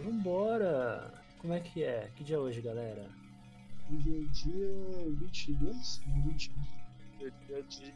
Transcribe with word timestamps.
vambora! 0.00 1.12
Como 1.38 1.52
é 1.52 1.60
que 1.60 1.84
é? 1.84 2.10
Que 2.16 2.24
dia 2.24 2.36
é 2.36 2.38
hoje, 2.38 2.60
galera? 2.60 3.08
Hoje 3.92 4.10
é 4.10 4.32
dia 4.32 5.14
22? 5.20 6.00
Não, 6.06 6.22
21. 6.22 6.54
É 7.20 7.30
dia 7.46 7.62
de 7.62 7.94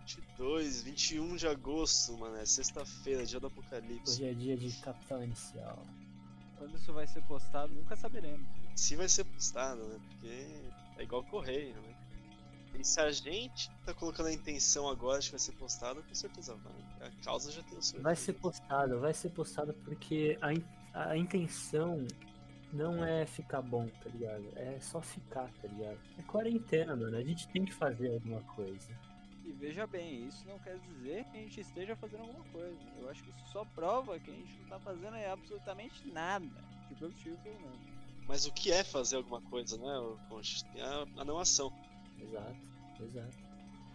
22, 0.00 0.82
21 0.82 1.36
de 1.36 1.46
agosto, 1.46 2.16
mano. 2.18 2.36
É 2.36 2.46
sexta-feira, 2.46 3.24
dia 3.24 3.40
do 3.40 3.48
apocalipse. 3.48 4.12
Hoje 4.12 4.24
é 4.24 4.34
dia 4.34 4.56
de 4.56 4.72
Capitão 4.80 5.22
Inicial. 5.22 5.78
Quando 6.58 6.76
isso 6.76 6.92
vai 6.92 7.06
ser 7.06 7.22
postado, 7.22 7.72
nunca 7.74 7.96
saberemos. 7.96 8.46
Se 8.76 8.96
vai 8.96 9.08
ser 9.08 9.24
postado, 9.24 9.82
né? 9.84 10.00
Porque 10.08 10.70
é 10.98 11.02
igual 11.02 11.24
correio, 11.24 11.74
né? 11.74 11.94
E 12.78 12.84
se 12.84 13.00
a 13.00 13.10
gente 13.10 13.70
tá 13.84 13.92
colocando 13.92 14.26
a 14.26 14.32
intenção 14.32 14.88
agora 14.88 15.20
de 15.20 15.26
que 15.26 15.32
vai 15.32 15.40
ser 15.40 15.52
postado, 15.52 16.02
com 16.02 16.14
certeza 16.14 16.54
vai. 16.54 17.08
A 17.08 17.24
causa 17.24 17.50
já 17.52 17.62
tem 17.62 17.78
o 17.78 17.82
seu. 17.82 18.00
Vai 18.00 18.16
ser 18.16 18.32
postado, 18.34 18.98
vai 18.98 19.12
ser 19.12 19.30
postado 19.30 19.74
porque 19.84 20.38
a, 20.40 20.52
a 20.94 21.16
intenção 21.16 22.06
não 22.72 23.04
é 23.04 23.26
ficar 23.26 23.62
bom, 23.62 23.86
tá 24.02 24.08
ligado? 24.10 24.44
É 24.56 24.78
só 24.80 25.00
ficar, 25.00 25.50
tá 25.60 25.68
ligado? 25.68 25.98
É 26.18 26.22
quarentena, 26.22 26.96
mano. 26.96 27.16
A 27.16 27.22
gente 27.22 27.48
tem 27.48 27.64
que 27.64 27.72
fazer 27.72 28.12
alguma 28.14 28.40
coisa. 28.54 28.90
E 29.44 29.52
veja 29.52 29.86
bem, 29.86 30.26
isso 30.26 30.46
não 30.46 30.58
quer 30.60 30.78
dizer 30.78 31.24
que 31.24 31.36
a 31.36 31.40
gente 31.40 31.60
esteja 31.60 31.96
fazendo 31.96 32.20
alguma 32.20 32.44
coisa. 32.46 32.78
Eu 32.98 33.10
acho 33.10 33.22
que 33.22 33.30
isso 33.30 33.46
só 33.52 33.64
prova 33.74 34.18
que 34.18 34.30
a 34.30 34.34
gente 34.34 34.58
não 34.60 34.68
tá 34.68 34.78
fazendo 34.78 35.16
é 35.16 35.30
absolutamente 35.30 36.06
nada. 36.08 36.46
De 36.88 36.94
produtivo, 36.94 37.36
pelo 37.42 37.60
menos. 37.60 37.80
Mas 38.26 38.46
o 38.46 38.52
que 38.52 38.70
é 38.70 38.84
fazer 38.84 39.16
alguma 39.16 39.40
coisa, 39.42 39.76
né, 39.76 39.98
ô 39.98 40.16
Concha? 40.28 40.64
Tem 40.72 40.82
a, 40.82 41.24
não 41.24 41.38
ação. 41.38 41.72
Exato, 42.20 42.56
exato. 43.00 43.36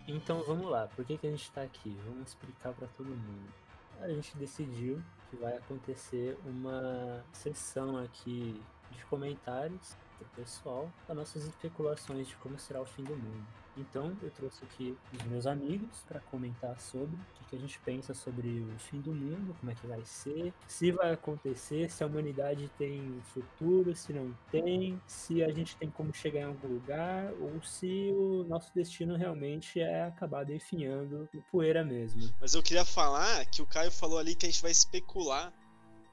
Então 0.07 0.43
vamos 0.43 0.69
lá, 0.69 0.87
por 0.87 1.05
que, 1.05 1.17
que 1.17 1.27
a 1.27 1.31
gente 1.31 1.51
tá 1.51 1.63
aqui? 1.63 1.89
Vamos 2.05 2.29
explicar 2.29 2.73
pra 2.73 2.87
todo 2.87 3.07
mundo. 3.07 3.53
A 3.99 4.09
gente 4.09 4.37
decidiu 4.37 5.01
que 5.29 5.35
vai 5.35 5.55
acontecer 5.57 6.37
uma 6.45 7.23
sessão 7.33 7.97
aqui 7.97 8.61
de 8.91 9.05
comentários 9.05 9.95
pro 10.17 10.27
pessoal 10.35 10.89
das 11.07 11.17
nossas 11.17 11.45
especulações 11.45 12.27
de 12.27 12.35
como 12.37 12.57
será 12.57 12.81
o 12.81 12.85
fim 12.85 13.03
do 13.03 13.15
mundo. 13.15 13.45
Então 13.77 14.15
eu 14.21 14.31
trouxe 14.31 14.63
aqui 14.63 14.97
os 15.13 15.23
meus 15.23 15.45
amigos 15.45 16.03
para 16.07 16.19
comentar 16.19 16.79
sobre 16.79 17.15
o 17.15 17.49
que, 17.49 17.55
a 17.55 17.59
gente 17.59 17.79
pensa 17.79 18.13
sobre 18.13 18.47
o 18.59 18.79
fim 18.79 18.99
do 18.99 19.13
mundo, 19.13 19.55
como 19.59 19.71
é 19.71 19.75
que 19.75 19.87
vai 19.87 20.03
ser, 20.03 20.53
se 20.67 20.91
vai 20.91 21.13
acontecer, 21.13 21.89
se 21.89 22.03
a 22.03 22.07
humanidade 22.07 22.69
tem 22.77 23.21
futuro, 23.33 23.95
se 23.95 24.11
não 24.11 24.35
tem, 24.51 25.01
se 25.07 25.43
a 25.43 25.51
gente 25.51 25.77
tem 25.77 25.89
como 25.89 26.13
chegar 26.13 26.41
em 26.41 26.45
algum 26.45 26.67
lugar, 26.67 27.31
ou 27.39 27.61
se 27.63 28.11
o 28.13 28.43
nosso 28.43 28.73
destino 28.75 29.15
realmente 29.15 29.79
é 29.79 30.03
acabar 30.03 30.43
definhando 30.43 31.29
em 31.33 31.39
poeira 31.51 31.85
mesmo. 31.85 32.29
Mas 32.41 32.53
eu 32.53 32.61
queria 32.61 32.83
falar 32.83 33.45
que 33.45 33.61
o 33.61 33.65
Caio 33.65 33.91
falou 33.91 34.19
ali 34.19 34.35
que 34.35 34.45
a 34.45 34.49
gente 34.49 34.61
vai 34.61 34.71
especular. 34.71 35.53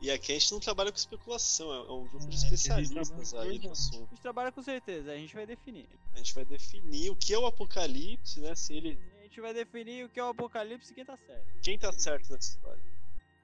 E 0.01 0.11
aqui 0.11 0.33
a 0.33 0.39
gente 0.39 0.53
não 0.53 0.61
trabalha 0.61 0.93
com 0.93 0.99
especulação, 0.99 1.73
é 1.73 1.93
um 1.93 2.07
grupo 2.07 2.27
de 2.29 2.37
É, 2.37 2.39
especialistas 2.39 3.35
aí 3.35 3.59
no 3.59 3.73
assunto. 3.73 4.05
A 4.05 4.15
gente 4.15 4.21
trabalha 4.21 4.53
com 4.53 4.63
certeza, 4.63 5.13
a 5.13 5.17
gente 5.17 5.35
vai 5.35 5.47
definir. 5.47 5.89
A 6.13 6.19
gente 6.19 6.35
vai 6.35 6.45
definir 6.45 7.11
o 7.11 7.17
que 7.17 7.33
é 7.33 7.39
o 7.39 7.47
apocalipse, 7.47 8.41
né? 8.41 8.55
Se 8.55 8.75
ele. 8.75 8.99
A 9.19 9.23
gente 9.23 9.41
vai 9.41 9.55
definir 9.55 10.05
o 10.05 10.09
que 10.09 10.21
é 10.21 10.25
o 10.25 10.29
apocalipse 10.29 10.93
e 10.93 10.95
quem 10.95 11.05
tá 11.05 11.17
certo. 11.17 11.47
Quem 11.63 11.79
tá 11.79 11.93
certo 11.93 12.33
nessa 12.33 12.51
história? 12.51 12.83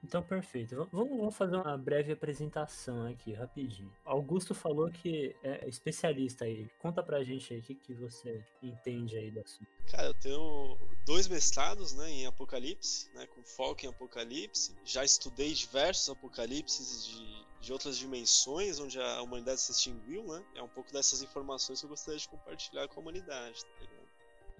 Então, 0.03 0.21
perfeito. 0.23 0.87
Vamos, 0.91 1.35
fazer 1.35 1.55
uma 1.55 1.77
breve 1.77 2.11
apresentação 2.11 3.05
aqui, 3.07 3.33
rapidinho. 3.33 3.91
Augusto 4.03 4.55
falou 4.55 4.89
que 4.89 5.35
é 5.43 5.67
especialista 5.67 6.45
aí. 6.45 6.67
Conta 6.79 7.03
pra 7.03 7.23
gente 7.23 7.53
aí 7.53 7.59
o 7.59 7.63
que, 7.63 7.75
que 7.75 7.93
você 7.93 8.43
entende 8.61 9.15
aí 9.17 9.29
do 9.29 9.39
assunto. 9.39 9.67
Cara, 9.89 10.07
eu 10.07 10.13
tenho 10.15 10.77
dois 11.05 11.27
mestrados 11.27 11.93
né, 11.93 12.09
em 12.09 12.25
Apocalipse, 12.25 13.09
né, 13.13 13.27
com 13.27 13.43
foco 13.43 13.85
em 13.85 13.89
Apocalipse. 13.89 14.75
Já 14.83 15.03
estudei 15.03 15.53
diversos 15.53 16.09
apocalipses 16.09 17.05
de, 17.05 17.45
de 17.61 17.73
outras 17.73 17.97
dimensões 17.97 18.79
onde 18.79 18.99
a 18.99 19.21
humanidade 19.21 19.61
se 19.61 19.71
extinguiu, 19.71 20.23
né? 20.23 20.43
É 20.55 20.63
um 20.63 20.67
pouco 20.67 20.91
dessas 20.91 21.21
informações 21.21 21.79
que 21.79 21.85
eu 21.85 21.89
gostaria 21.89 22.19
de 22.19 22.27
compartilhar 22.27 22.87
com 22.87 22.99
a 22.99 23.03
humanidade, 23.03 23.63
tá 23.63 23.81
ligado? 23.81 24.00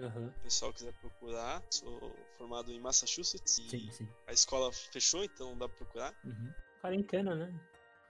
Se 0.10 0.18
o 0.18 0.32
pessoal 0.44 0.74
quiser 0.74 0.94
procurar, 0.94 1.62
sou 1.70 2.16
formado 2.38 2.72
em 2.72 2.80
Massachusetts 2.80 3.58
e 3.60 3.70
Sim, 3.70 3.92
sim. 3.92 4.08
a 4.28 4.34
escola 4.34 4.72
fechou, 4.72 5.24
então 5.24 5.58
dá 5.58 5.68
pra 5.68 5.78
procurar. 5.78 6.14
Uhum. 6.24 6.54
Quarentena, 6.82 7.36
né? 7.36 7.54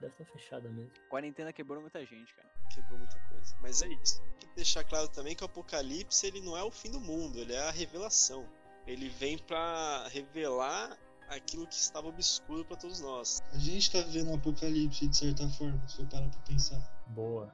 Deve 0.00 0.12
estar 0.14 0.24
fechada 0.24 0.68
mesmo. 0.70 0.90
Quarentena 1.08 1.52
quebrou 1.52 1.80
muita 1.80 2.04
gente, 2.04 2.34
cara. 2.34 2.48
Quebrou 2.74 2.98
muita 2.98 3.18
coisa. 3.28 3.54
Mas 3.60 3.82
é 3.82 3.88
isso. 3.88 4.20
Tem 4.40 4.48
que 4.48 4.56
deixar 4.56 4.84
claro 4.84 5.08
também 5.08 5.36
que 5.36 5.42
o 5.42 5.46
Apocalipse 5.46 6.26
ele 6.26 6.40
não 6.40 6.56
é 6.56 6.62
o 6.62 6.70
fim 6.70 6.90
do 6.90 7.00
mundo, 7.00 7.38
ele 7.38 7.52
é 7.52 7.68
a 7.68 7.70
revelação. 7.70 8.48
Ele 8.86 9.08
vem 9.10 9.38
pra 9.38 10.08
revelar 10.08 10.98
aquilo 11.28 11.66
que 11.66 11.74
estava 11.74 12.08
obscuro 12.08 12.64
pra 12.64 12.76
todos 12.76 13.00
nós. 13.00 13.40
A 13.52 13.58
gente 13.58 13.90
tá 13.92 14.00
vivendo 14.00 14.30
um 14.30 14.34
apocalipse 14.34 15.06
de 15.06 15.16
certa 15.16 15.48
forma, 15.50 15.80
se 15.86 15.96
for 15.98 16.06
parar 16.08 16.28
pra 16.28 16.40
pensar. 16.40 16.80
Boa. 17.06 17.52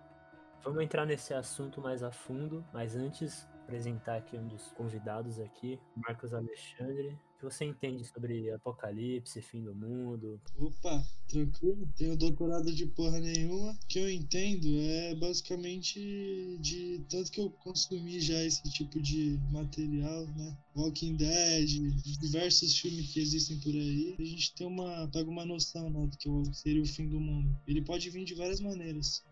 Vamos 0.65 0.83
entrar 0.83 1.05
nesse 1.07 1.35
assunto 1.35 1.81
mais 1.81 2.03
a 2.03 2.11
fundo, 2.11 2.67
mas 2.73 2.97
antes 2.97 3.47
apresentar 3.69 4.17
aqui 4.17 4.37
um 4.37 4.49
dos 4.49 4.63
convidados 4.73 5.39
aqui, 5.39 5.79
Marcos 5.95 6.33
Alexandre. 6.33 7.09
O 7.09 7.39
que 7.39 7.45
você 7.45 7.67
entende 7.67 8.03
sobre 8.05 8.51
apocalipse, 8.51 9.41
fim 9.43 9.63
do 9.63 9.73
mundo? 9.73 10.41
Opa, 10.59 11.05
tranquilo? 11.29 11.89
Tenho 11.97 12.17
doutorado 12.17 12.75
de 12.75 12.87
porra 12.87 13.21
nenhuma. 13.21 13.73
O 13.73 13.87
que 13.87 13.99
eu 14.01 14.11
entendo 14.11 14.67
é 14.81 15.15
basicamente 15.15 16.59
de 16.61 17.05
tanto 17.09 17.31
que 17.31 17.41
eu 17.41 17.51
consumi 17.51 18.19
já 18.21 18.43
esse 18.43 18.63
tipo 18.73 19.01
de 19.01 19.39
material, 19.53 20.27
né? 20.29 20.57
Walking 20.75 21.15
Dead, 21.15 21.69
diversos 22.21 22.77
filmes 22.77 23.13
que 23.13 23.21
existem 23.21 23.61
por 23.61 23.73
aí. 23.73 24.17
A 24.19 24.25
gente 24.25 24.55
tem 24.55 24.67
uma, 24.67 25.09
pega 25.09 25.31
uma 25.31 25.45
noção 25.47 25.91
né, 25.91 26.07
do 26.07 26.17
que 26.17 26.57
seria 26.57 26.83
o 26.83 26.87
fim 26.87 27.07
do 27.09 27.21
mundo. 27.21 27.57
Ele 27.69 27.83
pode 27.83 28.09
vir 28.11 28.25
de 28.25 28.35
várias 28.35 28.61
maneiras. 28.61 29.23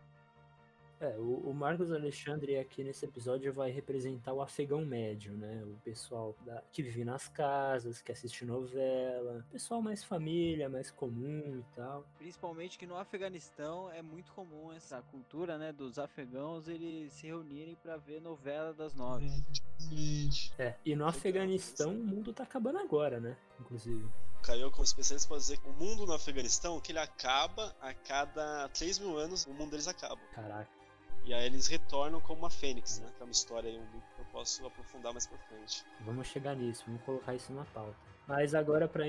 É, 0.99 1.09
o, 1.19 1.51
o 1.51 1.53
Marcos 1.55 1.93
Alexandre 1.93 2.59
aqui 2.59 2.83
nesse 2.83 3.05
episódio 3.05 3.53
vai 3.53 3.71
representar 3.71 4.33
o 4.33 4.41
afegão 4.41 4.83
médio, 4.85 5.35
né? 5.35 5.63
O 5.65 5.77
pessoal 5.85 6.35
da- 6.45 6.63
que 6.73 6.83
vive 6.83 7.05
nas 7.05 7.29
casas, 7.29 8.01
que 8.01 8.11
assiste 8.11 8.47
novela, 8.47 9.45
pessoal 9.53 9.83
mais 9.83 10.03
família, 10.03 10.71
mais 10.71 10.91
comum 10.91 11.59
e 11.61 11.75
tal. 11.75 12.03
Principalmente 12.17 12.79
que 12.79 12.87
no 12.87 12.97
Afeganistão 12.97 13.91
é 13.93 14.01
muito 14.01 14.33
comum 14.33 14.73
essa 14.73 15.03
cultura, 15.03 15.59
né, 15.59 15.71
dos 15.71 15.99
afegãos 15.99 16.67
eles 16.67 17.13
se 17.13 17.27
reunirem 17.27 17.75
pra 17.83 17.99
ver 17.99 18.21
novela 18.23 18.73
das 18.73 18.95
nove. 18.95 19.27
É, 20.59 20.75
e 20.85 20.97
no 20.97 21.07
Afeganistão 21.07 21.93
o 21.95 22.05
mundo 22.05 22.33
tá 22.33 22.43
acabando 22.45 22.79
agora, 22.79 23.21
né? 23.21 23.37
Inclusive. 23.61 24.03
O 24.39 24.43
Caio, 24.43 24.71
como 24.71 24.85
especialista, 24.85 25.29
pode 25.29 25.43
dizer 25.43 25.59
que 25.59 25.69
o 25.69 25.73
mundo 25.73 26.07
no 26.07 26.13
Afeganistão, 26.15 26.81
que 26.81 26.93
ele 26.93 26.99
acaba 27.01 27.75
a 27.81 27.93
cada 27.93 28.69
3 28.71 28.99
mil 28.99 29.19
anos, 29.19 29.45
o 29.47 29.53
mundo 29.53 29.71
deles 29.73 29.89
acaba. 29.89 30.21
Caraca. 30.33 30.71
E 31.27 31.35
aí 31.35 31.45
eles 31.45 31.67
retornam 31.67 32.21
como 32.21 32.39
uma 32.43 32.51
fênix, 32.51 33.01
né? 33.01 33.09
Que 33.17 33.23
é 33.23 33.25
uma 33.25 33.33
história 33.33 33.69
aí, 33.69 33.81
que 34.15 34.21
eu 34.21 34.25
posso 34.27 34.65
aprofundar 34.65 35.13
mais 35.13 35.27
pra 35.27 35.37
frente. 35.39 35.85
Vamos 36.03 36.29
chegar 36.29 36.55
nisso, 36.55 36.85
vamos 36.87 37.03
colocar 37.03 37.35
isso 37.35 37.53
na 37.53 37.65
pauta. 37.65 37.99
Mas 38.29 38.57
agora, 38.57 38.89
para 38.89 39.05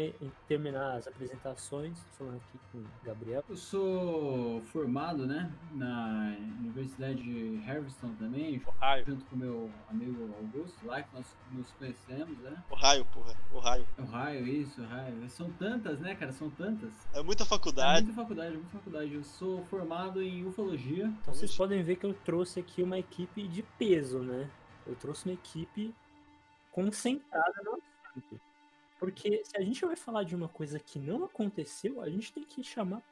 terminar 0.47 0.95
as 0.97 1.07
apresentações, 1.07 1.97
falando 2.17 2.35
aqui 2.37 2.59
com 2.71 2.77
o 2.77 2.85
Gabriel. 3.03 3.43
Eu 3.49 3.57
sou 3.57 4.61
formado, 4.65 5.25
né, 5.25 5.51
na 5.71 6.35
Universidade 6.59 7.23
de 7.23 7.59
Harveston 7.67 8.13
também, 8.19 8.61
O 8.63 8.69
raio, 8.79 9.05
junto 9.07 9.25
com 9.25 9.35
meu 9.35 9.71
amigo 9.89 10.31
Augusto, 10.37 10.85
lá 10.85 11.01
que 11.01 11.15
nós 11.15 11.25
nos 11.51 11.71
conhecemos, 11.71 12.37
né? 12.39 12.63
o 12.69 12.75
raio, 12.75 13.05
porra, 13.05 13.33
o 13.51 13.57
raio. 13.57 13.87
É 13.97 14.01
o 14.01 14.05
raio, 14.05 14.47
isso, 14.47 14.81
o 14.81 14.85
raio. 14.85 15.29
São 15.31 15.51
tantas, 15.53 15.99
né, 15.99 16.13
cara? 16.13 16.31
São 16.31 16.51
tantas. 16.51 16.93
É 17.11 17.23
muita 17.23 17.41
É 17.41 17.45
faculdade. 17.47 18.05
muita 18.05 18.21
faculdade, 18.21 18.53
muita 18.55 18.69
faculdade. 18.69 19.13
Eu 19.15 19.23
sou 19.23 19.65
formado 19.65 20.21
em 20.21 20.45
ufologia. 20.45 21.05
Então 21.21 21.33
vocês 21.33 21.55
podem 21.57 21.81
ver 21.81 21.95
que 21.95 22.05
eu 22.05 22.13
trouxe 22.13 22.59
aqui 22.59 22.83
uma 22.83 22.99
equipe 22.99 23.47
de 23.47 23.63
peso, 23.63 24.19
né? 24.19 24.47
Eu 24.85 24.95
trouxe 24.95 25.25
uma 25.27 25.33
equipe 25.33 25.91
concentrada 26.71 27.53
no 27.65 27.81
assunto. 28.15 28.46
Porque 28.99 29.43
se 29.43 29.55
a 29.55 29.61
gente 29.61 29.85
vai 29.85 29.95
falar 29.95 30.23
de 30.23 30.35
uma 30.35 30.47
coisa 30.47 30.79
que 30.79 30.99
não 30.99 31.23
aconteceu, 31.23 32.01
a 32.01 32.09
gente 32.09 32.33
tem 32.33 32.43
que 32.43 32.63
chamar 32.63 33.03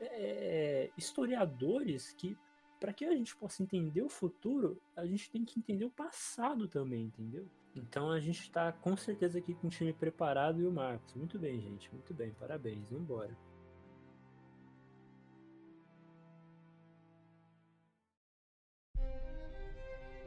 é, 0.00 0.90
historiadores 0.96 2.12
que, 2.12 2.36
para 2.78 2.92
que 2.92 3.04
a 3.04 3.14
gente 3.14 3.34
possa 3.36 3.62
entender 3.62 4.02
o 4.02 4.08
futuro, 4.08 4.80
a 4.96 5.06
gente 5.06 5.30
tem 5.30 5.44
que 5.44 5.58
entender 5.58 5.84
o 5.84 5.90
passado 5.90 6.68
também, 6.68 7.04
entendeu? 7.04 7.46
Então 7.74 8.10
a 8.10 8.20
gente 8.20 8.40
está 8.40 8.72
com 8.72 8.96
certeza 8.96 9.38
aqui 9.38 9.54
com 9.54 9.68
o 9.68 9.70
time 9.70 9.92
preparado 9.92 10.60
e 10.60 10.66
o 10.66 10.72
Marcos. 10.72 11.14
Muito 11.14 11.38
bem, 11.38 11.60
gente. 11.60 11.92
Muito 11.92 12.12
bem. 12.12 12.32
Parabéns. 12.38 12.84
Vamos 12.88 13.04
embora. 13.04 13.49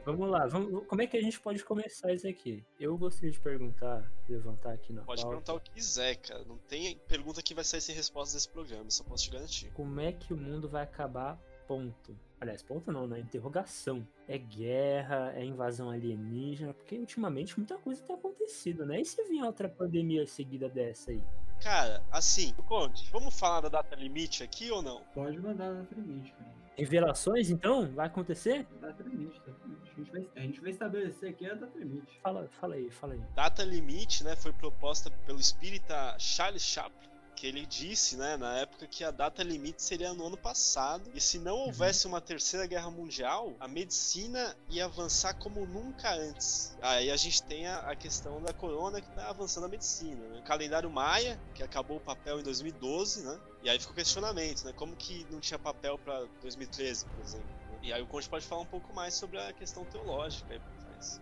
Vamos 0.04 0.28
lá, 0.28 0.46
vamos, 0.46 0.86
como 0.86 1.00
é 1.00 1.06
que 1.06 1.16
a 1.16 1.22
gente 1.22 1.40
pode 1.40 1.64
começar 1.64 2.12
isso 2.12 2.28
aqui? 2.28 2.64
Eu 2.78 2.96
gostaria 2.98 3.30
de 3.30 3.40
perguntar, 3.40 4.10
levantar 4.28 4.72
aqui 4.72 4.92
na 4.92 5.02
Pode 5.02 5.22
pauta, 5.22 5.36
perguntar 5.36 5.54
o 5.54 5.60
que 5.60 5.70
quiser, 5.70 6.16
cara. 6.16 6.44
Não 6.44 6.58
tem 6.58 6.98
pergunta 7.08 7.42
que 7.42 7.54
vai 7.54 7.64
sair 7.64 7.80
sem 7.80 7.94
resposta 7.94 8.34
desse 8.34 8.48
programa, 8.48 8.84
isso 8.88 9.02
eu 9.02 9.06
posso 9.06 9.24
te 9.24 9.30
garantir. 9.30 9.70
como 9.72 10.00
é 10.00 10.12
que 10.12 10.34
o 10.34 10.36
mundo 10.36 10.68
vai 10.68 10.82
acabar, 10.82 11.38
ponto. 11.66 12.16
Aliás, 12.40 12.62
ponto 12.62 12.92
não, 12.92 13.06
né? 13.06 13.20
Interrogação. 13.20 14.06
É 14.28 14.36
guerra, 14.36 15.32
é 15.34 15.42
invasão 15.42 15.88
alienígena, 15.88 16.74
porque 16.74 16.98
ultimamente 16.98 17.56
muita 17.56 17.78
coisa 17.78 18.02
tem 18.02 18.14
acontecido, 18.14 18.84
né? 18.84 19.00
E 19.00 19.04
se 19.04 19.22
vir 19.24 19.42
outra 19.42 19.68
pandemia 19.68 20.26
seguida 20.26 20.68
dessa 20.68 21.10
aí? 21.10 21.22
Cara, 21.62 22.04
assim, 22.10 22.52
Conte, 22.68 23.10
vamos 23.10 23.38
falar 23.38 23.62
da 23.62 23.68
data 23.70 23.96
limite 23.96 24.42
aqui 24.42 24.70
ou 24.70 24.82
não? 24.82 25.00
Pode 25.14 25.38
mandar 25.38 25.68
a 25.68 25.72
data 25.72 25.94
limite, 25.94 26.32
cara. 26.32 26.52
Revelações, 26.76 27.50
então? 27.50 27.88
Vai 27.92 28.06
acontecer? 28.08 28.66
Data 28.80 29.02
limite, 29.02 29.38
data 29.38 29.52
limite. 29.62 29.63
A 29.96 30.00
gente 30.00 30.10
vai, 30.10 30.28
a 30.34 30.40
gente 30.40 30.60
vai 30.60 30.70
estabelecer 30.70 31.30
aqui 31.30 31.48
a 31.48 31.54
data 31.54 31.78
limite. 31.78 32.18
Fala, 32.20 32.48
fala 32.60 32.74
aí, 32.74 32.90
fala 32.90 33.14
aí. 33.14 33.20
Data 33.34 33.62
limite, 33.62 34.24
né, 34.24 34.34
foi 34.34 34.52
proposta 34.52 35.08
pelo 35.24 35.38
espírita 35.38 36.16
Charles 36.18 36.62
Chaplin, 36.62 37.08
que 37.36 37.46
ele 37.46 37.64
disse, 37.64 38.16
né, 38.16 38.36
na 38.36 38.56
época 38.58 38.88
que 38.88 39.04
a 39.04 39.12
data 39.12 39.42
limite 39.44 39.82
seria 39.82 40.12
no 40.12 40.26
ano 40.26 40.36
passado, 40.36 41.08
e 41.14 41.20
se 41.20 41.38
não 41.38 41.54
houvesse 41.54 42.08
uma 42.08 42.20
terceira 42.20 42.66
guerra 42.66 42.90
mundial, 42.90 43.54
a 43.60 43.68
medicina 43.68 44.56
ia 44.68 44.86
avançar 44.86 45.34
como 45.34 45.64
nunca 45.64 46.12
antes. 46.12 46.76
Aí 46.82 47.10
a 47.10 47.16
gente 47.16 47.42
tem 47.44 47.68
a, 47.68 47.78
a 47.78 47.94
questão 47.94 48.42
da 48.42 48.52
corona 48.52 49.00
que 49.00 49.10
tá 49.10 49.28
avançando 49.28 49.64
a 49.64 49.68
medicina, 49.68 50.26
né? 50.28 50.40
O 50.40 50.42
calendário 50.42 50.90
Maia, 50.90 51.40
que 51.54 51.62
acabou 51.62 51.98
o 51.98 52.00
papel 52.00 52.40
em 52.40 52.42
2012, 52.42 53.24
né? 53.24 53.40
E 53.62 53.70
aí 53.70 53.78
ficou 53.78 53.92
o 53.92 53.96
questionamento, 53.96 54.64
né? 54.64 54.72
Como 54.72 54.96
que 54.96 55.24
não 55.30 55.38
tinha 55.38 55.58
papel 55.58 55.98
para 55.98 56.26
2013, 56.42 57.06
por 57.06 57.24
exemplo? 57.24 57.63
E 57.84 57.92
aí 57.92 58.00
o 58.02 58.06
Conte 58.06 58.28
pode 58.28 58.46
falar 58.46 58.62
um 58.62 58.66
pouco 58.66 58.94
mais 58.94 59.14
sobre 59.14 59.38
a 59.38 59.52
questão 59.52 59.84
teológica 59.84 60.54
aí 60.54 60.58
por 60.58 60.72
trás. 60.86 61.20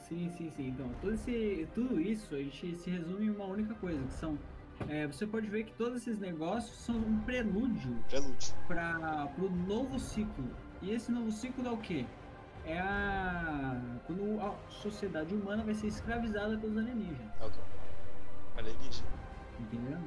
Sim, 0.00 0.28
sim, 0.36 0.50
sim. 0.50 0.68
Então, 0.68 0.90
todo 1.00 1.14
esse, 1.14 1.68
tudo 1.74 2.00
isso 2.00 2.34
a 2.34 2.38
gente 2.38 2.74
se 2.76 2.90
resume 2.90 3.26
em 3.26 3.30
uma 3.30 3.44
única 3.44 3.74
coisa, 3.74 4.02
que 4.04 4.12
são. 4.14 4.36
é, 4.88 5.06
você 5.06 5.24
pode 5.26 5.46
ver 5.48 5.64
que 5.64 5.72
todos 5.74 5.98
esses 5.98 6.18
negócios 6.18 6.76
são 6.76 6.96
um 6.96 7.20
prelúdio 7.20 7.96
Prelúdio. 8.08 8.52
para 8.66 9.28
o 9.38 9.48
novo 9.48 9.98
ciclo. 10.00 10.44
E 10.82 10.90
esse 10.90 11.12
novo 11.12 11.30
ciclo 11.30 11.64
é 11.66 11.70
o 11.70 11.76
quê? 11.78 12.04
É 12.64 12.78
a. 12.80 13.80
Quando 14.06 14.40
a 14.40 14.52
sociedade 14.70 15.32
humana 15.34 15.62
vai 15.62 15.74
ser 15.74 15.86
escravizada 15.86 16.58
pelos 16.58 16.76
alienígenas. 16.76 17.30
É 17.40 17.46
o 17.46 17.50
que 17.50 17.58
eu- 17.58 17.64
Alienígena. 18.58 19.08
Entendeu? 19.60 19.98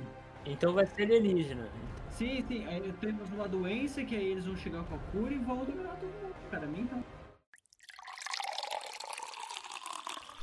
Então 0.45 0.73
vai 0.73 0.85
ser 0.85 1.03
alienígena. 1.03 1.69
Sim, 2.13 2.45
sim. 2.47 2.65
Aí 2.67 2.93
temos 2.93 3.29
uma 3.31 3.47
doença 3.47 4.03
que 4.05 4.15
aí 4.15 4.27
eles 4.27 4.45
vão 4.45 4.55
chegar 4.55 4.83
com 4.83 4.95
a 4.95 4.99
cura 5.11 5.33
e 5.33 5.39
vão 5.39 5.65
dominar 5.65 5.95
todo 5.95 6.09
mundo. 6.09 6.35
Cara, 6.51 6.67
mim 6.67 6.81
então. 6.81 7.03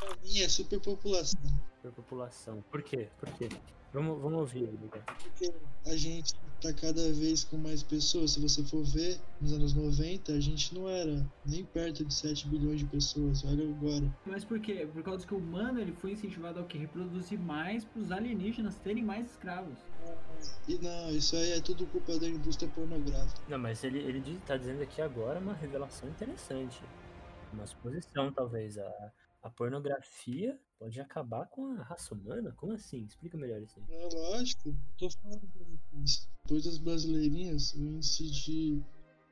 Pra 0.00 0.17
mim 0.17 0.40
é 0.40 0.49
superpopulação. 0.49 1.40
Superpopulação. 1.76 2.62
Por 2.70 2.82
quê? 2.82 3.08
Por 3.19 3.32
quê? 3.34 3.49
Vamos, 3.92 4.20
vamos 4.20 4.38
ouvir 4.38 4.62
ele. 4.62 4.78
Porque 4.78 5.52
a 5.87 5.96
gente 5.96 6.34
tá 6.60 6.72
cada 6.72 7.12
vez 7.12 7.42
com 7.42 7.56
mais 7.56 7.82
pessoas. 7.82 8.32
Se 8.32 8.40
você 8.40 8.62
for 8.62 8.84
ver, 8.84 9.19
nos 9.40 9.52
anos 9.52 9.75
90, 9.75 10.32
a 10.32 10.40
gente 10.40 10.75
não 10.75 10.88
era 10.88 11.26
nem 11.44 11.64
perto 11.64 12.04
de 12.04 12.14
7 12.14 12.48
bilhões 12.48 12.78
de 12.78 12.87
pessoas. 12.87 13.44
Olha 13.44 13.69
agora. 13.69 14.04
Mas 14.25 14.44
por 14.44 14.60
quê? 14.60 14.88
Por 14.92 15.02
causa 15.02 15.26
que 15.26 15.34
o 15.34 15.38
humano 15.38 15.81
ele 15.81 15.92
foi 15.92 16.12
incentivado 16.12 16.60
ao 16.60 16.66
que? 16.66 16.78
Reproduzir 16.78 17.38
mais 17.38 17.84
para 17.84 18.00
os 18.00 18.12
alienígenas 18.12 18.76
terem 18.76 19.02
mais 19.02 19.28
escravos. 19.31 19.78
E 20.69 20.78
não, 20.78 21.10
isso 21.10 21.34
aí 21.34 21.52
é 21.52 21.60
tudo 21.60 21.87
culpa 21.87 22.19
da 22.19 22.28
indústria 22.28 22.70
pornográfica. 22.70 23.40
Não, 23.48 23.58
mas 23.58 23.82
ele, 23.82 23.98
ele 23.98 24.40
tá 24.46 24.56
dizendo 24.56 24.82
aqui 24.82 25.02
agora 25.02 25.40
uma 25.40 25.54
revelação 25.54 26.08
interessante. 26.08 26.81
Uma 27.52 27.66
suposição, 27.66 28.32
talvez. 28.32 28.78
A, 28.78 29.12
a 29.42 29.50
pornografia 29.50 30.56
pode 30.80 30.98
acabar 30.98 31.46
com 31.46 31.66
a 31.72 31.82
raça 31.82 32.14
humana? 32.14 32.52
Como 32.56 32.72
assim? 32.72 33.04
Explica 33.04 33.36
melhor 33.36 33.60
isso 33.60 33.78
aí. 33.78 33.94
É 33.94 34.08
lógico, 34.14 34.74
tô 34.96 35.10
falando 35.10 35.46
pra 35.52 35.62
vocês. 35.64 36.26
Depois 36.42 36.64
das 36.64 36.78
brasileirinhas, 36.78 37.74
o 37.74 37.82
índice 37.82 38.30
de 38.30 38.82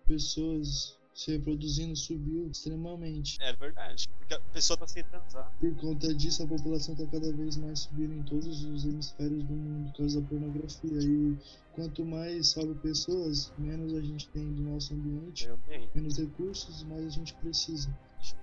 pessoas 0.07 0.99
se 1.15 1.33
reproduzindo 1.33 1.97
subiu 1.97 2.49
extremamente. 2.49 3.39
É 3.41 3.53
verdade. 3.55 4.09
Porque 4.19 4.35
a 4.35 4.41
pessoa 4.41 4.77
tá 4.77 4.87
sem 4.87 5.03
transar. 5.05 5.51
Por 5.59 5.75
conta 5.77 6.15
disso, 6.15 6.45
a 6.45 6.47
população 6.47 6.95
está 6.95 7.07
cada 7.07 7.33
vez 7.33 7.57
mais 7.57 7.81
subindo 7.81 8.13
em 8.13 8.23
todos 8.23 8.65
os 8.65 8.85
hemisférios 8.85 9.43
do 9.43 9.55
mundo 9.55 9.91
por 9.91 9.99
causa 9.99 10.21
da 10.21 10.29
pornografia. 10.29 11.01
E 11.01 11.37
quanto 11.73 12.05
mais 12.05 12.49
sobe 12.49 12.75
pessoas, 12.81 13.53
menos 13.59 13.95
a 13.95 14.03
gente 14.03 14.29
tem 14.29 14.53
do 14.53 14.63
nosso 14.63 14.93
ambiente, 14.95 15.51
menos 15.95 16.19
recursos, 16.19 16.85
mais 16.85 17.07
a 17.07 17.11
gente 17.11 17.35
precisa. 17.35 17.89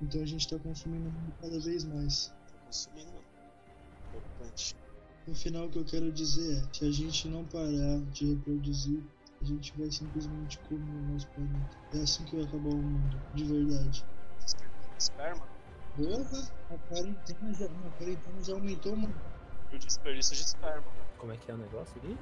Então 0.01 0.21
a 0.21 0.25
gente 0.25 0.41
está 0.41 0.57
consumindo 0.59 1.07
o 1.07 1.11
mundo 1.11 1.33
cada 1.39 1.59
vez 1.59 1.85
mais. 1.85 2.33
Consumindo, 2.75 3.12
mano. 3.13 3.25
Preocupante. 4.10 4.75
No 5.25 5.33
final, 5.33 5.66
o 5.66 5.72
que 5.72 5.80
eu 5.80 5.86
quero 5.86 6.12
dizer 6.12 6.57
é: 6.57 6.74
se 6.74 6.86
a 6.86 6.92
gente 6.92 7.30
não 7.30 7.45
parar 7.45 8.01
de 8.12 8.33
reproduzir, 8.33 9.01
a 9.42 9.45
gente 9.45 9.77
vai 9.77 9.89
simplesmente 9.89 10.60
comer 10.60 10.81
o 10.81 11.13
nosso 11.13 11.27
planeta. 11.27 11.77
É 11.94 12.01
assim 12.01 12.25
que 12.25 12.36
vai 12.36 12.45
acabar 12.45 12.69
o 12.69 12.77
mundo, 12.77 13.18
de 13.33 13.45
verdade. 13.45 14.06
Esperma 14.98 15.48
Porra, 15.95 16.51
a 16.69 16.77
quarentena 16.89 17.54
já, 17.54 17.66
a 17.66 17.92
quarentena 17.92 18.44
já 18.44 18.54
aumentou 18.54 18.98
muito. 18.98 19.16
e 19.72 19.75
o 19.75 19.80
desperdício 19.80 20.36
de 20.36 20.42
esperma. 20.42 20.83
Como 21.18 21.31
é 21.31 21.38
que 21.38 21.50
é 21.50 21.54
o 21.54 21.57
negócio 21.57 21.98
aqui? 21.98 22.18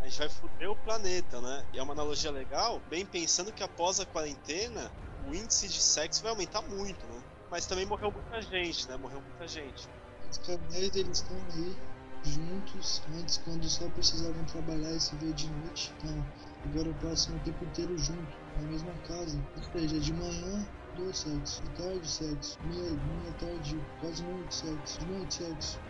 A 0.00 0.08
gente 0.08 0.18
vai 0.18 0.28
foder 0.30 0.70
o 0.70 0.76
planeta, 0.76 1.40
né? 1.42 1.66
E 1.74 1.78
é 1.78 1.82
uma 1.82 1.92
analogia 1.92 2.30
legal, 2.30 2.80
bem 2.88 3.04
pensando 3.04 3.52
que 3.52 3.62
após 3.62 4.00
a 4.00 4.06
quarentena, 4.06 4.90
o 5.26 5.34
índice 5.34 5.68
de 5.68 5.82
sexo 5.82 6.22
vai 6.22 6.30
aumentar 6.30 6.62
muito, 6.62 7.04
né? 7.06 7.22
Mas 7.50 7.66
também 7.66 7.86
morreu 7.86 8.12
muita 8.12 8.42
gente, 8.42 8.88
né? 8.88 8.96
Morreu 8.96 9.20
muita 9.20 9.48
gente. 9.48 9.88
Os 10.30 10.38
canais 10.38 10.96
eles 10.96 11.18
estão 11.18 11.36
aí 11.54 11.76
juntos, 12.24 13.02
antes 13.18 13.38
quando 13.38 13.68
só 13.68 13.88
precisavam 13.90 14.44
trabalhar 14.44 14.90
e 14.90 15.00
se 15.00 15.14
ver 15.16 15.32
de 15.32 15.50
noite. 15.50 15.92
Não, 16.04 16.24
agora 16.66 16.94
passam 17.00 17.34
o 17.34 17.38
tempo 17.40 17.64
inteiro 17.64 17.96
junto, 17.96 18.36
na 18.56 18.62
mesma 18.68 18.92
casa. 19.06 19.38
Ou 19.56 19.80
seja, 19.80 19.98
de 19.98 20.12
manhã, 20.12 20.66
dois 20.96 21.18
sexos, 21.18 21.62
de 21.62 21.82
tarde, 21.82 22.08
sexo, 22.08 22.58
meia, 22.64 22.90
meia 22.90 23.32
tarde, 23.40 23.80
quase 24.00 24.22
noite, 24.24 24.54
sexo, 24.54 25.00
de 25.00 25.06
noite, 25.06 25.34
sexo. 25.34 25.80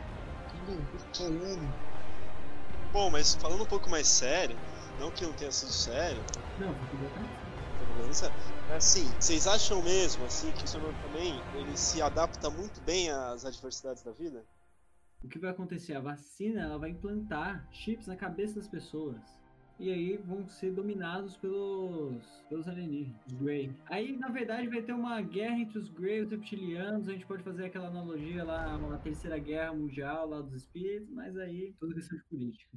Entendeu? 0.55 0.85
Tô 1.13 1.25
falando. 1.25 1.75
Bom, 2.93 3.11
mas 3.11 3.35
falando 3.35 3.63
um 3.63 3.67
pouco 3.67 3.91
mais 3.91 4.07
sério, 4.07 4.57
não 4.99 5.11
que 5.11 5.25
não 5.25 5.33
tenha 5.33 5.53
sido 5.53 5.73
sério, 5.73 6.23
Não, 6.59 6.75
foi 6.75 7.48
falando 7.87 8.15
sério, 8.15 8.37
mas 8.69 8.77
assim, 8.77 9.05
vocês 9.21 9.47
acham 9.47 9.83
mesmo, 9.83 10.25
assim, 10.25 10.51
que 10.53 10.65
o 10.65 10.69
ser 10.69 10.79
humano 10.79 10.97
também, 11.03 11.41
ele 11.55 11.77
se 11.77 12.01
adapta 12.01 12.51
muito 12.51 12.81
bem 12.83 13.11
às 13.11 13.45
adversidades 13.45 14.03
da 14.03 14.13
vida? 14.13 14.45
O 15.23 15.29
que 15.29 15.39
vai 15.39 15.51
acontecer? 15.51 15.95
A 15.95 16.01
vacina 16.01 16.61
ela 16.61 16.79
vai 16.79 16.91
implantar 16.91 17.67
chips 17.73 18.07
na 18.07 18.17
cabeça 18.17 18.55
das 18.55 18.69
pessoas. 18.69 19.21
E 19.81 19.93
aí 19.93 20.17
vão 20.17 20.47
ser 20.49 20.73
dominados 20.73 21.37
pelos, 21.37 22.43
pelos 22.49 22.67
alienígenas, 22.67 23.21
Grey. 23.35 23.73
Aí, 23.87 24.17
na 24.17 24.29
verdade, 24.29 24.67
vai 24.67 24.83
ter 24.83 24.93
uma 24.93 25.21
guerra 25.21 25.57
entre 25.57 25.79
os 25.79 25.89
Grey 25.89 26.19
e 26.19 26.23
os 26.23 26.31
reptilianos. 26.33 27.09
A 27.09 27.13
gente 27.13 27.27
pode 27.27 27.45
fazer 27.45 27.67
aquela 27.67 27.87
analogia 27.87 28.43
lá, 28.43 28.77
uma 28.77 28.99
terceira 28.99 29.39
guerra 29.39 29.73
mundial 29.73 30.29
lá 30.29 30.41
dos 30.41 30.55
espíritos, 30.55 31.09
mas 31.11 31.37
aí 31.37 31.75
tudo 31.79 31.95
questão 31.95 32.19
de 32.19 32.25
política. 32.25 32.77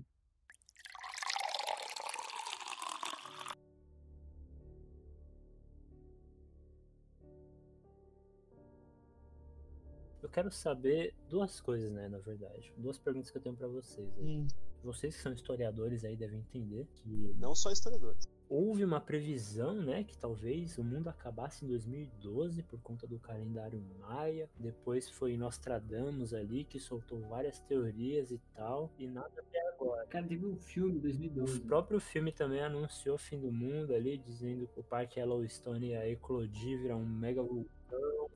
Quero 10.31 10.51
saber 10.51 11.13
duas 11.29 11.59
coisas, 11.61 11.91
né, 11.91 12.07
na 12.07 12.17
verdade. 12.19 12.73
Duas 12.77 12.97
perguntas 12.97 13.29
que 13.31 13.37
eu 13.37 13.41
tenho 13.41 13.55
pra 13.55 13.67
vocês. 13.67 14.07
Hum, 14.17 14.47
Vocês 14.83 15.15
que 15.15 15.21
são 15.21 15.31
historiadores 15.31 16.03
aí 16.03 16.15
devem 16.15 16.39
entender 16.39 16.87
que 16.95 17.35
Não 17.37 17.53
só 17.53 17.71
historiadores. 17.71 18.27
houve 18.49 18.83
uma 18.83 18.99
previsão, 18.99 19.75
né, 19.81 20.03
que 20.03 20.17
talvez 20.17 20.77
o 20.79 20.83
mundo 20.83 21.07
acabasse 21.07 21.63
em 21.63 21.67
2012 21.67 22.63
por 22.63 22.81
conta 22.81 23.05
do 23.07 23.19
calendário 23.19 23.81
maia. 23.99 24.49
Depois 24.59 25.07
foi 25.09 25.37
Nostradamus 25.37 26.33
ali 26.33 26.63
que 26.63 26.79
soltou 26.79 27.19
várias 27.21 27.59
teorias 27.61 28.31
e 28.31 28.39
tal, 28.55 28.91
e 28.97 29.07
nada 29.07 29.31
até 29.39 29.59
agora. 29.69 30.05
Cara, 30.07 30.27
teve 30.27 30.45
um 30.45 30.57
filme 30.57 30.93
em 30.95 30.97
O 30.97 31.01
2012. 31.01 31.59
próprio 31.61 31.99
filme 31.99 32.31
também 32.31 32.61
anunciou 32.61 33.15
o 33.15 33.19
fim 33.19 33.39
do 33.39 33.51
mundo 33.51 33.93
ali, 33.93 34.17
dizendo 34.17 34.67
que 34.67 34.79
o 34.79 34.83
parque 34.83 35.19
Yellowstone 35.19 35.89
ia 35.89 36.09
eclodir, 36.09 36.79
virar 36.81 36.95
um 36.97 37.05
mega 37.05 37.41
vulcão, 37.43 37.71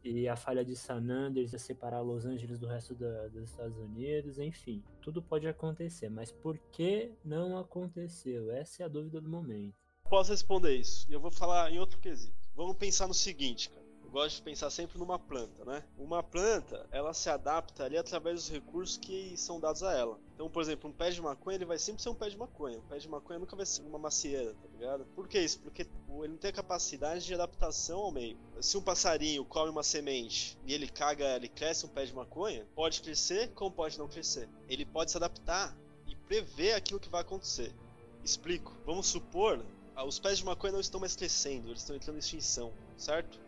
e 0.04 0.28
a 0.28 0.36
falha 0.36 0.64
de 0.64 0.76
San 0.76 1.10
Andreas 1.10 1.52
ia 1.54 1.60
separar 1.60 2.02
Los 2.02 2.26
Angeles 2.26 2.60
do 2.60 2.68
resto 2.68 2.94
da- 2.96 3.28
dos 3.28 3.44
Estados 3.50 3.78
Unidos, 3.78 4.38
enfim. 4.40 4.84
Tudo 5.02 5.22
pode 5.22 5.48
acontecer, 5.48 6.10
mas 6.10 6.32
por 6.32 6.58
que 6.72 7.12
não 7.24 7.58
aconteceu? 7.58 8.52
Essa 8.52 8.84
é 8.84 8.86
a 8.86 8.90
dúvida 8.90 9.20
do 9.22 9.30
momento. 9.30 9.76
Posso 10.10 10.32
responder 10.32 10.76
isso, 10.76 11.10
e 11.10 11.14
eu 11.14 11.20
vou 11.20 11.32
falar 11.32 11.72
em 11.72 11.80
outro 11.80 12.00
quesito. 12.00 12.36
Vamos 12.56 12.76
pensar 12.78 13.08
no 13.08 13.14
seguinte, 13.14 13.70
cara. 13.70 13.85
Gosto 14.16 14.38
de 14.38 14.44
pensar 14.44 14.70
sempre 14.70 14.98
numa 14.98 15.20
planta, 15.20 15.66
né? 15.66 15.84
Uma 15.98 16.24
planta, 16.24 16.88
ela 16.90 17.14
se 17.14 17.30
adapta 17.30 17.84
ali 17.84 17.98
através 17.98 18.40
dos 18.40 18.50
recursos 18.50 18.96
que 18.96 19.36
são 19.36 19.60
dados 19.60 19.84
a 19.84 19.92
ela. 19.92 20.18
Então, 20.34 20.50
por 20.50 20.62
exemplo, 20.62 20.90
um 20.90 20.94
pé 20.94 21.10
de 21.10 21.22
maconha, 21.22 21.58
ele 21.58 21.66
vai 21.66 21.78
sempre 21.78 22.02
ser 22.02 22.08
um 22.08 22.16
pé 22.16 22.30
de 22.30 22.38
maconha. 22.38 22.80
Um 22.80 22.88
pé 22.88 22.98
de 22.98 23.10
maconha 23.10 23.40
nunca 23.40 23.58
vai 23.58 23.66
ser 23.66 23.82
uma 23.82 24.00
macieira, 24.00 24.54
tá 24.54 24.70
ligado? 24.72 25.06
Por 25.08 25.28
que 25.28 25.38
isso? 25.38 25.60
Porque 25.60 25.82
ele 25.82 26.30
não 26.30 26.38
tem 26.38 26.50
a 26.50 26.54
capacidade 26.54 27.26
de 27.26 27.34
adaptação 27.34 28.00
ao 28.00 28.10
meio. 28.10 28.38
Se 28.62 28.78
um 28.78 28.82
passarinho 28.82 29.44
come 29.44 29.70
uma 29.70 29.84
semente 29.84 30.58
e 30.66 30.74
ele 30.74 30.88
caga, 30.88 31.36
ele 31.36 31.50
cresce 31.50 31.86
um 31.86 31.90
pé 31.90 32.06
de 32.06 32.16
maconha, 32.16 32.66
pode 32.74 33.02
crescer 33.02 33.50
como 33.50 33.70
pode 33.70 34.00
não 34.00 34.08
crescer. 34.08 34.48
Ele 34.70 34.86
pode 34.86 35.12
se 35.12 35.18
adaptar 35.18 35.76
e 36.08 36.16
prever 36.16 36.72
aquilo 36.72 37.02
que 37.02 37.10
vai 37.10 37.20
acontecer. 37.20 37.76
Explico. 38.24 38.78
Vamos 38.86 39.08
supor 39.08 39.62
ah, 39.94 40.06
os 40.06 40.20
pés 40.20 40.38
de 40.38 40.46
maconha 40.46 40.72
não 40.74 40.80
estão 40.80 41.00
mais 41.02 41.18
crescendo, 41.18 41.70
eles 41.70 41.82
estão 41.82 41.96
entrando 41.96 42.16
em 42.16 42.20
extinção, 42.20 42.74
certo? 42.98 43.45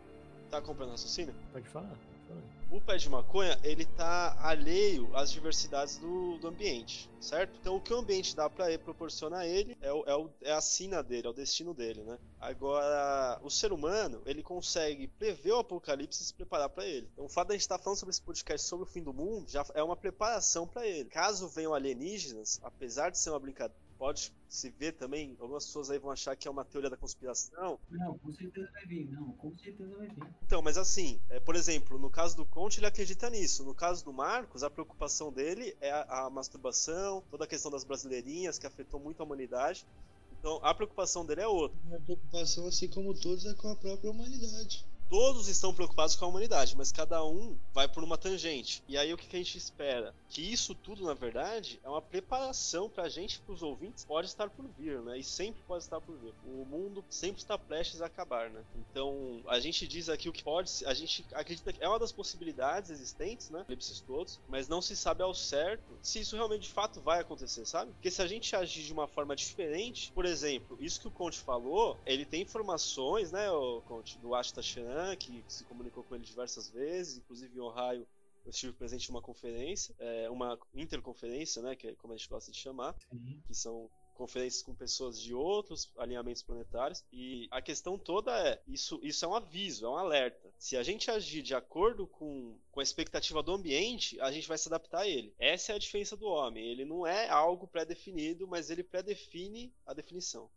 Tá 0.50 0.58
acompanhando 0.58 0.90
o 0.90 0.92
raciocínio? 0.92 1.34
Pode 1.52 1.68
falar? 1.68 1.88
Pode 1.88 2.00
falar. 2.26 2.42
o 2.70 2.80
pé 2.80 2.96
de 2.96 3.08
maconha 3.08 3.58
ele 3.62 3.84
tá 3.84 4.36
alheio 4.40 5.14
às 5.14 5.30
diversidades 5.30 5.98
do, 5.98 6.38
do 6.38 6.48
ambiente, 6.48 7.10
certo? 7.20 7.58
Então 7.60 7.76
o 7.76 7.80
que 7.80 7.92
o 7.92 7.98
ambiente 7.98 8.34
dá 8.34 8.48
para 8.48 8.68
ele, 8.68 8.78
proporciona 8.78 9.38
a 9.38 9.46
ele 9.46 9.76
é, 9.80 9.92
o, 9.92 10.04
é, 10.06 10.16
o, 10.16 10.30
é 10.42 10.52
a 10.52 10.60
sina 10.60 11.02
dele, 11.02 11.26
é 11.26 11.30
o 11.30 11.34
destino 11.34 11.74
dele, 11.74 12.02
né? 12.02 12.18
Agora, 12.40 13.38
o 13.42 13.50
ser 13.50 13.72
humano, 13.72 14.22
ele 14.24 14.42
consegue 14.42 15.06
prever 15.06 15.52
o 15.52 15.58
apocalipse 15.58 16.22
e 16.22 16.26
se 16.26 16.34
preparar 16.34 16.70
para 16.70 16.86
ele. 16.86 17.08
Então 17.12 17.26
o 17.26 17.28
fato 17.28 17.48
de 17.48 17.52
a 17.52 17.56
gente 17.56 17.62
estar 17.62 17.78
tá 17.78 17.84
falando 17.84 17.98
sobre 17.98 18.10
esse 18.10 18.22
podcast 18.22 18.66
sobre 18.66 18.84
o 18.84 18.88
fim 18.88 19.02
do 19.02 19.12
mundo 19.12 19.50
já 19.50 19.66
é 19.74 19.82
uma 19.82 19.96
preparação 19.96 20.66
para 20.66 20.86
ele. 20.86 21.10
Caso 21.10 21.48
venham 21.48 21.74
alienígenas, 21.74 22.58
apesar 22.62 23.10
de 23.10 23.18
ser 23.18 23.30
uma 23.30 23.40
brincadeira 23.40 23.87
pode 23.98 24.32
se 24.48 24.70
ver 24.70 24.92
também, 24.92 25.36
algumas 25.40 25.66
pessoas 25.66 25.90
aí 25.90 25.98
vão 25.98 26.10
achar 26.10 26.34
que 26.36 26.46
é 26.46 26.50
uma 26.50 26.64
teoria 26.64 26.88
da 26.88 26.96
conspiração. 26.96 27.78
Não, 27.90 28.16
com 28.18 28.32
certeza 28.32 28.70
vai 28.72 28.86
vir, 28.86 29.10
não, 29.10 29.32
com 29.32 29.54
certeza 29.58 29.96
vai 29.96 30.08
vir. 30.08 30.22
Então, 30.46 30.62
mas 30.62 30.78
assim, 30.78 31.20
é, 31.28 31.40
por 31.40 31.56
exemplo, 31.56 31.98
no 31.98 32.08
caso 32.08 32.36
do 32.36 32.46
Conte, 32.46 32.78
ele 32.78 32.86
acredita 32.86 33.28
nisso. 33.28 33.64
No 33.64 33.74
caso 33.74 34.04
do 34.04 34.12
Marcos, 34.12 34.62
a 34.62 34.70
preocupação 34.70 35.32
dele 35.32 35.76
é 35.80 35.90
a, 35.90 36.26
a 36.26 36.30
masturbação, 36.30 37.22
toda 37.30 37.44
a 37.44 37.46
questão 37.46 37.70
das 37.70 37.84
brasileirinhas, 37.84 38.58
que 38.58 38.66
afetou 38.66 39.00
muito 39.00 39.20
a 39.20 39.26
humanidade. 39.26 39.84
Então, 40.38 40.60
a 40.62 40.72
preocupação 40.72 41.26
dele 41.26 41.40
é 41.40 41.48
outra. 41.48 41.76
A 41.96 42.00
preocupação, 42.00 42.66
assim 42.68 42.88
como 42.88 43.12
todos, 43.12 43.44
é 43.44 43.54
com 43.54 43.68
a 43.68 43.76
própria 43.76 44.10
humanidade 44.10 44.86
todos 45.08 45.48
estão 45.48 45.72
preocupados 45.72 46.14
com 46.14 46.24
a 46.24 46.28
humanidade, 46.28 46.76
mas 46.76 46.92
cada 46.92 47.24
um 47.24 47.56
vai 47.72 47.88
por 47.88 48.04
uma 48.04 48.18
tangente. 48.18 48.82
E 48.86 48.96
aí 48.96 49.12
o 49.12 49.16
que, 49.16 49.26
que 49.26 49.36
a 49.36 49.38
gente 49.38 49.56
espera? 49.56 50.14
Que 50.28 50.40
isso 50.40 50.74
tudo, 50.74 51.04
na 51.04 51.14
verdade, 51.14 51.80
é 51.82 51.88
uma 51.88 52.02
preparação 52.02 52.88
pra 52.88 53.08
gente, 53.08 53.40
pros 53.40 53.62
ouvintes, 53.62 54.04
pode 54.04 54.28
estar 54.28 54.50
por 54.50 54.66
vir, 54.78 55.00
né? 55.00 55.18
E 55.18 55.24
sempre 55.24 55.62
pode 55.66 55.84
estar 55.84 56.00
por 56.00 56.16
vir. 56.16 56.34
O 56.44 56.64
mundo 56.64 57.04
sempre 57.08 57.40
está 57.40 57.56
prestes 57.58 58.02
a 58.02 58.06
acabar, 58.06 58.50
né? 58.50 58.62
Então, 58.76 59.40
a 59.48 59.58
gente 59.60 59.86
diz 59.86 60.08
aqui 60.08 60.28
o 60.28 60.32
que 60.32 60.42
pode, 60.42 60.70
a 60.84 60.94
gente 60.94 61.24
acredita 61.32 61.72
que 61.72 61.82
é 61.82 61.88
uma 61.88 61.98
das 61.98 62.12
possibilidades 62.12 62.90
existentes, 62.90 63.50
né? 63.50 63.60
Eclipses 63.62 64.00
todos, 64.00 64.38
mas 64.48 64.68
não 64.68 64.82
se 64.82 64.96
sabe 64.96 65.22
ao 65.22 65.34
certo 65.34 65.98
se 66.02 66.20
isso 66.20 66.36
realmente 66.36 66.62
de 66.62 66.70
fato 66.70 67.00
vai 67.00 67.20
acontecer, 67.20 67.64
sabe? 67.64 67.92
Porque 67.92 68.10
se 68.10 68.20
a 68.20 68.26
gente 68.26 68.54
agir 68.54 68.82
de 68.82 68.92
uma 68.92 69.06
forma 69.06 69.34
diferente, 69.34 70.12
por 70.12 70.24
exemplo, 70.24 70.76
isso 70.80 71.00
que 71.00 71.08
o 71.08 71.10
Conte 71.10 71.38
falou, 71.38 71.96
ele 72.04 72.24
tem 72.24 72.42
informações, 72.42 73.32
né, 73.32 73.50
o 73.50 73.80
Conte, 73.82 74.18
do 74.18 74.34
Ashta 74.34 74.62
Que 75.16 75.44
se 75.48 75.64
comunicou 75.64 76.04
com 76.04 76.14
ele 76.14 76.24
diversas 76.24 76.70
vezes, 76.70 77.18
inclusive 77.18 77.56
em 77.56 77.60
Ohio 77.60 78.06
eu 78.44 78.50
estive 78.50 78.72
presente 78.72 79.08
em 79.08 79.10
uma 79.10 79.20
conferência, 79.20 79.94
é, 79.98 80.30
uma 80.30 80.58
interconferência, 80.74 81.60
né, 81.60 81.76
que 81.76 81.88
é 81.88 81.94
como 81.96 82.14
a 82.14 82.16
gente 82.16 82.30
gosta 82.30 82.50
de 82.50 82.56
chamar, 82.56 82.94
Sim. 83.10 83.42
que 83.46 83.54
são 83.54 83.90
conferências 84.14 84.62
com 84.62 84.74
pessoas 84.74 85.20
de 85.20 85.32
outros 85.32 85.92
alinhamentos 85.96 86.42
planetários. 86.42 87.04
E 87.12 87.46
a 87.50 87.62
questão 87.62 87.96
toda 87.96 88.32
é: 88.48 88.60
isso, 88.66 88.98
isso 89.02 89.24
é 89.24 89.28
um 89.28 89.34
aviso, 89.34 89.86
é 89.86 89.88
um 89.88 89.96
alerta. 89.96 90.52
Se 90.58 90.76
a 90.76 90.82
gente 90.82 91.10
agir 91.10 91.40
de 91.40 91.54
acordo 91.54 92.06
com, 92.06 92.58
com 92.70 92.80
a 92.80 92.82
expectativa 92.82 93.42
do 93.42 93.52
ambiente, 93.52 94.20
a 94.20 94.32
gente 94.32 94.48
vai 94.48 94.58
se 94.58 94.68
adaptar 94.68 95.02
a 95.02 95.08
ele. 95.08 95.32
Essa 95.38 95.72
é 95.72 95.74
a 95.76 95.78
diferença 95.78 96.16
do 96.16 96.26
homem. 96.26 96.66
Ele 96.66 96.84
não 96.84 97.06
é 97.06 97.28
algo 97.28 97.68
pré-definido, 97.68 98.48
mas 98.48 98.70
ele 98.70 98.82
pré-define 98.82 99.72
a 99.86 99.94
definição. 99.94 100.50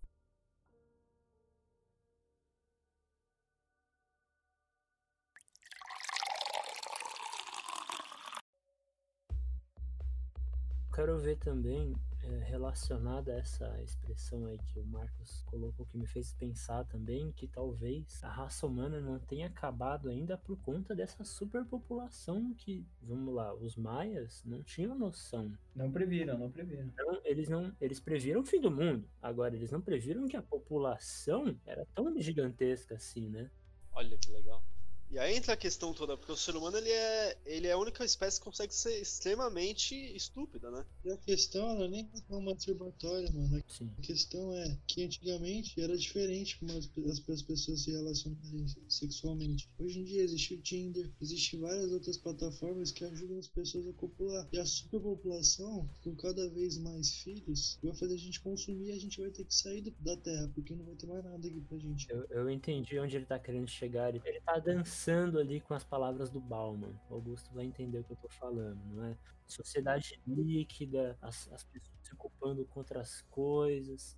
Quero 10.92 11.18
ver 11.18 11.38
também 11.38 11.96
é, 12.24 12.44
relacionada 12.44 13.34
a 13.34 13.38
essa 13.38 13.82
expressão 13.82 14.46
aí 14.46 14.58
que 14.60 14.80
o 14.80 14.86
Marcos 14.86 15.42
colocou, 15.44 15.86
que 15.86 15.98
me 15.98 16.06
fez 16.06 16.34
pensar 16.34 16.86
também 16.86 17.32
que 17.32 17.48
talvez 17.48 18.24
a 18.24 18.30
raça 18.30 18.68
humana 18.68 19.00
não 19.00 19.18
tenha 19.18 19.48
acabado 19.48 20.10
ainda 20.10 20.38
por 20.38 20.58
conta 20.58 20.94
dessa 20.94 21.24
superpopulação 21.24 22.54
que, 22.56 22.86
vamos 23.02 23.34
lá, 23.34 23.54
os 23.56 23.76
maias 23.76 24.44
não 24.46 24.62
tinham 24.62 24.98
noção. 24.98 25.52
Não 25.74 25.92
previram, 25.92 26.38
não 26.38 26.52
previram. 26.52 26.84
Então, 26.84 27.22
eles 27.24 27.48
não, 27.48 27.74
eles 27.80 28.00
previram 28.00 28.42
o 28.42 28.46
fim 28.46 28.60
do 28.60 28.70
mundo. 28.70 29.08
Agora, 29.22 29.56
eles 29.56 29.72
não 29.72 29.82
previram 29.82 30.28
que 30.28 30.38
a 30.38 30.44
população 30.44 31.58
era 31.66 31.88
tão 31.96 32.20
gigantesca 32.20 32.96
assim, 32.96 33.30
né? 33.30 33.50
Olha 33.94 34.18
que 34.18 34.32
legal. 34.32 34.64
E 35.12 35.20
aí 35.20 35.36
entra 35.36 35.56
a 35.56 35.58
questão 35.58 35.94
toda, 35.94 36.16
porque 36.16 36.32
o 36.32 36.38
ser 36.38 36.56
humano 36.56 36.78
ele 36.78 36.90
é, 36.90 37.38
ele 37.46 37.68
é 37.68 37.74
a 37.74 37.78
única 37.78 38.06
espécie 38.06 38.40
que 38.40 38.46
consegue 38.46 38.74
ser 38.74 39.02
extremamente 39.02 39.94
estúpida, 40.16 40.72
né? 40.72 40.86
E 41.04 41.12
a 41.12 41.18
questão 41.18 41.70
ela 41.70 41.86
nem 41.90 42.10
é 42.14 42.34
uma 42.34 42.54
masturbatória, 42.54 43.30
mano. 43.34 43.62
Sim. 43.68 43.92
A 43.98 44.02
questão 44.02 44.54
é 44.54 44.78
que 44.88 45.04
antigamente 45.04 45.82
era 45.82 45.98
diferente 45.98 46.58
como 46.58 46.72
as, 46.78 46.90
as 47.30 47.42
pessoas 47.42 47.82
se 47.82 47.92
relacionarem 47.92 48.66
sexualmente. 48.88 49.70
Hoje 49.78 50.00
em 50.00 50.06
dia 50.06 50.24
existe 50.24 50.54
o 50.54 50.62
Tinder, 50.62 51.12
existem 51.22 51.60
várias 51.60 51.92
outras 51.92 52.16
plataformas 52.16 52.90
que 52.92 53.04
ajudam 53.04 53.38
as 53.38 53.50
pessoas 53.50 53.86
a 53.90 53.94
copular. 53.94 54.48
E 54.54 54.60
a 54.60 54.66
superpopulação, 54.66 55.90
com 56.06 56.16
cada 56.16 56.48
vez 56.52 56.78
mais 56.78 57.16
filhos, 57.16 57.78
vai 57.84 57.94
fazer 57.96 58.14
a 58.14 58.18
gente 58.18 58.40
consumir 58.40 58.92
e 58.92 58.92
a 58.94 59.00
gente 59.00 59.20
vai 59.20 59.30
ter 59.30 59.44
que 59.44 59.54
sair 59.54 59.94
da 60.00 60.16
Terra, 60.16 60.50
porque 60.56 60.74
não 60.74 60.86
vai 60.86 60.96
ter 60.96 61.08
mais 61.08 61.22
nada 61.22 61.46
aqui 61.46 61.60
pra 61.68 61.78
gente. 61.78 62.10
Eu, 62.10 62.26
eu 62.30 62.50
entendi 62.50 62.98
onde 62.98 63.18
ele 63.18 63.26
tá 63.26 63.38
querendo 63.38 63.68
chegar. 63.68 64.16
Ele 64.16 64.40
tá 64.46 64.58
dançando 64.60 65.01
pensando 65.02 65.40
ali 65.40 65.60
com 65.60 65.74
as 65.74 65.84
palavras 65.84 66.30
do 66.30 66.40
Bauman. 66.40 66.94
O 67.10 67.16
Augusto 67.16 67.50
vai 67.54 67.66
entender 67.66 68.00
o 68.00 68.04
que 68.04 68.14
eu 68.14 68.18
tô 68.18 68.30
falando, 68.30 68.80
não 68.94 69.06
é? 69.06 69.18
Sociedade 69.48 70.20
líquida, 70.28 71.18
as, 71.22 71.52
as 71.52 71.64
pessoas 71.64 71.98
se 72.04 72.14
ocupando 72.14 72.64
com 72.66 72.80
outras 72.80 73.24
coisas. 73.32 74.16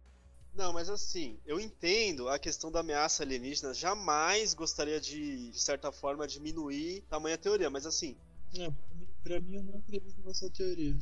Não, 0.53 0.73
mas 0.73 0.89
assim, 0.89 1.39
eu 1.45 1.59
entendo 1.59 2.29
a 2.29 2.37
questão 2.37 2.71
da 2.71 2.81
ameaça 2.81 3.23
alienígena. 3.23 3.73
Jamais 3.73 4.53
gostaria 4.53 4.99
de, 4.99 5.49
de 5.51 5.59
certa 5.59 5.91
forma, 5.91 6.27
diminuir 6.27 7.01
tamanha 7.09 7.37
teoria, 7.37 7.69
mas 7.69 7.85
assim. 7.85 8.15
É, 8.55 8.69
pra, 8.69 8.95
mim, 8.95 9.07
pra 9.23 9.39
mim, 9.39 9.55
eu 9.55 9.63
não 9.63 9.79
acredito 9.79 10.21
nessa 10.23 10.49
teoria 10.49 10.95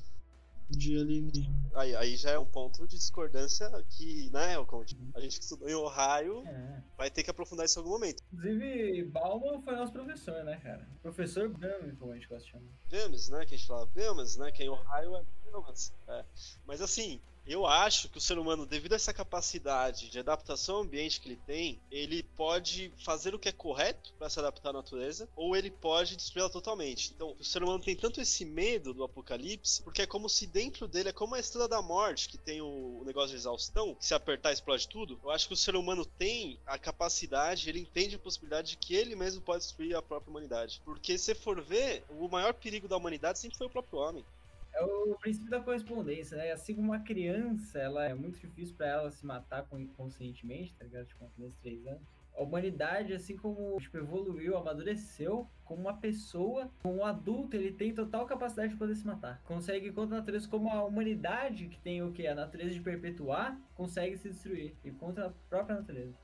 de 0.78 0.98
alienígena. 0.98 1.62
Aí, 1.74 1.96
aí 1.96 2.16
já 2.16 2.32
é 2.32 2.40
um 2.40 2.46
ponto 2.46 2.86
de 2.88 2.98
discordância 2.98 3.70
que, 3.90 4.30
né, 4.32 4.64
Conde? 4.66 4.98
A 5.16 5.20
gente 5.20 5.38
que 5.38 5.44
estudou 5.44 5.70
em 5.70 5.74
Ohio 5.74 6.44
é. 6.46 6.84
vai 6.98 7.10
ter 7.10 7.24
que 7.24 7.30
aprofundar 7.30 7.66
isso 7.66 7.80
em 7.80 7.82
algum 7.82 7.94
momento. 7.94 8.22
Inclusive, 8.34 9.04
Bauman 9.06 9.62
foi 9.62 9.76
nosso 9.76 9.94
professor, 9.94 10.44
né, 10.44 10.58
cara? 10.58 10.88
Professor 11.02 11.50
Bauman, 11.50 11.96
como 11.96 12.12
a 12.12 12.16
gente 12.16 12.28
gosta 12.28 12.46
de 12.46 12.52
chamar. 12.52 12.66
James, 12.90 13.30
né, 13.30 13.46
que 13.46 13.56
a 13.56 13.58
gente 13.58 13.68
fala 13.68 13.90
James, 13.96 14.38
né, 14.38 14.52
que 14.52 14.64
em 14.64 14.70
Ohio 14.70 15.16
é 15.16 15.24
James. 15.52 15.94
É. 16.08 16.26
Mas 16.66 16.82
assim, 16.82 17.20
eu 17.46 17.66
acho 17.66 18.08
que 18.08 18.18
o 18.18 18.22
ser 18.22 18.38
humano, 18.38 18.66
devido 18.66 18.94
a 18.94 18.96
essa 18.96 19.14
capacidade 19.14 20.10
de 20.10 20.20
adaptação 20.20 20.76
ao 20.76 20.82
ambiente 20.84 21.20
que 21.20 21.28
ele 21.28 21.40
tem, 21.46 21.80
ele 21.92 22.22
pode 22.22 22.94
fazer 23.04 23.34
o 23.34 23.40
que 23.40 23.50
é 23.50 23.52
correto 23.52 24.14
para 24.14 24.30
se 24.30 24.40
adaptar 24.40 24.70
à 24.70 24.74
natureza, 24.74 25.28
ou 25.36 25.56
ele 25.56 25.72
pode 25.72 26.16
destruí-la 26.16 26.50
totalmente. 26.50 27.12
Então, 27.16 27.36
o 27.40 27.44
ser 27.44 27.64
humano 27.64 27.84
tem 27.84 27.96
tanto 27.96 28.22
esse 28.22 28.46
medo 28.46 28.94
do 28.94 29.04
apocalipse, 29.04 29.82
porque 29.82 30.04
é 30.04 30.08
como 30.08 30.30
se 30.30 30.46
dentro 30.46 30.88
dele, 30.88 31.10
é 31.10 31.14
como 31.14 31.34
a 31.34 31.40
estrela 31.40 31.68
da 31.68 31.82
morte, 31.82 32.30
que 32.30 32.38
tem 32.38 32.62
o, 32.62 33.04
negócio 33.06 33.32
de 33.32 33.38
exaustão, 33.38 33.96
que 33.96 34.06
se 34.06 34.14
apertar 34.14 34.54
explode 34.54 34.88
tudo. 34.88 35.20
Eu 35.24 35.32
acho 35.32 35.48
que 35.48 35.54
o 35.54 35.58
ser 35.58 35.76
humano 35.76 36.06
tem 36.06 36.60
a 36.66 36.78
capacidade, 36.78 37.68
ele 37.68 37.80
entende 37.80 38.16
a 38.16 38.20
possibilidade 38.20 38.72
de 38.72 38.78
que 38.78 38.96
ele 38.96 39.16
mesmo 39.16 39.42
pode 39.42 39.64
destruir 39.64 39.96
a 39.96 40.02
própria 40.02 40.30
humanidade. 40.30 40.82
Porque 40.86 41.18
se 41.18 41.34
for 41.34 41.60
ver, 41.62 42.04
o 42.10 42.28
maior 42.28 42.54
perigo 42.54 42.88
da 42.88 42.98
humanidade 42.98 43.40
sempre 43.40 43.58
foi 43.58 43.68
o 43.68 43.70
próprio 43.70 44.00
homem. 44.00 44.24
É 44.74 44.84
o 44.84 45.16
princípio 45.20 45.50
da 45.50 45.60
correspondência, 45.60 46.38
né? 46.38 46.52
Assim 46.52 46.74
como 46.74 46.88
uma 46.88 47.00
criança, 47.00 47.78
ela 47.78 48.06
é 48.06 48.14
muito 48.14 48.40
difícil 48.40 48.76
para 48.76 48.88
ela 48.88 49.12
se 49.12 49.26
matar 49.26 49.68
conscientemente, 49.98 50.74
tá 50.76 50.86
ligado? 50.86 51.06
Tipo, 51.08 51.26
uma 51.26 51.32
criança 51.32 51.56
de 51.56 51.62
3 51.62 51.88
anos. 51.88 52.02
A 52.34 52.42
humanidade, 52.42 53.14
assim 53.14 53.36
como 53.36 53.78
tipo, 53.82 53.98
evoluiu, 53.98 54.58
amadureceu, 54.58 55.46
como 55.66 55.82
uma 55.82 55.98
pessoa, 55.98 56.72
como 56.82 57.00
um 57.00 57.06
adulto, 57.06 57.58
ele 57.58 57.74
tem 57.74 57.94
total 57.94 58.26
capacidade 58.26 58.72
de 58.72 58.80
poder 58.80 58.96
se 58.96 59.06
matar. 59.06 59.42
Consegue 59.44 59.92
contra 59.92 60.16
a 60.16 60.20
natureza, 60.20 60.48
como 60.48 60.70
a 60.72 60.82
humanidade, 60.86 61.68
que 61.68 61.78
tem 61.82 62.02
o 62.02 62.14
que? 62.14 62.26
A 62.26 62.34
natureza 62.34 62.74
de 62.74 62.80
perpetuar, 62.80 63.60
consegue 63.76 64.16
se 64.18 64.30
destruir. 64.30 64.74
E 64.86 64.92
contra 64.92 65.28
a 65.28 65.30
própria 65.50 65.76
natureza. 65.76 66.16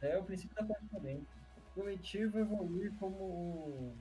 É 0.00 0.18
o 0.18 0.24
princípio 0.24 0.56
da 0.56 0.64
correspondência. 0.64 1.28
O 1.56 1.80
primitivo 1.80 2.38
evoluir 2.40 2.92
como 2.98 3.94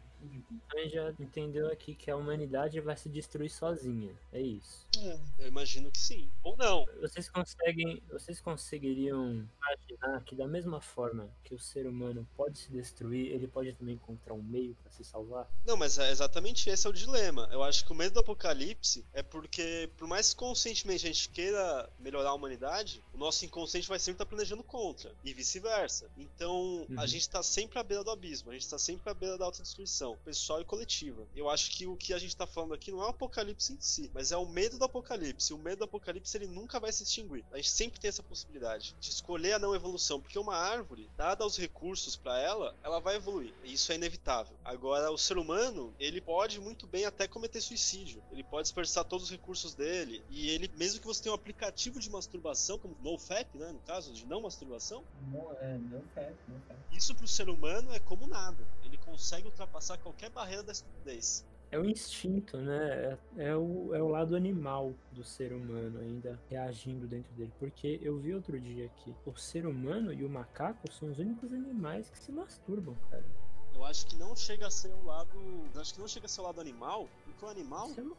também 0.69 0.89
já 0.89 1.13
entendeu 1.19 1.67
aqui 1.71 1.95
que 1.95 2.09
a 2.09 2.15
humanidade 2.15 2.79
vai 2.79 2.95
se 2.95 3.09
destruir 3.09 3.49
sozinha. 3.49 4.13
É 4.31 4.41
isso. 4.41 4.87
É, 4.97 5.19
eu 5.39 5.47
imagino 5.47 5.91
que 5.91 5.99
sim. 5.99 6.29
Ou 6.43 6.55
não. 6.57 6.85
Vocês 6.99 7.29
conseguem. 7.29 8.01
Vocês 8.11 8.39
conseguiriam 8.39 9.47
imaginar 9.57 10.23
que 10.23 10.35
da 10.35 10.47
mesma 10.47 10.81
forma 10.81 11.29
que 11.43 11.53
o 11.53 11.59
ser 11.59 11.85
humano 11.87 12.27
pode 12.35 12.57
se 12.57 12.71
destruir, 12.71 13.31
ele 13.31 13.47
pode 13.47 13.73
também 13.73 13.95
encontrar 13.95 14.33
um 14.33 14.41
meio 14.41 14.75
para 14.75 14.91
se 14.91 15.03
salvar? 15.03 15.47
Não, 15.65 15.77
mas 15.77 15.97
é 15.97 16.11
exatamente 16.11 16.69
esse 16.69 16.85
é 16.85 16.89
o 16.89 16.93
dilema. 16.93 17.47
Eu 17.51 17.63
acho 17.63 17.85
que 17.85 17.91
o 17.91 17.95
medo 17.95 18.13
do 18.13 18.19
apocalipse 18.19 19.05
é 19.13 19.23
porque, 19.23 19.89
por 19.97 20.07
mais 20.07 20.33
que 20.33 20.39
conscientemente 20.39 21.05
a 21.05 21.11
gente 21.11 21.29
queira 21.29 21.89
melhorar 21.99 22.29
a 22.29 22.33
humanidade, 22.33 23.03
o 23.13 23.17
nosso 23.17 23.45
inconsciente 23.45 23.87
vai 23.87 23.99
sempre 23.99 24.15
estar 24.15 24.25
planejando 24.25 24.63
contra. 24.63 25.13
E 25.23 25.33
vice-versa. 25.33 26.09
Então, 26.17 26.85
uhum. 26.89 26.99
a 26.99 27.05
gente 27.05 27.21
está 27.21 27.41
sempre 27.43 27.79
à 27.79 27.83
beira 27.83 28.03
do 28.03 28.11
abismo, 28.11 28.49
a 28.49 28.53
gente 28.53 28.63
está 28.63 28.79
sempre 28.79 29.09
à 29.09 29.13
beira 29.13 29.37
da 29.37 29.45
autodestruição. 29.45 30.10
Pessoal 30.17 30.61
e 30.61 30.65
coletiva. 30.65 31.25
Eu 31.35 31.49
acho 31.49 31.71
que 31.71 31.85
o 31.87 31.95
que 31.95 32.13
a 32.13 32.19
gente 32.19 32.35
tá 32.35 32.45
falando 32.47 32.73
aqui 32.73 32.91
não 32.91 33.01
é 33.01 33.05
o 33.05 33.09
apocalipse 33.09 33.73
em 33.73 33.79
si, 33.79 34.09
mas 34.13 34.31
é 34.31 34.37
o 34.37 34.45
medo 34.47 34.77
do 34.77 34.85
apocalipse. 34.85 35.53
O 35.53 35.57
medo 35.57 35.79
do 35.79 35.83
apocalipse 35.85 36.37
ele 36.37 36.47
nunca 36.47 36.79
vai 36.79 36.91
se 36.91 37.03
extinguir. 37.03 37.43
A 37.51 37.57
gente 37.57 37.69
sempre 37.69 37.99
tem 37.99 38.09
essa 38.09 38.23
possibilidade 38.23 38.95
de 38.99 39.09
escolher 39.09 39.53
a 39.53 39.59
não 39.59 39.75
evolução, 39.75 40.19
porque 40.19 40.37
uma 40.39 40.55
árvore, 40.55 41.09
dada 41.17 41.45
os 41.45 41.57
recursos 41.57 42.15
para 42.15 42.39
ela, 42.39 42.75
ela 42.83 42.99
vai 42.99 43.15
evoluir. 43.15 43.53
E 43.63 43.73
isso 43.73 43.91
é 43.91 43.95
inevitável. 43.95 44.55
Agora, 44.63 45.11
o 45.11 45.17
ser 45.17 45.37
humano, 45.37 45.93
ele 45.99 46.21
pode 46.21 46.59
muito 46.59 46.87
bem 46.87 47.05
até 47.05 47.27
cometer 47.27 47.61
suicídio. 47.61 48.21
Ele 48.31 48.43
pode 48.43 48.63
dispersar 48.63 49.03
todos 49.05 49.25
os 49.25 49.31
recursos 49.31 49.73
dele 49.73 50.23
e 50.29 50.49
ele, 50.49 50.69
mesmo 50.77 50.99
que 50.99 51.07
você 51.07 51.23
tenha 51.23 51.33
um 51.33 51.35
aplicativo 51.35 51.99
de 51.99 52.09
masturbação, 52.09 52.77
como 52.77 52.95
NoFap, 53.03 53.57
né, 53.57 53.71
no 53.71 53.79
caso 53.79 54.13
de 54.13 54.25
não 54.25 54.41
masturbação, 54.41 55.03
Não, 55.31 55.51
é, 55.59 55.77
não 55.77 56.01
faz. 56.13 56.35
isso 56.91 57.13
pro 57.15 57.27
ser 57.27 57.49
humano 57.49 57.91
é 57.93 57.99
como 57.99 58.27
nada. 58.27 58.65
Ele 58.83 58.97
consegue 58.97 59.45
ultrapassar 59.47 59.97
qualquer 60.01 60.29
barreira 60.29 60.63
da 60.63 60.71
estupidez. 60.71 61.45
É 61.71 61.79
o 61.79 61.85
instinto, 61.85 62.57
né? 62.57 63.17
É, 63.37 63.45
é 63.45 63.55
o, 63.55 63.95
é 63.95 64.01
o 64.01 64.09
lado 64.09 64.35
animal 64.35 64.93
do 65.13 65.23
ser 65.23 65.53
humano 65.53 65.99
ainda 65.99 66.37
reagindo 66.49 67.07
dentro 67.07 67.33
dele. 67.33 67.53
Porque 67.57 67.97
eu 68.03 68.19
vi 68.19 68.33
outro 68.33 68.59
dia 68.59 68.89
que 68.97 69.15
o 69.25 69.35
ser 69.37 69.65
humano 69.65 70.11
e 70.11 70.25
o 70.25 70.29
macaco 70.29 70.91
são 70.91 71.09
os 71.09 71.17
únicos 71.17 71.53
animais 71.53 72.09
que 72.09 72.19
se 72.19 72.31
masturbam, 72.31 72.95
cara. 73.09 73.23
Eu 73.75 73.85
acho 73.85 74.05
que 74.05 74.15
não 74.15 74.35
chega 74.35 74.67
a 74.67 74.71
ser 74.71 74.91
o 74.93 75.03
lado. 75.05 75.29
Eu 75.73 75.81
acho 75.81 75.93
que 75.93 75.99
não 75.99 76.07
chega 76.07 76.25
a 76.25 76.29
ser 76.29 76.41
o 76.41 76.43
lado 76.43 76.61
animal, 76.61 77.09
porque 77.25 77.45
o 77.45 77.49
animal. 77.49 77.87
Isso 77.89 78.15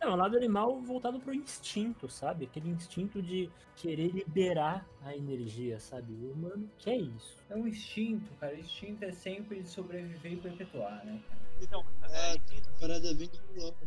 é 0.00 0.06
é 0.06 0.08
o 0.08 0.16
lado 0.16 0.36
animal 0.36 0.80
voltado 0.80 1.20
pro 1.20 1.32
instinto, 1.34 2.08
sabe? 2.08 2.46
Aquele 2.46 2.70
instinto 2.70 3.22
de 3.22 3.48
querer 3.76 4.08
liberar 4.12 4.84
a 5.02 5.14
energia, 5.16 5.78
sabe? 5.78 6.12
O 6.12 6.32
humano 6.32 6.68
quer 6.78 6.96
isso. 6.96 7.36
É 7.50 7.54
um 7.54 7.66
instinto, 7.68 8.32
cara. 8.40 8.54
O 8.54 8.58
instinto 8.58 9.04
é 9.04 9.12
sempre 9.12 9.62
de 9.62 9.68
sobreviver 9.68 10.32
e 10.32 10.36
perpetuar, 10.36 11.04
né? 11.04 11.22
Então, 11.60 11.84
É, 12.10 12.34
é, 12.34 12.40
Parada 12.80 13.14
bem 13.14 13.30
louca. 13.56 13.86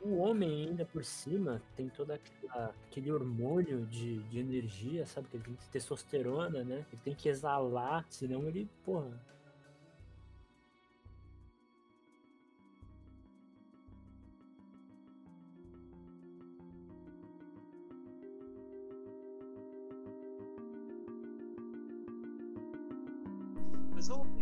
O 0.00 0.16
homem 0.18 0.68
ainda 0.68 0.84
por 0.86 1.04
cima 1.04 1.62
tem 1.76 1.88
todo 1.88 2.10
aquela- 2.12 2.74
aquele 2.86 3.12
hormônio 3.12 3.86
de, 3.86 4.18
de 4.24 4.38
energia, 4.38 5.06
sabe? 5.06 5.28
Que 5.28 5.36
ele 5.36 5.44
tem 5.44 5.56
testosterona, 5.70 6.64
né? 6.64 6.84
Ele 6.92 7.02
tem 7.04 7.14
que 7.14 7.28
exalar, 7.28 8.04
senão 8.08 8.48
ele, 8.48 8.68
porra. 8.84 9.20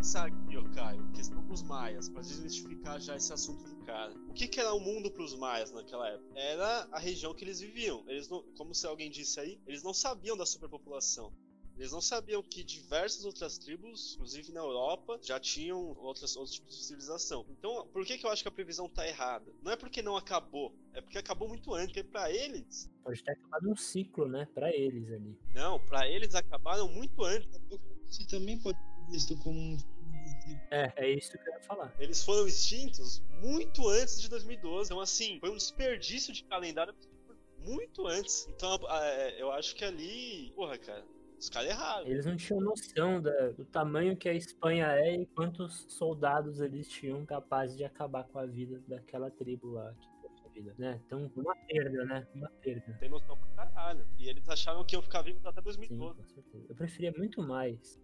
Pensar 0.01 0.29
aqui, 0.29 0.57
ó, 0.57 0.63
Caio, 0.75 1.07
questão 1.13 1.47
dos 1.47 1.63
maias, 1.63 2.09
pra 2.09 2.23
desmistificar 2.23 2.99
já 2.99 3.17
esse 3.17 3.31
assunto 3.35 3.63
de 3.63 3.85
cara. 3.85 4.15
O 4.31 4.33
que, 4.33 4.49
que 4.49 4.59
era 4.59 4.73
o 4.73 4.81
mundo 4.81 5.11
pros 5.11 5.37
maias 5.37 5.71
naquela 5.73 6.09
época? 6.09 6.41
Era 6.41 6.89
a 6.91 6.99
região 6.99 7.35
que 7.35 7.45
eles 7.45 7.61
viviam. 7.61 8.03
Eles 8.09 8.27
não, 8.27 8.43
como 8.57 8.75
se 8.75 8.87
alguém 8.87 9.11
disse 9.11 9.39
aí, 9.39 9.61
eles 9.67 9.83
não 9.83 9.93
sabiam 9.93 10.39
da 10.39 10.47
superpopulação. 10.47 11.31
Eles 11.77 11.93
não 11.93 12.01
sabiam 12.01 12.43
que 12.43 12.65
diversas 12.65 13.27
outras 13.27 13.59
tribos, 13.59 14.15
inclusive 14.15 14.53
na 14.53 14.61
Europa, 14.61 15.19
já 15.23 15.39
tinham 15.39 15.95
outras, 15.99 16.35
outros 16.35 16.55
tipos 16.55 16.79
de 16.79 16.83
civilização. 16.83 17.45
Então, 17.51 17.87
por 17.93 18.03
que, 18.07 18.17
que 18.17 18.25
eu 18.25 18.31
acho 18.31 18.43
que 18.43 18.49
a 18.49 18.53
previsão 18.53 18.89
tá 18.89 19.07
errada? 19.07 19.53
Não 19.63 19.71
é 19.71 19.77
porque 19.77 20.01
não 20.01 20.17
acabou, 20.17 20.75
é 20.95 21.03
porque 21.03 21.19
acabou 21.19 21.47
muito 21.47 21.75
antes. 21.75 21.89
Porque 21.93 22.05
pra 22.05 22.31
eles, 22.31 22.91
Pode 23.05 23.23
ter 23.23 23.33
acabado 23.33 23.71
um 23.71 23.77
ciclo, 23.77 24.27
né? 24.27 24.49
Pra 24.55 24.75
eles 24.75 25.13
ali. 25.13 25.39
não, 25.55 25.79
pra 25.79 26.09
eles 26.09 26.35
acabaram 26.35 26.89
muito 26.89 27.23
antes. 27.23 27.61
Você 28.07 28.27
também 28.27 28.59
pode 28.59 28.79
visto 29.11 29.37
como 29.39 29.59
um. 29.59 29.77
É, 30.71 30.93
é 30.97 31.11
isso 31.11 31.33
que 31.33 31.49
eu 31.49 31.53
ia 31.55 31.61
falar. 31.61 31.95
Eles 31.99 32.23
foram 32.25 32.47
extintos 32.47 33.23
muito 33.41 33.89
antes 33.89 34.21
de 34.21 34.29
2012. 34.29 34.89
Então, 34.89 35.01
assim, 35.01 35.39
foi 35.41 35.51
um 35.51 35.57
desperdício 35.57 36.33
de 36.33 36.45
calendário 36.45 36.95
muito 37.65 38.07
antes. 38.07 38.47
Então, 38.49 38.79
eu 39.39 39.51
acho 39.53 39.75
que 39.75 39.85
ali. 39.85 40.53
Porra, 40.55 40.79
cara, 40.79 41.05
os 41.39 41.49
caras 41.49 41.71
erraram. 41.71 42.07
Eles 42.07 42.27
não 42.27 42.37
tinham 42.37 42.61
noção 42.61 43.21
da- 43.21 43.51
do 43.51 43.65
tamanho 43.65 44.17
que 44.17 44.29
a 44.29 44.35
Espanha 44.35 44.87
é 44.93 45.15
e 45.17 45.27
quantos 45.27 45.87
soldados 45.89 46.61
eles 46.61 46.89
tinham 46.89 47.25
capazes 47.27 47.77
de 47.77 47.85
acabar 47.85 48.25
com 48.25 48.39
a 48.39 48.47
vida 48.47 48.83
daquela 48.89 49.31
tribo 49.31 49.73
lá. 49.73 49.93
Que 49.95 50.07
foi 50.19 50.31
a 50.45 50.53
vida, 50.53 50.75
né? 50.79 51.01
Então, 51.07 51.31
uma 51.37 51.55
perda, 51.67 52.05
né? 52.05 52.27
Uma 52.35 52.51
perda. 52.51 52.97
Tem 52.99 53.09
noção 53.09 53.37
pra 53.37 53.67
caralho. 53.67 54.07
E 54.19 54.29
eles 54.29 54.49
acharam 54.49 54.85
que 54.85 54.95
iam 54.95 55.03
ficar 55.03 55.23
vivos 55.23 55.45
até 55.45 55.61
Sim, 55.61 55.65
2012. 55.65 56.23
com 56.23 56.29
certeza. 56.29 56.67
Eu 56.69 56.75
preferia 56.75 57.13
muito 57.17 57.43
mais 57.43 57.99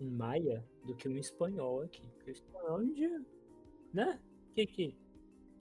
um 0.00 0.10
maia 0.10 0.64
do 0.84 0.94
que 0.94 1.08
um 1.08 1.16
espanhol 1.16 1.82
aqui. 1.82 2.06
Porque 2.08 2.30
o 2.30 2.32
espanhol 2.32 2.80
um 2.80 2.92
dia, 2.92 3.24
né? 3.92 4.20
O 4.50 4.54
que 4.54 4.66
que, 4.66 4.98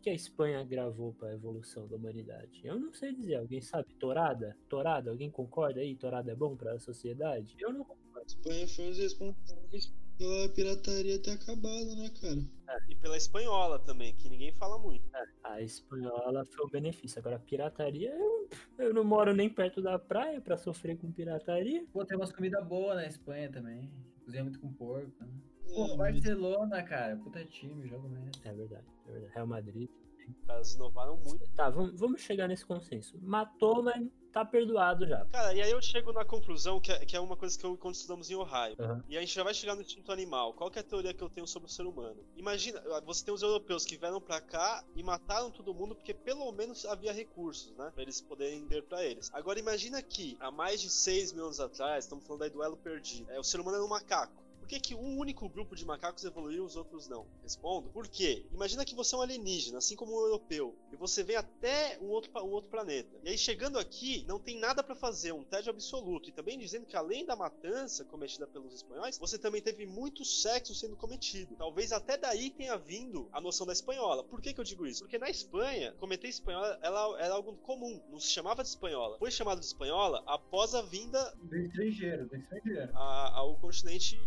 que 0.01 0.09
a 0.09 0.13
Espanha 0.13 0.63
gravou 0.63 1.13
para 1.13 1.29
a 1.29 1.33
evolução 1.33 1.87
da 1.87 1.95
humanidade? 1.95 2.61
Eu 2.63 2.79
não 2.79 2.93
sei 2.93 3.13
dizer. 3.13 3.35
Alguém 3.35 3.61
sabe? 3.61 3.93
Torada? 3.95 4.57
Torada? 4.69 5.09
Alguém 5.09 5.29
concorda 5.29 5.81
aí? 5.81 5.95
Torada 5.95 6.31
é 6.31 6.35
bom 6.35 6.55
para 6.55 6.73
a 6.73 6.79
sociedade? 6.79 7.55
Eu 7.59 7.73
não 7.73 7.83
concordo. 7.83 8.05
A 8.15 8.23
Espanha 8.25 8.67
foi 8.67 8.89
os 8.89 8.97
responsáveis 8.97 9.93
pela 10.17 10.49
pirataria 10.49 11.19
ter 11.19 11.31
acabado, 11.31 11.95
né, 11.95 12.09
cara? 12.21 12.81
E 12.89 12.95
pela 12.95 13.17
espanhola 13.17 13.79
também, 13.79 14.13
que 14.15 14.29
ninguém 14.29 14.51
fala 14.53 14.77
muito. 14.77 15.03
A 15.43 15.61
espanhola 15.61 16.45
foi 16.45 16.65
o 16.65 16.69
benefício. 16.69 17.19
Agora, 17.19 17.35
a 17.35 17.39
pirataria, 17.39 18.13
eu, 18.15 18.49
eu 18.77 18.93
não 18.93 19.03
moro 19.03 19.33
nem 19.33 19.49
perto 19.49 19.81
da 19.81 19.99
praia 19.99 20.41
para 20.41 20.57
sofrer 20.57 20.97
com 20.97 21.11
pirataria. 21.11 21.85
Pô, 21.91 22.05
tem 22.05 22.17
umas 22.17 22.31
comidas 22.31 22.65
boas 22.65 22.95
na 22.95 23.05
Espanha 23.05 23.51
também. 23.51 23.91
Cozinha 24.25 24.43
muito 24.43 24.59
com 24.59 24.73
porco, 24.73 25.23
né? 25.23 25.33
Pô, 25.73 25.95
Barcelona, 25.95 26.81
cara. 26.81 27.15
Puta 27.17 27.45
time, 27.45 27.87
jogo 27.87 28.09
mesmo. 28.09 28.31
É 28.43 28.53
verdade, 28.53 28.85
é 29.07 29.11
verdade. 29.11 29.33
Real 29.33 29.47
Madrid. 29.47 29.89
Os 30.27 30.45
caras 30.45 30.73
inovaram 30.73 31.17
muito. 31.17 31.47
Tá, 31.55 31.69
vamos, 31.69 31.99
vamos 31.99 32.21
chegar 32.21 32.47
nesse 32.47 32.65
consenso. 32.65 33.17
Matou, 33.21 33.83
mas 33.83 34.05
tá 34.31 34.43
perdoado 34.43 35.07
já. 35.07 35.25
Cara, 35.27 35.53
e 35.53 35.61
aí 35.61 35.71
eu 35.71 35.81
chego 35.81 36.11
na 36.11 36.25
conclusão 36.25 36.79
que 36.81 36.91
é, 36.91 37.05
que 37.05 37.15
é 37.15 37.19
uma 37.19 37.37
coisa 37.37 37.57
que 37.57 37.65
eu 37.65 37.77
quando 37.77 37.95
estudamos 37.95 38.29
em 38.29 38.35
Ohio. 38.35 38.75
Aham. 38.77 39.03
E 39.07 39.17
a 39.17 39.21
gente 39.21 39.33
já 39.33 39.43
vai 39.43 39.53
chegar 39.53 39.75
no 39.75 39.81
instinto 39.81 40.11
animal. 40.11 40.53
Qual 40.53 40.69
que 40.69 40.77
é 40.77 40.81
a 40.81 40.83
teoria 40.83 41.13
que 41.13 41.23
eu 41.23 41.29
tenho 41.29 41.47
sobre 41.47 41.69
o 41.69 41.71
ser 41.71 41.85
humano? 41.85 42.17
Imagina, 42.35 42.81
você 43.05 43.23
tem 43.23 43.33
os 43.33 43.41
europeus 43.41 43.85
que 43.85 43.97
vieram 43.97 44.19
pra 44.19 44.41
cá 44.41 44.83
e 44.93 45.01
mataram 45.01 45.49
todo 45.51 45.73
mundo 45.73 45.95
porque 45.95 46.13
pelo 46.13 46.51
menos 46.51 46.85
havia 46.85 47.13
recursos, 47.13 47.73
né? 47.77 47.91
Pra 47.93 48.03
eles 48.03 48.19
poderem 48.19 48.65
ter 48.65 48.83
pra 48.83 49.05
eles. 49.05 49.31
Agora 49.33 49.57
imagina 49.57 50.01
que 50.01 50.35
há 50.41 50.51
mais 50.51 50.81
de 50.81 50.89
6 50.89 51.31
mil 51.31 51.45
anos 51.45 51.61
atrás, 51.61 52.03
estamos 52.03 52.25
falando 52.25 52.43
aí 52.43 52.49
do 52.49 52.61
elo 52.61 52.75
perdido, 52.75 53.31
é, 53.31 53.39
o 53.39 53.43
ser 53.43 53.61
humano 53.61 53.77
era 53.77 53.85
um 53.85 53.89
macaco. 53.89 54.44
Por 54.65 54.69
que, 54.69 54.79
que 54.79 54.95
um 54.95 55.19
único 55.19 55.47
grupo 55.47 55.75
de 55.75 55.85
macacos 55.85 56.23
evoluiu 56.25 56.63
e 56.63 56.65
os 56.65 56.75
outros 56.75 57.07
não? 57.07 57.27
Respondo. 57.43 57.91
Por 57.91 58.07
quê? 58.07 58.47
Imagina 58.51 58.83
que 58.83 58.95
você 58.95 59.13
é 59.13 59.17
um 59.19 59.21
alienígena, 59.21 59.77
assim 59.77 59.95
como 59.95 60.11
um 60.15 60.19
europeu, 60.25 60.75
e 60.91 60.95
você 60.95 61.21
vem 61.23 61.35
até 61.35 61.99
um 62.01 62.07
outro, 62.07 62.31
um 62.43 62.49
outro 62.49 62.71
planeta. 62.71 63.15
E 63.23 63.29
aí, 63.29 63.37
chegando 63.37 63.77
aqui, 63.77 64.25
não 64.27 64.39
tem 64.39 64.57
nada 64.57 64.81
pra 64.81 64.95
fazer, 64.95 65.31
um 65.33 65.43
tédio 65.43 65.69
absoluto. 65.69 66.29
E 66.29 66.31
também 66.31 66.57
dizendo 66.57 66.87
que 66.87 66.95
além 66.97 67.23
da 67.23 67.35
matança 67.35 68.03
cometida 68.05 68.47
pelos 68.47 68.73
espanhóis, 68.73 69.19
você 69.19 69.37
também 69.37 69.61
teve 69.61 69.85
muito 69.85 70.25
sexo 70.25 70.73
sendo 70.73 70.95
cometido. 70.95 71.55
Talvez 71.57 71.91
até 71.91 72.17
daí 72.17 72.49
tenha 72.49 72.75
vindo 72.75 73.29
a 73.31 73.39
noção 73.39 73.67
da 73.67 73.73
espanhola. 73.73 74.23
Por 74.23 74.41
que, 74.41 74.51
que 74.51 74.59
eu 74.59 74.63
digo 74.65 74.87
isso? 74.87 75.03
Porque 75.03 75.19
na 75.19 75.29
Espanha, 75.29 75.91
cometer 75.99 76.27
espanhola 76.27 76.79
ela 76.81 77.21
era 77.21 77.35
algo 77.35 77.53
comum, 77.57 78.01
não 78.09 78.19
se 78.19 78.29
chamava 78.31 78.63
de 78.63 78.69
espanhola. 78.69 79.19
Foi 79.19 79.29
chamado 79.29 79.59
de 79.59 79.65
espanhola 79.67 80.23
após 80.25 80.73
a 80.73 80.81
vinda 80.81 81.35
Do 81.39 81.55
estrangeiro, 81.55 82.27
do 82.27 82.35
estrangeiro. 82.35 82.91
a- 82.97 83.31
ao 83.35 83.55
continente 83.59 84.19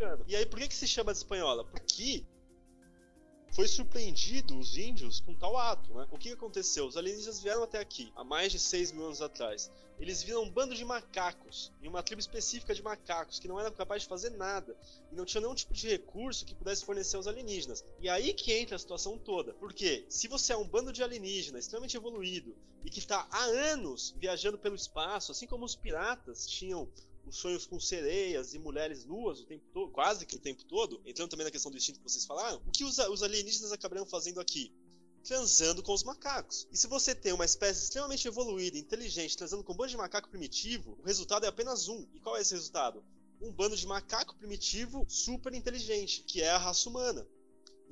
americano. 0.00 0.24
E 0.26 0.34
aí, 0.34 0.46
por 0.46 0.58
que, 0.58 0.68
que 0.68 0.74
se 0.74 0.88
chama 0.88 1.12
de 1.12 1.18
espanhola? 1.18 1.64
Porque 1.64 2.24
foi 3.52 3.66
surpreendido 3.66 4.58
os 4.58 4.76
índios 4.76 5.20
com 5.20 5.34
tal 5.34 5.56
ato, 5.56 5.92
né? 5.92 6.06
O 6.10 6.18
que 6.18 6.32
aconteceu? 6.32 6.86
Os 6.86 6.96
alienígenas 6.96 7.40
vieram 7.40 7.62
até 7.62 7.78
aqui, 7.78 8.12
há 8.14 8.24
mais 8.24 8.52
de 8.52 8.58
6 8.58 8.92
mil 8.92 9.06
anos 9.06 9.20
atrás. 9.20 9.70
Eles 9.98 10.22
viram 10.22 10.44
um 10.44 10.50
bando 10.50 10.74
de 10.74 10.84
macacos, 10.84 11.70
em 11.82 11.88
uma 11.88 12.02
tribo 12.02 12.20
específica 12.20 12.74
de 12.74 12.82
macacos, 12.82 13.38
que 13.38 13.48
não 13.48 13.60
eram 13.60 13.70
capazes 13.72 14.04
de 14.04 14.08
fazer 14.08 14.30
nada, 14.30 14.74
e 15.12 15.14
não 15.14 15.26
tinham 15.26 15.42
nenhum 15.42 15.54
tipo 15.54 15.74
de 15.74 15.88
recurso 15.88 16.46
que 16.46 16.54
pudesse 16.54 16.84
fornecer 16.84 17.16
aos 17.16 17.26
alienígenas. 17.26 17.84
E 17.98 18.08
aí 18.08 18.32
que 18.32 18.52
entra 18.52 18.76
a 18.76 18.78
situação 18.78 19.18
toda. 19.18 19.52
Porque 19.54 20.06
se 20.08 20.26
você 20.26 20.54
é 20.54 20.56
um 20.56 20.66
bando 20.66 20.92
de 20.92 21.02
alienígenas 21.02 21.64
extremamente 21.64 21.96
evoluído, 21.96 22.56
e 22.82 22.88
que 22.88 22.98
está 22.98 23.28
há 23.30 23.44
anos 23.44 24.14
viajando 24.16 24.56
pelo 24.56 24.74
espaço, 24.74 25.32
assim 25.32 25.46
como 25.46 25.66
os 25.66 25.76
piratas 25.76 26.46
tinham 26.46 26.88
os 27.26 27.36
sonhos 27.36 27.66
com 27.66 27.78
sereias 27.78 28.54
e 28.54 28.58
mulheres 28.58 29.04
nuas 29.04 29.40
o 29.40 29.44
tempo 29.44 29.64
todo, 29.72 29.90
quase 29.90 30.26
que 30.26 30.36
o 30.36 30.38
tempo 30.38 30.64
todo, 30.64 31.00
entrando 31.04 31.30
também 31.30 31.44
na 31.44 31.50
questão 31.50 31.70
do 31.70 31.76
instinto 31.76 32.00
que 32.00 32.10
vocês 32.10 32.24
falaram, 32.24 32.60
o 32.66 32.70
que 32.70 32.84
os, 32.84 32.98
os 32.98 33.22
alienígenas 33.22 33.72
acabaram 33.72 34.06
fazendo 34.06 34.40
aqui? 34.40 34.72
Transando 35.22 35.82
com 35.82 35.92
os 35.92 36.02
macacos. 36.02 36.66
E 36.72 36.76
se 36.76 36.86
você 36.86 37.14
tem 37.14 37.32
uma 37.32 37.44
espécie 37.44 37.84
extremamente 37.84 38.26
evoluída, 38.26 38.78
inteligente, 38.78 39.36
transando 39.36 39.62
com 39.62 39.72
um 39.72 39.76
bando 39.76 39.90
de 39.90 39.96
macaco 39.96 40.30
primitivo, 40.30 40.98
o 40.98 41.02
resultado 41.02 41.44
é 41.44 41.48
apenas 41.48 41.88
um. 41.88 42.06
E 42.14 42.20
qual 42.20 42.36
é 42.36 42.40
esse 42.40 42.54
resultado? 42.54 43.04
Um 43.40 43.52
bando 43.52 43.76
de 43.76 43.86
macaco 43.86 44.34
primitivo 44.36 45.04
super 45.08 45.52
inteligente, 45.52 46.22
que 46.22 46.42
é 46.42 46.50
a 46.50 46.58
raça 46.58 46.88
humana. 46.88 47.26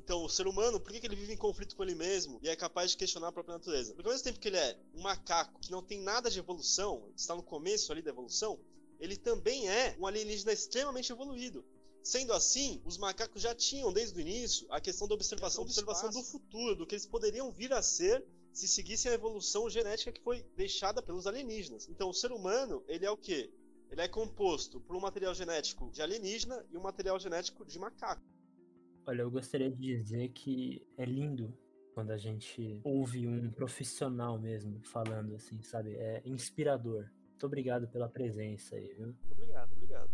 Então, 0.09 0.25
o 0.25 0.29
ser 0.29 0.47
humano, 0.47 0.81
por 0.81 0.91
que, 0.91 1.07
ele 1.07 1.17
vive 1.17 1.35
em 1.35 1.37
conflito 1.37 1.77
com 1.77 1.83
ele 1.83 1.95
mesmo 1.95 2.39
e 2.43 2.49
é 2.49 2.57
capaz 2.57 2.93
de 2.93 2.97
questionar 2.97 3.29
a 3.29 3.33
própria 3.33 3.57
natureza? 3.57 3.93
Porque 3.93 4.09
ao 4.09 4.13
mesmo 4.13 4.25
tempo 4.25 4.41
que 4.41 4.49
ele 4.49 4.57
é 4.57 4.79
um 4.95 5.03
macaco 5.03 5.61
que 5.61 5.71
não 5.71 5.83
tem 5.83 6.01
nada 6.01 6.31
de 6.31 6.39
evolução, 6.39 7.13
está 7.15 7.35
no 7.35 7.43
começo 7.43 7.93
ali 7.93 8.01
da 8.01 8.11
evolução, 8.11 8.59
ele 8.99 9.17
também 9.17 9.69
é 9.69 9.97
um 9.99 10.07
alienígena 10.07 10.53
extremamente 10.53 11.13
evoluído. 11.13 11.65
Sendo 12.03 12.33
assim, 12.33 12.81
os 12.85 12.97
macacos 12.97 13.43
já 13.43 13.55
tinham 13.55 13.93
desde 13.93 14.17
o 14.17 14.21
início 14.21 14.67
a 14.71 14.81
questão 14.81 15.07
da 15.07 15.15
observação, 15.15 15.63
observação 15.63 16.11
do 16.11 16.23
futuro, 16.23 16.75
do 16.75 16.87
que 16.87 16.95
eles 16.95 17.07
poderiam 17.07 17.53
vir 17.53 17.73
a 17.73 17.83
ser 17.83 18.25
se 18.53 18.67
seguissem 18.67 19.11
a 19.11 19.15
evolução 19.15 19.69
genética 19.69 20.11
que 20.11 20.23
foi 20.23 20.45
deixada 20.57 21.03
pelos 21.03 21.27
alienígenas. 21.27 21.89
Então, 21.89 22.09
o 22.09 22.15
ser 22.15 22.33
humano, 22.33 22.83
ele 22.89 23.05
é 23.05 23.11
o 23.11 23.17
quê? 23.17 23.53
Ele 23.91 24.01
é 24.01 24.09
composto 24.09 24.81
por 24.81 24.97
um 24.97 25.01
material 25.01 25.35
genético 25.35 25.91
de 25.91 26.03
alienígena 26.03 26.65
e 26.71 26.77
um 26.77 26.81
material 26.81 27.19
genético 27.19 27.65
de 27.65 27.79
macaco. 27.79 28.23
Olha, 29.07 29.23
eu 29.23 29.31
gostaria 29.31 29.71
de 29.71 29.77
dizer 29.77 30.29
que 30.31 30.87
é 30.97 31.05
lindo 31.05 31.57
quando 31.95 32.11
a 32.11 32.19
gente 32.19 32.81
ouve 32.85 33.27
um 33.27 33.51
profissional 33.51 34.39
mesmo 34.39 34.81
falando 34.83 35.35
assim, 35.35 35.63
sabe? 35.63 35.95
É 35.95 36.23
inspirador. 36.25 37.11
Muito 37.39 37.47
obrigado 37.47 37.87
pela 37.87 38.09
presença 38.09 38.75
aí, 38.75 38.93
viu? 38.95 39.07
Muito 39.07 39.31
obrigado, 39.31 39.71
obrigado. 39.73 40.11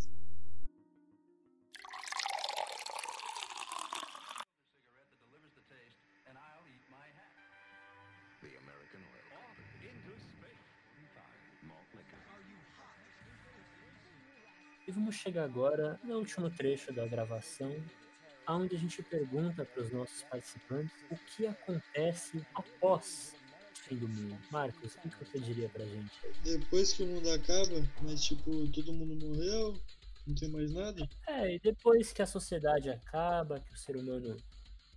E 14.87 14.91
vamos 14.91 15.15
chegar 15.15 15.45
agora 15.45 15.99
no 16.05 16.19
último 16.19 16.51
trecho 16.51 16.93
da 16.93 17.07
gravação, 17.07 17.75
onde 18.47 18.77
a 18.77 18.79
gente 18.79 19.03
pergunta 19.03 19.65
para 19.65 19.83
os 19.83 19.91
nossos 19.91 20.23
participantes 20.25 20.95
o 21.11 21.17
que 21.17 21.47
acontece 21.47 22.47
após 22.55 23.35
fim 23.85 23.97
do 23.97 24.09
mundo. 24.09 24.37
Marcos, 24.51 24.95
o 25.05 25.09
que 25.09 25.25
você 25.25 25.39
diria 25.39 25.69
pra 25.69 25.85
gente? 25.85 26.11
Depois 26.43 26.93
que 26.93 27.03
o 27.03 27.07
mundo 27.07 27.31
acaba, 27.31 27.87
mas 28.03 28.25
tipo, 28.25 28.67
todo 28.69 28.93
mundo 28.93 29.27
morreu, 29.27 29.79
não 30.27 30.35
tem 30.35 30.49
mais 30.49 30.73
nada. 30.73 31.09
É, 31.29 31.55
e 31.55 31.59
depois 31.59 32.13
que 32.13 32.23
a 32.23 32.27
sociedade 32.27 32.91
acaba, 32.91 33.61
que 33.61 33.73
o 33.73 33.77
ser 33.77 33.97
humano 33.97 34.37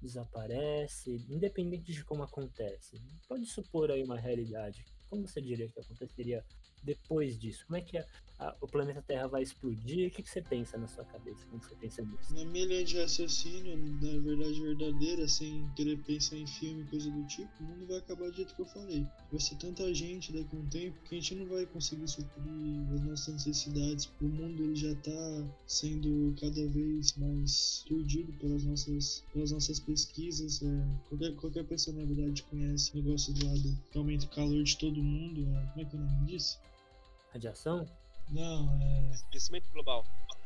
desaparece, 0.02 1.22
independente 1.30 1.92
de 1.92 2.04
como 2.04 2.24
acontece, 2.24 3.02
pode 3.28 3.46
supor 3.46 3.92
aí 3.92 4.04
uma 4.04 4.18
realidade. 4.18 4.86
Como 5.10 5.28
você 5.28 5.42
diria 5.42 5.68
que 5.68 5.80
aconteceria 5.80 6.44
depois 6.84 7.38
disso? 7.38 7.66
Como 7.68 7.78
é 7.78 7.82
que 7.82 7.98
a- 7.98 8.06
a- 8.40 8.56
o 8.62 8.68
planeta 8.68 9.02
Terra 9.02 9.28
vai 9.28 9.42
explodir? 9.44 10.08
O 10.08 10.12
que, 10.12 10.22
que 10.24 10.30
você 10.30 10.42
pensa 10.42 10.78
na 10.78 10.88
sua 10.88 11.04
cabeça 11.06 11.46
quando 11.50 11.64
você 11.64 11.76
pensa 11.76 12.02
nisso? 12.04 12.34
Na 12.36 12.46
minha 12.46 12.66
linha 12.66 12.84
de 12.86 12.98
raciocínio, 13.00 13.76
da 14.00 14.20
verdade 14.20 14.62
verdadeira, 14.62 15.28
sem 15.28 15.68
querer 15.76 15.98
pensar 16.04 16.38
em 16.38 16.46
filme 16.48 16.86
coisa 16.86 17.10
do 17.10 17.24
tipo, 17.26 17.50
o 17.60 17.64
mundo 17.64 17.88
vai 17.88 17.98
acabar 17.98 18.30
do 18.30 18.36
jeito 18.36 18.54
que 18.56 18.62
eu 18.62 18.66
falei. 18.68 19.06
Vai 19.32 19.40
ser 19.40 19.56
tanta 19.56 19.94
gente 19.94 20.32
daqui 20.32 20.56
a 20.56 20.60
um 20.60 20.66
tempo 20.70 20.98
que 21.04 21.16
a 21.16 21.20
gente 21.20 21.36
não 21.36 21.48
vai 21.48 21.66
conseguir 21.66 22.08
suprir 22.08 22.94
as 22.94 23.02
nossas 23.02 23.34
necessidades. 23.46 24.10
O 24.22 24.26
mundo 24.28 24.64
ele 24.64 24.76
já 24.76 24.94
tá 24.96 25.48
sendo 25.66 26.34
cada 26.40 26.66
vez 26.68 27.16
mais 27.18 27.84
turdido 27.88 28.32
pelas 28.34 28.64
nossas, 28.64 29.24
pelas 29.34 29.52
nossas 29.52 29.80
pesquisas. 29.80 30.62
é, 30.62 30.88
qualquer, 31.10 31.36
qualquer 31.36 31.64
pessoa, 31.66 31.96
na 31.98 32.06
verdade, 32.06 32.44
conhece 32.44 32.92
o 32.94 33.04
negócio 33.04 33.34
do 33.34 33.46
lado 33.46 33.78
que 33.92 33.98
aumenta 33.98 34.26
o 34.26 34.30
calor 34.30 34.64
de 34.64 34.78
todo 34.78 35.02
mundo. 35.04 35.42
é, 35.42 35.66
como 35.74 35.82
é 35.82 35.86
que 35.86 35.96
é 35.96 36.00
o 36.00 36.04
nome 36.04 36.26
disso? 36.28 36.60
Radiação? 37.38 37.86
Não, 38.32 38.82
é. 38.82 39.12
Aquecimento 39.28 39.70
global. 39.72 40.04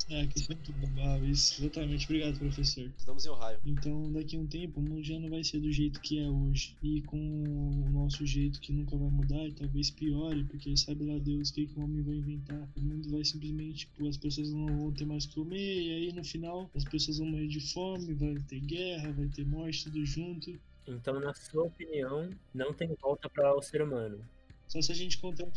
É, 0.09 0.23
aquecimento 0.23 0.73
global, 0.73 1.23
isso. 1.23 1.61
Exatamente. 1.61 2.03
Obrigado, 2.03 2.37
professor. 2.37 2.91
Estamos 2.97 3.25
em 3.25 3.29
Ohio. 3.29 3.59
Então, 3.65 4.11
daqui 4.11 4.35
a 4.35 4.39
um 4.41 4.45
tempo, 4.45 4.81
o 4.81 4.83
mundo 4.83 5.01
já 5.01 5.17
não 5.17 5.29
vai 5.29 5.41
ser 5.41 5.61
do 5.61 5.71
jeito 5.71 6.01
que 6.01 6.19
é 6.19 6.29
hoje. 6.29 6.75
E 6.83 7.01
com 7.03 7.17
o 7.17 7.89
nosso 7.91 8.25
jeito 8.25 8.59
que 8.59 8.73
nunca 8.73 8.97
vai 8.97 9.09
mudar, 9.09 9.47
e 9.47 9.53
talvez 9.53 9.89
piore, 9.89 10.43
porque 10.43 10.75
sabe 10.75 11.05
lá 11.05 11.17
Deus 11.17 11.49
o 11.49 11.53
que, 11.53 11.67
que 11.67 11.79
o 11.79 11.83
homem 11.83 12.01
vai 12.01 12.15
inventar. 12.15 12.69
O 12.75 12.81
mundo 12.81 13.09
vai 13.09 13.23
simplesmente, 13.23 13.85
tipo, 13.85 14.05
as 14.05 14.17
pessoas 14.17 14.51
não 14.51 14.65
vão 14.65 14.91
ter 14.91 15.05
mais 15.05 15.23
o 15.23 15.29
que 15.29 15.35
comer, 15.35 15.81
e 15.81 15.93
aí 15.93 16.11
no 16.11 16.25
final 16.25 16.69
as 16.75 16.83
pessoas 16.83 17.19
vão 17.19 17.27
morrer 17.27 17.47
de 17.47 17.61
fome, 17.71 18.13
vai 18.15 18.35
ter 18.49 18.59
guerra, 18.59 19.13
vai 19.13 19.29
ter 19.29 19.45
morte, 19.45 19.85
tudo 19.85 20.05
junto. 20.05 20.59
Então, 20.85 21.21
na 21.21 21.33
sua 21.33 21.63
opinião, 21.63 22.29
não 22.53 22.73
tem 22.73 22.93
volta 23.01 23.29
para 23.29 23.55
o 23.55 23.61
ser 23.61 23.81
humano. 23.81 24.19
Só 24.67 24.81
se 24.81 24.91
a 24.91 24.95
gente 24.95 25.17
encontrar 25.17 25.47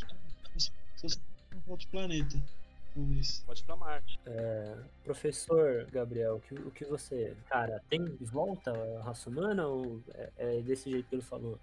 outro, 1.04 1.08
só 1.08 1.10
se 1.10 1.18
a 1.18 1.30
gente 1.30 1.46
encontrar 1.46 1.72
outro 1.72 1.88
planeta, 1.88 2.42
talvez. 2.94 3.44
Pode 3.46 3.60
ir 3.60 3.64
pra 3.64 3.76
Marte. 3.76 4.20
Professor 5.04 5.86
Gabriel, 5.90 6.36
o 6.36 6.40
que, 6.40 6.54
o 6.54 6.70
que 6.70 6.84
você. 6.84 7.36
Cara, 7.48 7.82
tem 7.88 8.04
volta 8.20 8.72
a 8.98 9.02
raça 9.02 9.28
humana 9.28 9.66
ou 9.66 10.00
é, 10.14 10.30
é 10.36 10.62
desse 10.62 10.90
jeito 10.90 11.08
que 11.08 11.14
ele 11.14 11.22
falou? 11.22 11.58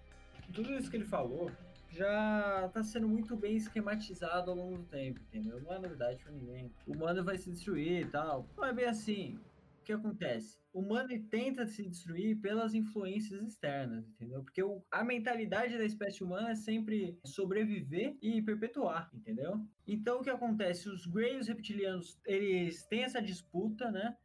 Tudo 0.54 0.74
isso 0.74 0.90
que 0.90 0.98
ele 0.98 1.06
falou 1.06 1.50
já 1.92 2.70
tá 2.74 2.84
sendo 2.84 3.08
muito 3.08 3.36
bem 3.36 3.58
esquematizado 3.58 4.52
ao 4.52 4.58
longo 4.58 4.78
do 4.78 4.84
tempo, 4.84 5.20
entendeu? 5.20 5.62
Não 5.62 5.74
é 5.74 5.80
novidade 5.80 6.24
pra 6.24 6.32
ninguém. 6.32 6.72
O 6.88 6.94
humano 6.94 7.24
vai 7.24 7.38
se 7.38 7.50
destruir 7.50 8.02
e 8.02 8.06
tal. 8.06 8.46
Não 8.58 8.66
é 8.66 8.74
bem 8.74 8.86
assim. 8.86 9.40
O 9.82 9.84
que 9.84 9.92
acontece? 9.94 10.60
O 10.72 10.80
humano 10.80 11.10
tenta 11.30 11.66
se 11.66 11.82
destruir 11.84 12.38
pelas 12.40 12.76
influências 12.76 13.42
externas, 13.48 14.08
entendeu? 14.08 14.44
Porque 14.44 14.62
o- 14.62 14.84
a 14.92 15.04
mentalidade 15.04 15.76
da 15.76 15.84
espécie 15.84 16.24
humana 16.24 16.52
é 16.52 16.56
sempre 16.56 17.18
sobreviver 17.26 18.16
e 18.22 18.42
perpetuar, 18.44 19.10
entendeu? 19.14 19.60
Então 19.88 20.20
o 20.20 20.24
que 20.24 20.30
acontece? 20.30 20.88
Os 20.88 21.08
Grey 21.08 21.36
os 21.40 21.48
reptilianos, 21.48 22.20
eles 22.26 22.86
têm 22.86 23.04
essa 23.04 23.20
disputa, 23.22 23.90
né? 23.92 24.16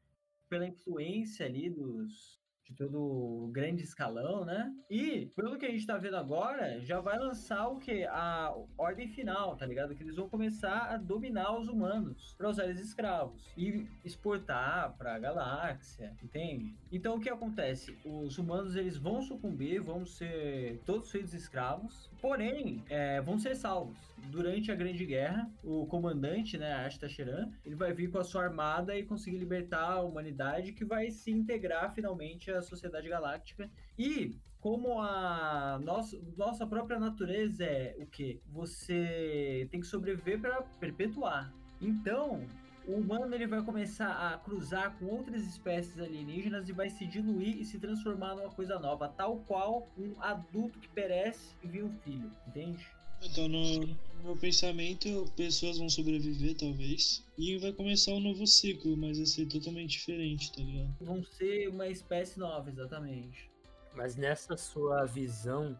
Pela 0.49 0.67
influência 0.67 1.47
ali 1.47 1.71
dos, 1.71 2.39
de 2.67 2.75
todo 2.75 3.01
o 3.01 3.49
grande 3.53 3.83
escalão, 3.83 4.45
né? 4.45 4.73
E, 4.91 5.31
pelo 5.37 5.57
que 5.57 5.67
a 5.67 5.71
gente 5.71 5.87
tá 5.87 5.97
vendo 5.97 6.17
agora, 6.17 6.81
já 6.81 7.01
vai 7.01 7.19
lançar 7.19 7.69
o 7.69 7.79
que? 7.79 8.05
A 8.05 8.55
ordem 8.77 9.09
final, 9.09 9.57
tá 9.57 9.65
ligado? 9.65 9.95
Que 9.95 10.03
eles 10.03 10.17
vão 10.17 10.29
começar 10.29 10.93
a 10.93 10.97
dominar 10.97 11.57
os 11.59 11.69
humanos 11.69 12.35
para 12.37 12.49
usar 12.49 12.65
eles 12.65 12.81
escravos 12.81 13.49
e 13.57 13.87
exportar 14.05 14.97
pra 14.97 15.19
galáxia, 15.19 16.13
entende? 16.23 16.75
Então 16.91 17.17
o 17.17 17.21
que 17.21 17.29
acontece? 17.29 17.97
Os 18.05 18.39
humanos 18.39 18.75
eles 18.75 18.97
vão 18.97 19.23
sucumbir, 19.23 19.81
vão 19.81 20.05
ser 20.05 20.81
todos 20.85 21.11
feitos 21.11 21.35
escravos, 21.35 22.11
porém 22.21 22.83
é, 22.89 23.21
vão 23.21 23.39
ser 23.39 23.55
salvos. 23.55 23.97
Durante 24.31 24.73
a 24.73 24.75
Grande 24.75 25.05
Guerra, 25.05 25.49
o 25.63 25.87
comandante, 25.87 26.59
né, 26.59 26.73
Ashta 26.75 27.09
Sheran, 27.09 27.49
ele 27.65 27.77
vai 27.77 27.93
vir 27.93 28.11
com 28.11 28.19
a 28.19 28.25
sua 28.25 28.45
armada 28.45 28.97
e 28.97 29.05
conseguir 29.05 29.39
libertar 29.39 29.93
a 29.93 30.03
humanidade 30.03 30.73
que 30.73 30.85
vai 30.85 31.11
se 31.11 31.31
integrar 31.31 31.95
finalmente 31.95 32.51
à 32.57 32.63
sociedade 32.63 33.09
galáctica. 33.09 33.71
E 33.99 34.39
como 34.61 35.01
a 35.01 35.79
nossa, 35.83 36.19
nossa 36.37 36.67
própria 36.67 36.99
natureza 36.99 37.65
é 37.65 37.95
o 37.99 38.07
que? 38.07 38.41
Você 38.49 39.69
tem 39.71 39.81
que 39.81 39.87
sobreviver 39.87 40.41
para 40.41 40.63
perpetuar. 40.81 41.53
Então, 41.81 42.47
o 42.87 42.95
humano 42.95 43.35
ele 43.35 43.47
vai 43.47 43.63
começar 43.63 44.11
a 44.11 44.39
cruzar 44.39 44.97
com 44.99 45.07
outras 45.07 45.45
espécies 45.45 45.99
alienígenas 45.99 46.69
e 46.69 46.73
vai 46.73 46.89
se 46.89 47.07
diluir 47.07 47.59
e 47.61 47.65
se 47.65 47.79
transformar 47.79 48.35
numa 48.35 48.51
coisa 48.51 48.79
nova, 48.79 49.09
tal 49.09 49.39
qual 49.41 49.89
um 49.99 50.15
adulto 50.21 50.79
que 50.79 50.89
perece 50.89 51.55
e 51.63 51.69
vira 51.69 51.85
um 51.85 51.93
filho, 51.99 52.31
entende? 52.47 52.96
Então, 53.31 53.49
no, 53.49 53.81
no 53.81 53.97
meu 54.25 54.37
pensamento, 54.37 55.31
pessoas 55.37 55.79
vão 55.79 55.89
sobreviver, 55.89 56.57
talvez. 56.57 57.25
E 57.37 57.57
vai 57.59 57.73
começar 57.73 58.13
um 58.13 58.21
novo 58.21 58.47
ciclo, 58.47 58.97
mas 58.97 59.19
vai 59.19 59.27
ser 59.27 59.47
totalmente 59.47 59.91
diferente, 59.91 60.53
tá 60.53 60.63
ligado? 60.63 60.95
Vão 61.01 61.23
ser 61.25 61.69
uma 61.69 61.89
espécie 61.89 62.39
nova, 62.39 62.71
exatamente. 62.71 63.51
Mas 63.95 64.17
nessa 64.17 64.57
sua 64.57 65.05
visão 65.07 65.79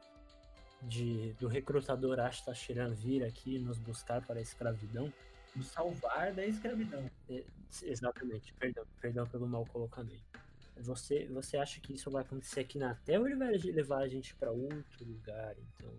de, 0.83 1.33
do 1.35 1.49
recrutador 1.49 2.19
Ashta 2.21 2.55
Shiran 2.55 2.93
vir 2.95 3.25
aqui 3.25 3.59
nos 3.59 3.79
buscar 3.79 4.25
para 4.25 4.39
a 4.39 4.43
escravidão, 4.43 5.13
Nos 5.55 5.69
salvar 5.69 6.33
da 6.35 6.45
escravidão. 6.47 7.11
é, 7.31 7.45
exatamente, 7.83 8.53
perdão, 8.55 8.85
perdão 9.01 9.27
pelo 9.27 9.47
mau 9.47 9.65
colocamento. 9.67 10.25
Você, 10.79 11.27
você 11.27 11.57
acha 11.57 11.81
que 11.81 11.95
isso 11.95 12.11
vai 12.11 12.23
acontecer 12.23 12.61
aqui 12.61 12.79
na 12.79 12.95
Terra 12.95 13.21
ou 13.21 13.27
ele 13.27 13.37
vai 13.37 13.53
levar 13.57 14.01
a 14.03 14.09
gente 14.09 14.35
para 14.35 14.51
outro 14.51 15.05
lugar, 15.05 15.57
então? 15.59 15.91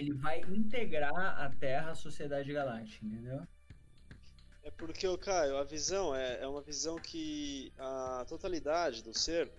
Ele 0.00 0.14
vai 0.14 0.40
integrar 0.48 1.12
a 1.14 1.50
Terra 1.50 1.90
à 1.90 1.94
sociedade 1.94 2.50
galáctica, 2.50 3.04
entendeu? 3.04 3.46
É 4.64 4.70
porque, 4.70 5.06
Caio, 5.18 5.58
a 5.58 5.62
visão 5.62 6.16
é, 6.16 6.40
é 6.40 6.46
uma 6.46 6.62
visão 6.62 6.96
que 6.96 7.70
a 7.78 8.24
totalidade 8.26 9.02
do 9.02 9.12
ser. 9.12 9.50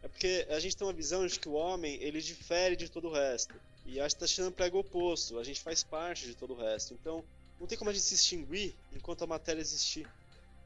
É 0.00 0.06
porque 0.06 0.46
a 0.50 0.60
gente 0.60 0.76
tem 0.76 0.86
uma 0.86 0.92
visão 0.92 1.26
de 1.26 1.40
que 1.40 1.48
o 1.48 1.54
homem 1.54 2.00
ele 2.00 2.20
difere 2.20 2.76
de 2.76 2.88
todo 2.88 3.08
o 3.08 3.12
resto. 3.12 3.52
E 3.84 3.98
a 3.98 4.04
gente 4.04 4.20
tá 4.20 4.24
achando 4.26 4.52
prega 4.52 4.76
o 4.76 4.80
oposto. 4.80 5.36
A 5.36 5.42
gente 5.42 5.60
faz 5.60 5.82
parte 5.82 6.26
de 6.26 6.36
todo 6.36 6.54
o 6.54 6.56
resto. 6.56 6.94
Então, 6.94 7.24
não 7.58 7.66
tem 7.66 7.76
como 7.76 7.90
a 7.90 7.92
gente 7.92 8.04
se 8.04 8.14
extinguir 8.14 8.76
enquanto 8.92 9.24
a 9.24 9.26
matéria 9.26 9.60
existir. 9.60 10.08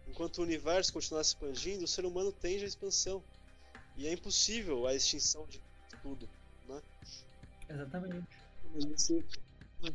Enquanto 0.07 0.38
o 0.38 0.42
universo 0.42 0.92
continuar 0.92 1.25
se 1.25 1.31
expandindo, 1.31 1.85
o 1.85 1.88
ser 1.88 2.05
humano 2.05 2.31
tende 2.33 2.64
à 2.64 2.68
expansão. 2.68 3.25
E 3.97 4.07
é 4.07 4.12
impossível 4.12 4.87
a 4.87 4.95
extinção 4.95 5.47
de 5.47 5.59
tudo. 6.03 6.29
Exatamente. 7.66 8.42
Mas 8.73 8.85
você, 8.85 9.25
mas 9.81 9.93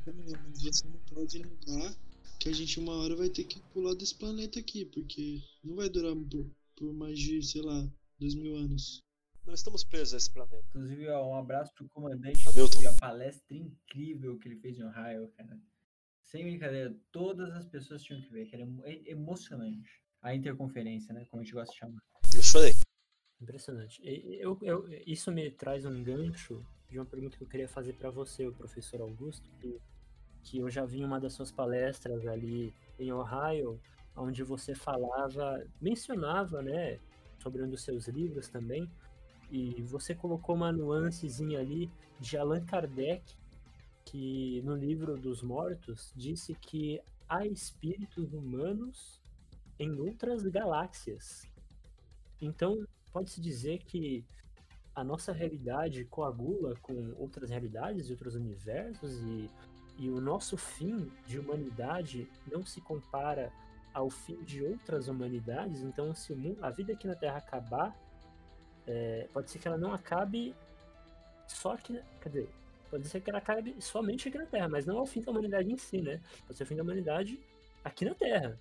você 0.64 0.88
não 0.88 1.00
pode 1.14 1.40
negar 1.40 1.96
que 2.40 2.50
a 2.50 2.54
gente 2.54 2.80
uma 2.80 2.94
hora 2.98 3.16
vai 3.16 3.30
ter 3.30 3.44
que 3.46 3.60
pular 3.74 3.96
desse 3.96 4.16
planeta 4.16 4.60
aqui, 4.60 4.86
porque 4.86 5.42
não 5.64 5.76
vai 5.76 5.90
durar 5.90 6.16
por, 6.16 6.46
por 6.76 6.94
mais 6.94 7.18
de, 7.18 7.42
sei 7.42 7.62
lá, 7.62 7.88
dois 8.20 8.36
mil 8.36 8.56
anos. 8.56 9.02
Não 9.46 9.54
estamos 9.54 9.84
presos 9.84 10.14
a 10.14 10.18
esse 10.18 10.32
planeta. 10.32 10.64
Inclusive, 10.70 11.08
ó, 11.10 11.30
um 11.30 11.36
abraço 11.36 11.74
pro 11.74 11.88
comandante 11.90 12.48
Hamilton. 12.50 12.82
e 12.82 12.88
a 12.88 12.94
palestra 12.94 13.56
incrível 13.56 14.38
que 14.38 14.48
ele 14.50 14.58
fez 14.58 14.78
em 14.78 14.84
Ohio, 14.84 15.30
cara. 15.38 15.58
Sem 16.22 16.44
brincadeira, 16.44 16.94
todas 17.12 17.50
as 17.54 17.66
pessoas 17.66 18.04
tinham 18.04 18.22
que 18.22 18.30
ver, 18.30 18.46
que 18.48 18.56
era 18.56 18.64
emo- 18.64 18.84
emocionante. 18.86 19.90
A 20.22 20.36
interconferência, 20.36 21.14
né? 21.14 21.26
Como 21.32 21.42
a 21.42 21.44
gente 21.46 21.54
gosta 21.54 21.72
de 21.72 21.80
chamar. 21.80 22.02
Eu 22.36 22.44
chorei. 22.44 22.74
Impressionante. 23.42 24.02
Eu, 24.04 24.60
eu- 24.62 24.86
isso 25.06 25.32
me 25.32 25.50
traz 25.52 25.86
um 25.86 26.04
gancho 26.04 26.66
de 26.90 26.98
uma 26.98 27.06
pergunta 27.06 27.38
que 27.38 27.44
eu 27.44 27.48
queria 27.48 27.68
fazer 27.68 27.94
para 27.94 28.10
você, 28.10 28.48
o 28.48 28.54
professor 28.54 29.02
Augusto, 29.02 29.48
que, 29.60 29.80
que 30.44 30.60
eu 30.60 30.70
já 30.70 30.86
vi 30.86 31.02
em 31.02 31.06
uma 31.06 31.20
das 31.20 31.34
suas 31.34 31.52
palestras 31.52 32.26
ali 32.26 32.74
em 33.00 33.12
Ohio, 33.12 33.80
onde 34.16 34.44
você 34.44 34.74
falava, 34.74 35.64
mencionava, 35.82 36.62
né, 36.62 37.00
sobre 37.40 37.62
um 37.62 37.70
dos 37.70 37.82
seus 37.82 38.08
livros 38.08 38.48
também, 38.48 38.90
e 39.52 39.82
você 39.84 40.16
colocou 40.16 40.56
uma 40.56 40.72
nuancezinha 40.72 41.60
ali 41.60 41.90
de 42.20 42.38
Allan 42.38 42.66
Kardec, 42.66 43.36
que 44.04 44.62
no 44.64 44.76
livro 44.76 45.18
dos 45.18 45.42
mortos 45.42 46.14
disse 46.16 46.54
que 46.56 47.02
há 47.28 47.46
espíritos 47.46 48.34
humanos 48.34 49.22
em 49.78 50.00
outras 50.00 50.44
galáxias. 50.44 51.44
Então, 52.42 52.86
pode-se 53.12 53.42
dizer 53.42 53.80
que 53.80 54.24
a 54.98 55.04
nossa 55.04 55.32
realidade 55.32 56.04
coagula 56.06 56.76
com 56.82 57.14
outras 57.20 57.52
realidades 57.52 58.10
e 58.10 58.12
outros 58.14 58.34
universos 58.34 59.22
e, 59.22 59.48
e 60.00 60.10
o 60.10 60.20
nosso 60.20 60.58
fim 60.58 61.12
de 61.28 61.38
humanidade 61.38 62.28
não 62.52 62.66
se 62.66 62.82
compara 62.82 63.54
ao 63.94 64.10
fim 64.10 64.42
de 64.44 64.64
outras 64.64 65.08
humanidades. 65.08 65.82
Então, 65.84 66.16
se 66.16 66.34
o 66.34 66.36
mundo, 66.36 66.58
a 66.66 66.72
vida 66.72 66.94
aqui 66.94 67.06
na 67.06 67.14
Terra 67.16 67.38
acabar, 67.38 67.96
é, 68.88 69.28
pode 69.32 69.52
ser 69.52 69.60
que 69.60 69.68
ela 69.68 69.78
não 69.78 69.94
acabe 69.94 70.56
só 71.48 71.74
aqui, 71.74 71.94
na- 71.94 72.02
quer 72.20 72.30
dizer, 72.30 72.50
pode 72.90 73.08
ser 73.08 73.22
que 73.22 73.30
ela 73.30 73.38
acabe 73.38 73.76
somente 73.80 74.28
aqui 74.30 74.38
na 74.40 74.48
Terra, 74.48 74.68
mas 74.68 74.88
não 74.88 74.98
ao 74.98 75.06
fim 75.06 75.22
da 75.22 75.30
humanidade 75.32 75.72
em 75.72 75.78
si, 75.78 76.02
né? 76.02 76.20
Pode 76.48 76.58
ser 76.58 76.64
o 76.64 76.68
fim 76.68 76.76
da 76.76 76.82
humanidade 76.82 77.40
aqui 77.84 78.04
na 78.04 78.16
Terra. 78.16 78.60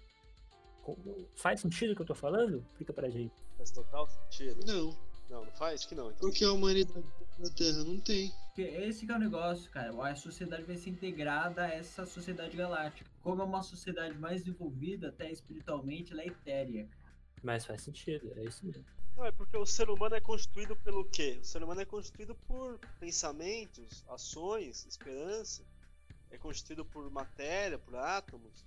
Faz 1.35 1.61
sentido 1.61 1.93
o 1.93 1.97
que 1.97 2.03
eu 2.03 2.07
tô 2.07 2.15
falando? 2.15 2.59
Explica 2.73 2.93
pra 2.93 3.09
gente. 3.09 3.35
Faz 3.57 3.71
total 3.71 4.07
sentido. 4.07 4.61
Não. 4.67 5.06
Não, 5.29 5.45
não 5.45 5.53
faz? 5.53 5.81
Acho 5.81 5.89
que 5.89 5.95
não. 5.95 6.09
Então. 6.09 6.21
Qual 6.21 6.33
que 6.33 6.45
é 6.45 6.47
a 6.47 6.53
humanidade 6.53 7.07
na 7.39 7.51
Terra? 7.51 7.85
Não 7.85 7.99
tem. 8.01 8.33
Porque 8.47 8.63
esse 8.63 9.05
que 9.05 9.13
é 9.13 9.17
o 9.17 9.19
negócio, 9.19 9.71
cara. 9.71 9.91
A 10.09 10.15
sociedade 10.15 10.63
vai 10.65 10.77
ser 10.77 10.91
integrada 10.91 11.65
a 11.65 11.69
essa 11.69 12.07
sociedade 12.07 12.57
galáctica. 12.57 13.11
Como 13.23 13.43
é 13.43 13.45
uma 13.45 13.63
sociedade 13.63 14.17
mais 14.19 14.45
desenvolvida, 14.45 15.09
até 15.09 15.31
espiritualmente, 15.31 16.13
ela 16.13 16.23
é 16.23 16.27
etérea. 16.27 16.89
Mas 17.43 17.67
faz 17.67 17.83
sentido, 17.83 18.33
é 18.37 18.45
isso 18.45 18.65
mesmo. 18.65 18.85
Não, 19.17 19.25
é 19.25 19.33
porque 19.33 19.57
o 19.57 19.65
ser 19.65 19.89
humano 19.89 20.15
é 20.15 20.21
constituído 20.21 20.77
pelo 20.77 21.05
quê? 21.07 21.39
O 21.41 21.45
ser 21.45 21.63
humano 21.63 21.81
é 21.81 21.85
constituído 21.85 22.35
por 22.47 22.79
pensamentos, 23.01 24.05
ações, 24.09 24.85
esperança. 24.87 25.65
É 26.31 26.37
constituído 26.37 26.85
por 26.85 27.11
matéria, 27.11 27.79
por 27.79 27.95
átomos, 27.95 28.65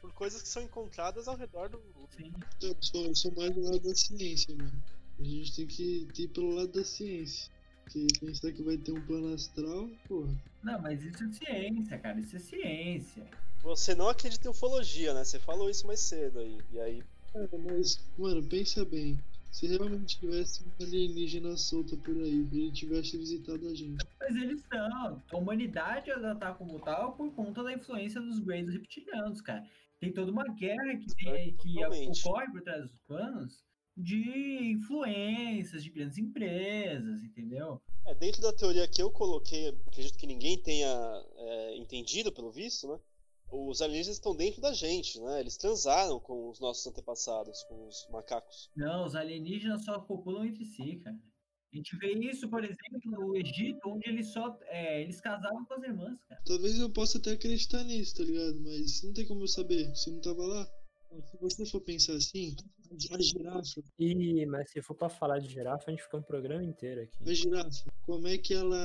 por 0.00 0.12
coisas 0.12 0.42
que 0.42 0.48
são 0.48 0.62
encontradas 0.62 1.28
ao 1.28 1.36
redor 1.36 1.68
do. 1.68 1.80
Sim. 2.16 2.32
Eu 2.60 2.76
sou, 2.80 3.06
eu 3.06 3.14
sou 3.14 3.32
mais 3.36 3.54
do 3.54 3.62
lado 3.62 3.80
da 3.80 3.94
ciência, 3.94 4.54
mano. 4.56 4.82
A 5.22 5.24
gente 5.24 5.54
tem 5.54 5.66
que 5.68 6.08
ir 6.18 6.28
pelo 6.28 6.50
lado 6.50 6.72
da 6.72 6.84
ciência. 6.84 7.48
Porque 7.84 8.06
pensar 8.18 8.52
que 8.52 8.62
vai 8.62 8.76
ter 8.76 8.90
um 8.90 9.00
plano 9.02 9.32
astral, 9.32 9.88
porra. 10.08 10.34
Não, 10.64 10.82
mas 10.82 11.04
isso 11.04 11.22
é 11.22 11.28
ciência, 11.28 11.98
cara. 11.98 12.18
Isso 12.18 12.36
é 12.36 12.38
ciência. 12.40 13.24
Você 13.62 13.94
não 13.94 14.08
acredita 14.08 14.48
em 14.48 14.50
ufologia, 14.50 15.14
né? 15.14 15.22
Você 15.22 15.38
falou 15.38 15.70
isso 15.70 15.86
mais 15.86 16.00
cedo 16.00 16.40
aí. 16.40 16.58
E 16.72 16.80
aí. 16.80 17.04
Cara, 17.32 17.48
mas, 17.58 18.04
mano, 18.18 18.42
pensa 18.42 18.84
bem. 18.84 19.16
Se 19.52 19.68
realmente 19.68 20.18
tivesse 20.18 20.64
um 20.64 20.84
alienígena 20.84 21.56
solta 21.56 21.96
por 21.98 22.16
aí, 22.16 22.48
e 22.50 22.58
ele 22.58 22.72
tivesse 22.72 23.16
visitado 23.16 23.68
a 23.68 23.74
gente. 23.74 24.04
Mas 24.18 24.34
eles 24.34 24.60
são. 24.62 25.22
A 25.30 25.36
humanidade 25.36 26.10
ela 26.10 26.34
tá 26.34 26.52
como 26.52 26.80
tal 26.80 27.12
por 27.12 27.30
conta 27.32 27.62
da 27.62 27.72
influência 27.72 28.20
dos 28.20 28.40
Greys 28.40 28.72
reptilianos, 28.72 29.40
cara. 29.40 29.64
Tem 30.00 30.12
toda 30.12 30.32
uma 30.32 30.48
guerra 30.48 30.96
que, 30.96 31.14
tem, 31.14 31.56
que 31.58 31.84
ocorre 31.84 32.50
por 32.50 32.62
trás 32.62 32.82
dos 32.82 32.98
panos 33.06 33.62
de 33.96 34.72
influências 34.72 35.82
de 35.84 35.90
grandes 35.90 36.18
empresas, 36.18 37.22
entendeu? 37.22 37.80
É, 38.06 38.14
dentro 38.14 38.40
da 38.40 38.52
teoria 38.52 38.88
que 38.88 39.02
eu 39.02 39.10
coloquei, 39.10 39.68
acredito 39.86 40.18
que 40.18 40.26
ninguém 40.26 40.60
tenha 40.60 41.22
é, 41.36 41.76
entendido, 41.76 42.32
pelo 42.32 42.50
visto, 42.50 42.88
né? 42.88 42.98
Os 43.50 43.82
alienígenas 43.82 44.16
estão 44.16 44.34
dentro 44.34 44.62
da 44.62 44.72
gente, 44.72 45.20
né? 45.20 45.40
Eles 45.40 45.58
transaram 45.58 46.18
com 46.18 46.48
os 46.48 46.58
nossos 46.58 46.86
antepassados, 46.86 47.62
com 47.64 47.86
os 47.86 48.08
macacos. 48.10 48.70
Não, 48.74 49.04
os 49.04 49.14
alienígenas 49.14 49.84
só 49.84 50.00
copulam 50.00 50.46
entre 50.46 50.64
si, 50.64 50.96
cara. 51.04 51.18
A 51.72 51.76
gente 51.76 51.96
vê 51.96 52.12
isso, 52.12 52.48
por 52.48 52.62
exemplo, 52.62 53.00
no 53.04 53.36
Egito, 53.36 53.80
onde 53.88 54.08
eles 54.08 54.30
só 54.32 54.58
é, 54.64 55.02
eles 55.02 55.20
casavam 55.20 55.64
com 55.64 55.74
as 55.74 55.82
irmãs, 55.82 56.22
cara. 56.28 56.40
Talvez 56.44 56.78
eu 56.78 56.90
possa 56.90 57.18
até 57.18 57.32
acreditar 57.32 57.82
nisso, 57.84 58.16
tá 58.16 58.24
ligado? 58.24 58.60
Mas 58.60 59.02
não 59.02 59.12
tem 59.12 59.26
como 59.26 59.42
eu 59.42 59.48
saber, 59.48 59.94
se 59.96 60.10
eu 60.10 60.14
não 60.14 60.20
tava 60.20 60.42
lá. 60.44 60.68
Se 61.20 61.36
você 61.40 61.66
for 61.66 61.80
pensar 61.80 62.14
assim, 62.14 62.54
a 63.10 63.20
girafa, 63.20 63.82
E, 63.98 64.46
mas 64.46 64.70
se 64.70 64.80
for 64.82 64.94
pra 64.94 65.08
falar 65.08 65.38
de 65.38 65.48
girafa, 65.48 65.84
a 65.88 65.90
gente 65.90 66.02
fica 66.02 66.16
um 66.16 66.22
programa 66.22 66.64
inteiro 66.64 67.02
aqui. 67.02 67.30
a 67.30 67.34
girafa, 67.34 67.92
como 68.06 68.26
é 68.28 68.38
que 68.38 68.54
ela. 68.54 68.76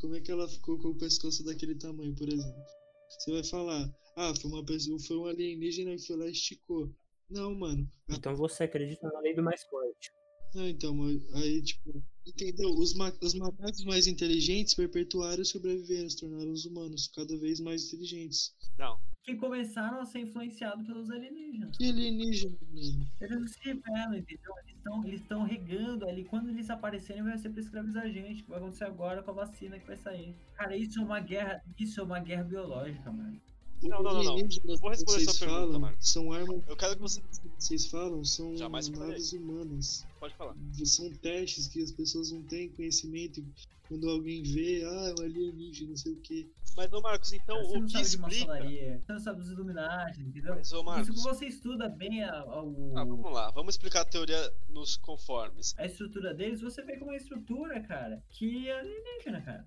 Como 0.00 0.14
é 0.14 0.20
que 0.20 0.30
ela 0.30 0.48
ficou 0.48 0.78
com 0.78 0.88
o 0.88 0.98
pescoço 0.98 1.44
daquele 1.44 1.74
tamanho, 1.74 2.14
por 2.14 2.28
exemplo? 2.28 2.62
Você 3.08 3.32
vai 3.32 3.44
falar, 3.44 3.94
ah, 4.16 4.32
foi 4.40 4.50
uma 4.50 4.64
pessoa, 4.64 4.98
foi 4.98 5.16
um 5.16 5.26
alienígena 5.26 5.94
que 5.96 6.06
foi 6.06 6.16
lá 6.16 6.26
e 6.26 6.32
esticou. 6.32 6.90
Não, 7.30 7.54
mano. 7.54 7.88
Então 8.10 8.34
você 8.36 8.64
acredita 8.64 9.08
na 9.10 9.20
lei 9.20 9.34
do 9.34 9.42
mais 9.42 9.62
forte. 9.64 10.12
Não, 10.54 10.68
então, 10.68 10.94
mas 10.94 11.34
aí, 11.34 11.62
tipo, 11.62 12.02
entendeu? 12.26 12.70
Os, 12.70 12.94
ma 12.94 13.12
os 13.22 13.34
macacos 13.34 13.84
mais 13.84 14.06
inteligentes 14.06 14.74
perpetuaram 14.74 15.42
e 15.42 15.46
sobreviveram, 15.46 16.10
se 16.10 16.18
tornaram 16.18 16.50
os 16.50 16.64
humanos 16.64 17.08
cada 17.08 17.36
vez 17.38 17.58
mais 17.58 17.86
inteligentes. 17.86 18.54
Não. 18.78 18.98
Que 19.22 19.36
começaram 19.36 20.00
a 20.00 20.04
ser 20.04 20.20
influenciados 20.20 20.84
pelos 20.84 21.08
alienígenas. 21.10 21.76
Que 21.76 21.88
alienígena, 21.88 22.58
mano? 22.72 23.06
Eles 23.20 23.40
não 23.40 23.46
se 23.46 23.58
revelam, 23.60 24.16
entendeu? 24.16 24.52
Eles 24.64 24.76
estão 24.76 25.06
eles 25.06 25.22
tão 25.22 25.42
regando 25.44 26.08
ali. 26.08 26.24
Quando 26.24 26.48
eles 26.48 26.68
aparecerem, 26.68 27.22
vai 27.22 27.38
ser 27.38 27.50
pra 27.50 27.60
escravizar 27.60 28.02
a 28.02 28.08
gente. 28.08 28.42
Que 28.42 28.50
vai 28.50 28.58
acontecer 28.58 28.84
agora 28.84 29.22
com 29.22 29.30
a 29.30 29.34
vacina 29.34 29.78
que 29.78 29.86
vai 29.86 29.96
sair. 29.96 30.34
Cara, 30.56 30.76
isso 30.76 30.98
é 30.98 31.02
uma 31.04 31.20
guerra. 31.20 31.62
Isso 31.78 32.00
é 32.00 32.02
uma 32.02 32.18
guerra 32.18 32.42
biológica, 32.42 33.12
mano. 33.12 33.40
Não, 33.88 34.02
não, 34.02 34.12
não, 34.14 34.22
não. 34.22 34.36
Vou 34.36 34.48
que 34.48 34.48
responder 34.88 35.04
vocês 35.04 35.30
sua 35.36 35.46
pergunta, 35.46 35.64
falam 35.66 35.80
Marcos. 35.80 36.08
são 36.10 36.32
armas 36.32 36.62
Eu 36.68 36.76
quero 36.76 36.94
que 36.96 37.02
você. 37.02 37.20
vocês 37.58 37.86
falam 37.86 38.24
são 38.24 38.56
Jamais 38.56 38.88
naves 38.88 39.32
humanas. 39.32 40.06
Pode 40.20 40.34
falar. 40.34 40.54
São 40.84 41.10
testes 41.10 41.66
que 41.68 41.82
as 41.82 41.90
pessoas 41.92 42.30
não 42.32 42.42
têm 42.42 42.68
conhecimento. 42.70 43.44
Quando 43.88 44.08
alguém 44.08 44.42
vê, 44.42 44.82
ah, 44.86 45.12
é 45.16 45.20
um 45.20 45.24
alienígena, 45.26 45.90
não 45.90 45.96
sei 45.96 46.12
o 46.12 46.16
que. 46.16 46.50
Mas, 46.74 46.90
ô 46.94 47.00
Marcos, 47.02 47.32
então 47.34 47.56
você 47.62 47.76
o 47.76 47.80
não 47.80 47.86
que 47.86 47.92
sabe 47.92 48.04
de 48.04 48.36
explica. 48.38 48.98
Você 49.04 49.12
não 49.12 49.20
sabe 49.20 49.40
dos 49.42 49.50
Illuminati, 49.50 50.20
entendeu? 50.22 50.54
Mas, 50.54 50.72
ô 50.72 50.76
Isso 50.76 50.84
Marcos. 50.84 51.08
que 51.10 51.22
você 51.22 51.46
estuda 51.46 51.88
bem 51.90 52.24
a, 52.24 52.40
a, 52.40 52.62
o- 52.62 52.92
Ah, 52.96 53.04
vamos 53.04 53.30
lá, 53.30 53.50
vamos 53.50 53.74
explicar 53.74 54.00
a 54.00 54.04
teoria 54.06 54.50
nos 54.70 54.96
conformes. 54.96 55.74
a 55.76 55.84
estrutura 55.84 56.32
deles, 56.32 56.62
você 56.62 56.82
vê 56.82 56.96
como 56.96 57.10
uma 57.10 57.16
estrutura, 57.18 57.80
cara, 57.82 58.22
que 58.30 58.66
é 58.66 58.80
alienígena, 58.80 59.42
cara. 59.42 59.66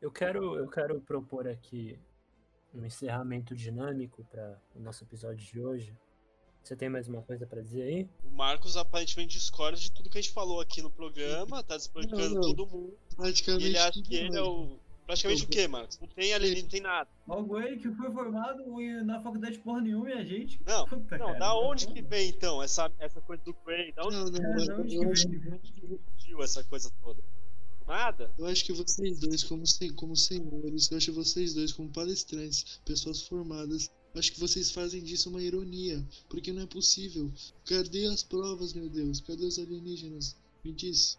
Eu 0.00 0.10
quero, 0.10 0.56
eu 0.56 0.66
quero 0.66 0.98
propor 1.02 1.46
aqui 1.46 1.98
um 2.74 2.84
encerramento 2.86 3.54
dinâmico 3.54 4.24
para 4.30 4.58
o 4.74 4.80
nosso 4.80 5.04
episódio 5.04 5.44
de 5.44 5.60
hoje. 5.60 5.94
Você 6.62 6.74
tem 6.74 6.88
mais 6.88 7.06
uma 7.06 7.20
coisa 7.20 7.46
para 7.46 7.60
dizer 7.60 7.82
aí? 7.82 8.08
O 8.24 8.34
Marcos 8.34 8.78
aparentemente 8.78 9.36
discorda 9.36 9.76
de 9.76 9.92
tudo 9.92 10.08
que 10.08 10.16
a 10.16 10.20
gente 10.22 10.32
falou 10.32 10.60
aqui 10.60 10.80
no 10.80 10.90
programa, 10.90 11.62
tá 11.62 11.76
desbancando 11.76 12.34
não. 12.34 12.40
todo 12.40 12.66
mundo. 12.66 12.96
Praticamente. 13.14 13.64
E 13.64 13.68
ele 13.68 13.78
acha 13.78 14.02
que 14.02 14.14
ele 14.14 14.36
é 14.36 14.42
o. 14.42 14.78
Praticamente 15.06 15.44
o 15.44 15.48
quê, 15.48 15.66
Marcos? 15.66 15.98
Não 15.98 16.08
tem 16.08 16.32
alienígena, 16.32 16.62
não 16.62 16.70
tem 16.70 16.80
nada. 16.80 17.10
Logo 17.26 17.60
ele 17.60 17.76
que 17.78 17.90
foi 17.90 18.10
formado 18.12 18.64
na 19.04 19.20
faculdade 19.20 19.58
porra 19.58 19.80
nenhuma 19.82 20.08
e 20.08 20.12
a 20.12 20.24
gente. 20.24 20.60
Não, 20.64 20.86
Puta, 20.88 21.18
Não, 21.18 21.26
cara, 21.26 21.38
da 21.38 21.48
não 21.48 21.64
onde 21.64 21.86
que 21.88 22.00
vem 22.00 22.30
então 22.30 22.62
essa, 22.62 22.90
essa 22.98 23.20
coisa 23.20 23.42
do 23.42 23.52
Cray? 23.52 23.92
Da 23.92 24.04
onde 24.04 24.16
Não, 24.16 24.30
da 24.30 24.76
onde 24.76 25.28
que 25.28 25.36
vem? 25.36 25.60
surgiu 26.16 26.42
essa 26.42 26.62
coisa 26.64 26.90
toda? 27.02 27.20
Nada? 27.90 28.32
eu 28.38 28.46
acho 28.46 28.64
que 28.64 28.72
vocês 28.72 29.18
dois, 29.18 29.42
como, 29.44 29.64
como 29.96 30.16
senhores, 30.16 30.90
eu 30.90 30.96
acho 30.96 31.12
vocês 31.12 31.54
dois, 31.54 31.72
como 31.72 31.88
palestrantes, 31.90 32.80
pessoas 32.84 33.22
formadas, 33.22 33.90
acho 34.14 34.32
que 34.32 34.38
vocês 34.40 34.70
fazem 34.70 35.02
disso 35.02 35.28
uma 35.28 35.42
ironia. 35.42 36.06
Porque 36.28 36.52
não 36.52 36.62
é 36.62 36.66
possível. 36.66 37.32
Cadê 37.64 38.06
as 38.06 38.22
provas, 38.22 38.72
meu 38.74 38.88
Deus? 38.88 39.20
Cadê 39.20 39.44
os 39.44 39.58
alienígenas? 39.58 40.36
Me 40.64 40.72
diz. 40.72 41.18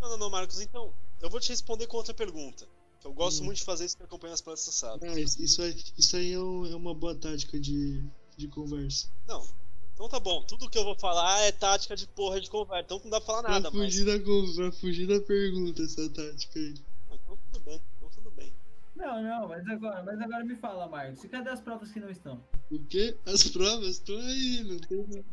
Não, 0.00 0.10
não, 0.10 0.18
não, 0.18 0.30
Marcos, 0.30 0.60
então. 0.60 0.94
Eu 1.20 1.28
vou 1.30 1.40
te 1.40 1.48
responder 1.48 1.86
com 1.86 1.96
outra 1.96 2.14
pergunta. 2.14 2.68
Eu 3.04 3.12
gosto 3.12 3.40
Hum. 3.42 3.46
muito 3.46 3.58
de 3.58 3.64
fazer 3.64 3.84
isso 3.86 3.96
que 3.96 4.02
acompanha 4.02 4.34
as 4.34 4.40
palestras 4.40 4.74
sabe. 4.74 5.06
Ah, 5.08 5.18
isso 5.20 5.40
isso 5.42 5.62
aí, 5.62 5.84
isso 5.96 6.16
aí 6.16 6.32
é, 6.32 6.40
um- 6.40 6.66
é 6.66 6.74
uma 6.76 6.94
boa 6.94 7.14
tática 7.14 7.58
de, 7.58 8.04
de 8.36 8.48
conversa. 8.48 9.08
Não. 9.26 9.46
Então 9.96 10.10
tá 10.10 10.20
bom, 10.20 10.42
tudo 10.42 10.68
que 10.68 10.76
eu 10.76 10.84
vou 10.84 10.94
falar 10.94 11.40
é 11.40 11.50
tática 11.52 11.96
de 11.96 12.06
porra 12.08 12.38
de 12.38 12.50
conversa, 12.50 12.84
então 12.84 13.00
não 13.02 13.10
dá 13.10 13.18
pra 13.18 13.26
falar 13.34 13.42
nada, 13.48 13.70
pra, 13.70 13.80
mas. 13.80 13.94
fugir 13.94 14.04
da, 14.04 14.20
con- 14.22 14.54
pra 14.54 14.72
fugir 14.72 15.06
da 15.08 15.20
pergunta, 15.20 15.82
essa 15.82 16.10
tática 16.10 16.58
aí. 16.58 16.74
Não, 17.08 17.16
Então 17.16 17.38
tudo 17.50 17.64
bem, 17.64 17.80
então 17.96 18.10
tudo 18.10 18.30
bem. 18.32 18.52
Não, 18.94 19.22
não, 19.22 19.48
mas 19.48 19.66
agora, 19.66 20.02
mas 20.02 20.20
agora 20.20 20.44
me 20.44 20.54
fala, 20.56 20.86
Marcos. 20.86 21.24
E 21.24 21.28
cadê 21.28 21.48
as 21.48 21.60
provas 21.62 21.90
que 21.90 21.98
não 21.98 22.10
estão? 22.10 22.44
O 22.70 22.78
quê? 22.84 23.16
As 23.24 23.44
provas 23.48 23.88
estão 23.88 24.18
aí, 24.18 24.64
não 24.64 24.78
tem 24.78 24.98
nada. 24.98 25.24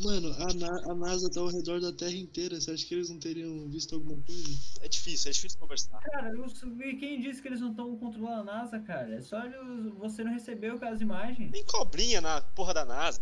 Mano, 0.00 0.28
a, 0.32 0.54
Na- 0.54 0.92
a 0.92 0.94
NASA 0.94 1.28
tá 1.28 1.40
ao 1.40 1.48
redor 1.48 1.80
da 1.80 1.92
Terra 1.92 2.12
inteira. 2.12 2.58
Você 2.60 2.70
acha 2.70 2.86
que 2.86 2.94
eles 2.94 3.10
não 3.10 3.18
teriam 3.18 3.68
visto 3.68 3.94
alguma 3.96 4.22
coisa? 4.22 4.58
É 4.80 4.88
difícil, 4.88 5.28
é 5.28 5.32
difícil 5.32 5.58
conversar. 5.58 5.98
Cara, 6.00 6.30
eu- 6.30 6.46
e 6.46 6.96
quem 6.96 7.20
disse 7.20 7.42
que 7.42 7.48
eles 7.48 7.60
não 7.60 7.70
estão 7.70 7.94
controlando 7.96 8.42
a 8.42 8.44
NASA, 8.44 8.78
cara? 8.78 9.12
É 9.16 9.20
só 9.20 9.44
eles- 9.44 9.92
você 9.98 10.22
não 10.22 10.32
recebeu 10.32 10.76
aquelas 10.76 11.00
imagens. 11.00 11.50
Tem 11.50 11.64
cobrinha 11.64 12.20
na 12.20 12.40
porra 12.40 12.72
da 12.72 12.84
NASA. 12.84 13.20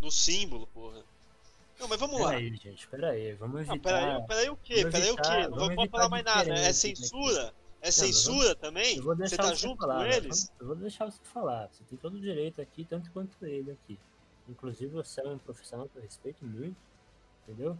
No 0.00 0.10
símbolo, 0.10 0.66
porra. 0.68 1.02
Não, 1.78 1.86
mas 1.86 2.00
vamos 2.00 2.20
lá. 2.20 2.30
Peraí, 2.30 2.56
gente, 2.56 2.88
peraí. 2.88 3.32
Vamos 3.34 3.60
evitar. 3.60 3.74
Não, 3.74 4.26
peraí, 4.26 4.26
peraí 4.26 4.50
o 4.50 4.56
quê? 4.56 4.86
Peraí 4.90 5.10
o 5.10 5.16
quê? 5.16 5.48
Não 5.48 5.66
evitar 5.66 5.88
falar 5.88 6.08
mais 6.08 6.24
nada. 6.24 6.40
É 6.40 6.42
diferenças 6.42 6.84
aqui. 6.84 6.96
censura? 6.96 7.54
É 7.80 7.90
censura 7.90 8.54
também? 8.56 8.96
Eu 8.96 9.04
vou 9.04 9.16
Você 9.16 9.36
tá 9.36 9.44
você 9.44 9.54
junto 9.56 9.80
falar, 9.80 9.98
com 9.98 10.12
eles? 10.12 10.52
Eu 10.58 10.66
vou 10.66 10.76
deixar 10.76 11.04
você 11.04 11.20
falar. 11.22 11.68
Você 11.68 11.84
tem 11.84 11.96
todo 11.98 12.14
o 12.14 12.20
direito 12.20 12.60
aqui, 12.60 12.84
tanto 12.84 13.10
quanto 13.12 13.46
ele 13.46 13.70
aqui. 13.70 13.98
Inclusive, 14.48 14.92
você 14.92 15.20
é 15.20 15.28
um 15.28 15.38
profissional 15.38 15.88
que 15.88 15.96
eu 15.96 16.02
respeito 16.02 16.44
muito, 16.44 16.76
entendeu? 17.46 17.78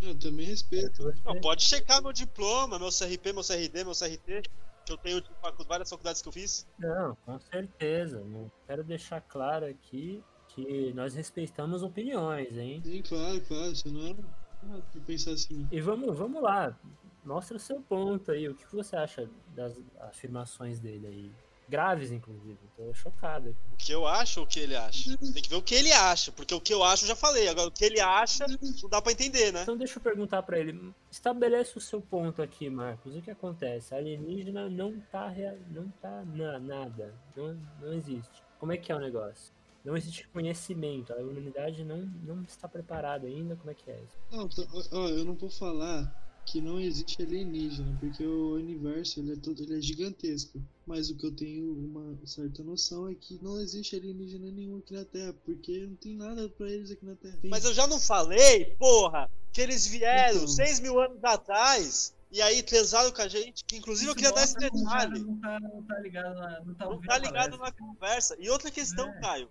Eu 0.00 0.18
também 0.18 0.46
respeito. 0.46 1.14
Não, 1.24 1.40
pode 1.40 1.62
checar 1.62 2.02
meu 2.02 2.12
diploma, 2.12 2.78
meu 2.78 2.88
CRP, 2.88 3.32
meu 3.32 3.42
CRD, 3.42 3.84
meu 3.84 3.94
CRT, 3.94 4.42
que 4.84 4.92
eu 4.92 4.98
tenho 4.98 5.20
de 5.22 5.30
várias 5.66 5.88
faculdades 5.88 6.20
que 6.20 6.28
eu 6.28 6.32
fiz. 6.32 6.66
Não, 6.78 7.16
com 7.24 7.38
certeza. 7.38 8.20
Não 8.20 8.50
quero 8.66 8.84
deixar 8.84 9.20
claro 9.20 9.64
aqui 9.64 10.22
que 10.54 10.92
nós 10.94 11.14
respeitamos 11.14 11.82
opiniões, 11.82 12.56
hein? 12.56 12.80
Sim, 12.84 13.02
claro, 13.02 13.40
claro. 13.42 13.74
Você 13.74 13.88
não 13.88 14.06
é 14.08 15.00
pensar 15.06 15.32
assim. 15.32 15.66
E 15.70 15.80
vamos, 15.80 16.16
vamos 16.16 16.42
lá. 16.42 16.76
Mostra 17.24 17.56
o 17.56 17.60
seu 17.60 17.80
ponto 17.80 18.30
aí. 18.32 18.48
O 18.48 18.54
que 18.54 18.64
você 18.74 18.96
acha 18.96 19.28
das 19.54 19.74
afirmações 20.00 20.78
dele 20.80 21.06
aí? 21.06 21.32
Graves, 21.68 22.10
inclusive. 22.12 22.58
Tô 22.76 22.92
chocado. 22.92 23.48
aqui. 23.50 23.58
O 23.72 23.76
que 23.76 23.92
eu 23.92 24.06
acho 24.06 24.40
ou 24.40 24.46
o 24.46 24.48
que 24.48 24.58
ele 24.60 24.76
acha? 24.76 25.16
Tem 25.16 25.42
que 25.42 25.48
ver 25.48 25.56
o 25.56 25.62
que 25.62 25.74
ele 25.74 25.90
acha, 25.92 26.30
porque 26.30 26.54
o 26.54 26.60
que 26.60 26.74
eu 26.74 26.82
acho 26.84 27.04
eu 27.04 27.08
já 27.08 27.16
falei. 27.16 27.48
Agora, 27.48 27.68
o 27.68 27.70
que 27.72 27.84
ele 27.84 28.00
acha, 28.00 28.46
não 28.48 28.88
dá 28.90 29.00
pra 29.00 29.12
entender, 29.12 29.52
né? 29.52 29.62
Então 29.62 29.76
deixa 29.76 29.98
eu 29.98 30.02
perguntar 30.02 30.42
pra 30.42 30.58
ele. 30.58 30.92
Estabelece 31.10 31.78
o 31.78 31.80
seu 31.80 32.00
ponto 32.00 32.42
aqui, 32.42 32.68
Marcos. 32.68 33.14
O 33.16 33.22
que 33.22 33.30
acontece? 33.30 33.94
A 33.94 33.98
alienígena 33.98 34.68
não 34.68 35.00
tá, 35.10 35.28
rea- 35.28 35.58
não 35.70 35.88
tá 36.02 36.22
na, 36.26 36.58
nada. 36.58 37.14
Não, 37.34 37.56
não 37.80 37.92
existe. 37.94 38.42
Como 38.58 38.72
é 38.72 38.76
que 38.76 38.92
é 38.92 38.94
o 38.96 39.00
negócio? 39.00 39.52
Não 39.84 39.96
existe 39.96 40.28
conhecimento. 40.28 41.12
A 41.12 41.16
humanidade 41.16 41.84
não, 41.84 41.98
não 42.24 42.42
está 42.42 42.68
preparada 42.68 43.26
ainda. 43.26 43.56
Como 43.56 43.70
é 43.70 43.74
que 43.74 43.90
é 43.90 44.00
isso? 44.00 44.16
Não, 44.30 44.48
tá- 44.48 44.62
ó, 44.92 45.08
eu 45.08 45.24
não 45.24 45.34
vou 45.34 45.50
falar 45.50 46.20
que 46.44 46.60
não 46.60 46.80
existe 46.80 47.22
alienígena, 47.22 47.96
porque 48.00 48.24
o 48.26 48.54
universo 48.54 49.20
ele 49.20 49.32
é, 49.32 49.36
todo, 49.36 49.62
ele 49.62 49.78
é 49.78 49.80
gigantesco. 49.80 50.60
Mas 50.86 51.08
o 51.10 51.16
que 51.16 51.24
eu 51.26 51.32
tenho 51.32 51.72
uma 51.72 52.16
certa 52.26 52.62
noção 52.64 53.08
é 53.08 53.14
que 53.14 53.38
não 53.42 53.60
existe 53.60 53.94
alienígena 53.94 54.50
nenhum 54.50 54.78
aqui 54.78 54.92
na 54.94 55.04
Terra, 55.04 55.34
porque 55.44 55.86
não 55.86 55.94
tem 55.96 56.14
nada 56.16 56.48
pra 56.48 56.68
eles 56.68 56.90
aqui 56.90 57.04
na 57.06 57.14
Terra. 57.14 57.38
Tem- 57.40 57.50
Mas 57.50 57.64
eu 57.64 57.72
já 57.72 57.86
não 57.86 58.00
falei, 58.00 58.64
porra, 58.78 59.30
que 59.52 59.60
eles 59.60 59.86
vieram 59.86 60.36
Então. 60.38 60.48
6 60.48 60.80
mil 60.80 61.00
anos 61.00 61.22
atrás 61.24 62.12
e 62.30 62.40
aí 62.42 62.62
transaram 62.62 63.12
com 63.12 63.22
a 63.22 63.28
gente. 63.28 63.64
Que 63.64 63.76
inclusive 63.76 64.08
eu 64.08 64.14
Isso 64.14 64.16
queria 64.16 64.32
dar 64.34 64.42
esse 64.44 64.56
detalhe. 64.56 65.20
Não 65.20 65.36
tá, 65.40 65.60
não 65.60 65.82
tá 65.84 65.98
ligado 66.00 66.34
na. 66.34 66.60
Não 66.64 66.74
tá 66.74 66.84
Não 66.86 66.92
ouvindo 66.92 67.08
tá 67.08 67.18
ligado 67.18 67.56
na 67.58 67.70
conversa. 67.72 68.36
E 68.40 68.50
outra 68.50 68.70
questão, 68.70 69.08
É. 69.08 69.20
Caio. 69.20 69.48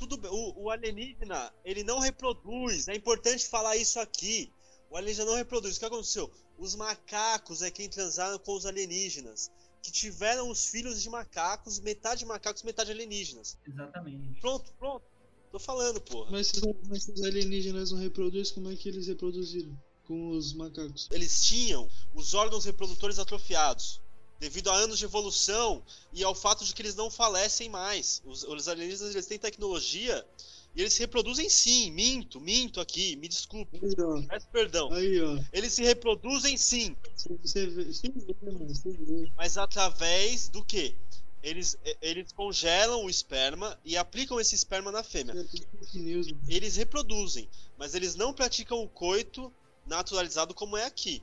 Tudo 0.00 0.16
bem, 0.16 0.30
o, 0.30 0.62
o 0.62 0.70
alienígena, 0.70 1.52
ele 1.62 1.84
não 1.84 1.98
reproduz. 1.98 2.88
É 2.88 2.94
importante 2.96 3.46
falar 3.46 3.76
isso 3.76 4.00
aqui. 4.00 4.50
O 4.90 4.96
alienígena 4.96 5.26
não 5.26 5.36
reproduz. 5.36 5.76
O 5.76 5.78
que 5.78 5.84
aconteceu? 5.84 6.32
Os 6.56 6.74
macacos 6.74 7.60
é 7.60 7.70
quem 7.70 7.86
transaram 7.86 8.38
com 8.38 8.54
os 8.54 8.64
alienígenas. 8.64 9.50
Que 9.82 9.92
tiveram 9.92 10.48
os 10.48 10.64
filhos 10.64 11.02
de 11.02 11.10
macacos, 11.10 11.78
metade 11.80 12.24
macacos, 12.24 12.62
metade 12.62 12.90
alienígenas. 12.90 13.58
Exatamente. 13.66 14.40
Pronto, 14.40 14.72
pronto. 14.78 15.04
Tô 15.52 15.58
falando, 15.58 16.00
porra. 16.00 16.30
Mas 16.30 16.46
se, 16.46 16.60
mas 16.88 17.02
se 17.04 17.12
os 17.12 17.22
alienígenas 17.22 17.90
não 17.92 17.98
reproduzem, 17.98 18.54
como 18.54 18.72
é 18.72 18.76
que 18.76 18.88
eles 18.88 19.06
reproduziram 19.06 19.78
com 20.04 20.30
os 20.30 20.54
macacos? 20.54 21.08
Eles 21.12 21.44
tinham 21.44 21.86
os 22.14 22.32
órgãos 22.32 22.64
reprodutores 22.64 23.18
atrofiados. 23.18 24.00
Devido 24.40 24.70
a 24.70 24.74
anos 24.74 24.98
de 24.98 25.04
evolução 25.04 25.82
e 26.12 26.24
ao 26.24 26.34
fato 26.34 26.64
de 26.64 26.74
que 26.74 26.80
eles 26.82 26.94
não 26.94 27.10
falecem 27.10 27.68
mais. 27.68 28.22
Os, 28.24 28.42
os 28.42 28.68
alienígenas 28.68 29.14
eles 29.14 29.26
têm 29.26 29.38
tecnologia 29.38 30.26
e 30.74 30.80
eles 30.80 30.94
se 30.94 31.00
reproduzem 31.00 31.48
sim. 31.50 31.90
Minto, 31.90 32.40
minto 32.40 32.80
aqui, 32.80 33.16
me 33.16 33.28
desculpe. 33.28 33.78
Aí. 33.82 34.26
Peço 34.26 34.46
perdão. 34.48 34.90
Aí. 34.92 35.18
Eles 35.52 35.74
se 35.74 35.82
reproduzem 35.84 36.56
sim, 36.56 36.96
Você- 37.14 37.36
Você 37.42 37.66
vê, 37.66 37.84
você 37.84 38.08
vê, 38.08 38.34
mano, 38.42 38.66
você 38.66 38.90
vê. 38.92 39.30
mas 39.36 39.58
através 39.58 40.48
do 40.48 40.64
quê? 40.64 40.94
Eles, 41.42 41.76
e- 41.84 41.96
eles 42.02 42.32
congelam 42.32 43.04
o 43.04 43.10
esperma 43.10 43.78
e 43.84 43.96
aplicam 43.96 44.40
esse 44.40 44.54
esperma 44.54 44.90
na 44.90 45.02
fêmea. 45.02 45.32
É 45.32 45.36
mano. 45.36 46.40
Eles 46.48 46.76
reproduzem, 46.76 47.48
mas 47.78 47.94
eles 47.94 48.14
não 48.14 48.32
praticam 48.32 48.82
o 48.82 48.88
coito 48.88 49.52
naturalizado 49.86 50.54
como 50.54 50.76
é 50.76 50.84
aqui. 50.84 51.22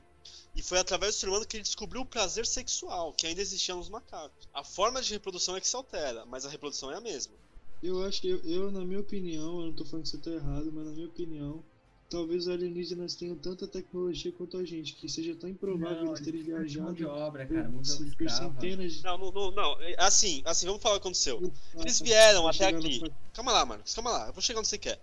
E 0.58 0.62
foi 0.62 0.80
através 0.80 1.14
do 1.14 1.18
ser 1.20 1.28
humano 1.28 1.46
que 1.46 1.56
ele 1.56 1.62
descobriu 1.62 2.00
o 2.00 2.04
prazer 2.04 2.44
sexual, 2.44 3.12
que 3.12 3.28
ainda 3.28 3.40
existia 3.40 3.76
nos 3.76 3.88
macacos. 3.88 4.48
A 4.52 4.64
forma 4.64 5.00
de 5.00 5.12
reprodução 5.12 5.56
é 5.56 5.60
que 5.60 5.68
se 5.68 5.76
altera, 5.76 6.26
mas 6.26 6.44
a 6.44 6.48
reprodução 6.48 6.90
é 6.90 6.96
a 6.96 7.00
mesma. 7.00 7.32
Eu 7.80 8.04
acho 8.04 8.20
que, 8.20 8.28
eu, 8.28 8.40
eu, 8.44 8.72
na 8.72 8.84
minha 8.84 8.98
opinião, 8.98 9.60
eu 9.60 9.66
não 9.66 9.72
tô 9.72 9.84
falando 9.84 10.02
que 10.02 10.08
você 10.08 10.18
tá 10.18 10.32
errado, 10.32 10.72
mas 10.74 10.84
na 10.84 10.90
minha 10.90 11.06
opinião, 11.06 11.62
talvez 12.10 12.48
os 12.48 12.48
alienígenas 12.48 13.14
tenham 13.14 13.36
tanta 13.36 13.68
tecnologia 13.68 14.32
quanto 14.32 14.56
a 14.56 14.64
gente, 14.64 14.94
que 14.94 15.08
seja 15.08 15.32
tão 15.36 15.48
improvável 15.48 16.06
Não, 16.06 16.08
eles 16.08 16.24
terem 16.24 16.42
viajado 16.42 16.92
de 16.92 17.06
obra, 17.06 17.46
por, 17.46 17.54
cara. 17.54 17.68
Mão 17.68 17.80
de 17.80 17.92
obra 17.92 18.04
por 18.16 18.26
escrava. 18.26 18.52
centenas 18.52 18.92
de 18.94 19.04
Não, 19.04 19.16
não, 19.16 19.30
não, 19.30 19.50
não. 19.52 19.80
é 19.80 19.94
Assim, 19.96 20.42
assim, 20.44 20.66
vamos 20.66 20.82
falar 20.82 20.96
o 20.96 21.00
que 21.00 21.06
aconteceu. 21.06 21.40
Eles 21.76 21.98
pra 21.98 22.04
vieram 22.04 22.48
até 22.48 22.66
aqui. 22.66 23.00
Calma 23.32 23.52
lá, 23.52 23.64
Marcos, 23.64 23.94
calma 23.94 24.10
lá. 24.10 24.26
Eu 24.26 24.32
vou 24.32 24.42
chegar 24.42 24.58
onde 24.58 24.66
você 24.66 24.76
quer. 24.76 24.98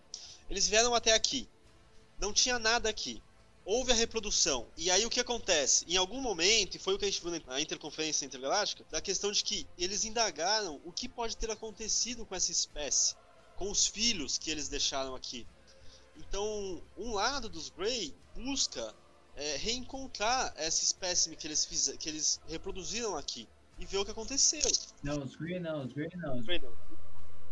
Eles 0.50 0.68
vieram 0.68 0.94
até 0.94 1.14
aqui. 1.14 1.48
Não 2.20 2.34
tinha 2.34 2.60
nada 2.60 2.90
aqui. 2.90 3.24
Houve 3.66 3.92
a 3.92 3.96
reprodução. 3.96 4.68
E 4.78 4.92
aí 4.92 5.04
o 5.08 5.10
que 5.10 5.20
acontece? 5.20 5.84
Em 5.88 5.98
algum 5.98 6.22
momento, 6.22 6.76
e 6.76 6.80
foi 6.80 6.94
o 6.94 7.00
que 7.00 7.06
a 7.06 7.10
gente 7.10 7.20
viu 7.20 7.32
na 7.48 7.60
interconferência 7.60 8.24
intergaláctica, 8.24 8.86
da 8.92 9.02
questão 9.02 9.32
de 9.32 9.44
que 9.44 9.68
eles 9.76 10.06
indagaram 10.06 10.80
o 10.86 10.92
que 10.92 11.10
pode 11.10 11.36
ter 11.36 11.50
acontecido 11.50 12.26
com 12.28 12.36
essa 12.36 12.52
espécie, 12.52 13.16
com 13.56 13.72
os 13.72 13.88
filhos 13.88 14.38
que 14.38 14.52
eles 14.52 14.70
deixaram 14.70 15.16
aqui. 15.16 15.48
Então, 16.16 16.82
um 16.96 17.14
lado 17.14 17.50
dos 17.50 17.70
Grey 17.70 18.14
busca 18.36 18.94
é, 19.36 19.58
reencontrar 19.58 20.54
essa 20.56 20.84
espécime 20.84 21.36
que 21.36 21.48
eles, 21.48 21.66
fiz, 21.66 21.90
que 21.98 22.08
eles 22.08 22.40
reproduziram 22.48 23.18
aqui 23.18 23.48
e 23.80 23.86
ver 23.86 23.98
o 23.98 24.06
que 24.06 24.12
aconteceu. 24.12 24.62
Não, 25.04 25.24
os 25.24 25.36
Grey 25.36 25.60
não, 25.60 25.86
os 25.86 25.94
Grey 25.94 26.10
não. 26.16 26.38
Os 26.38 26.46
Grey 26.46 26.60
não. 26.60 26.72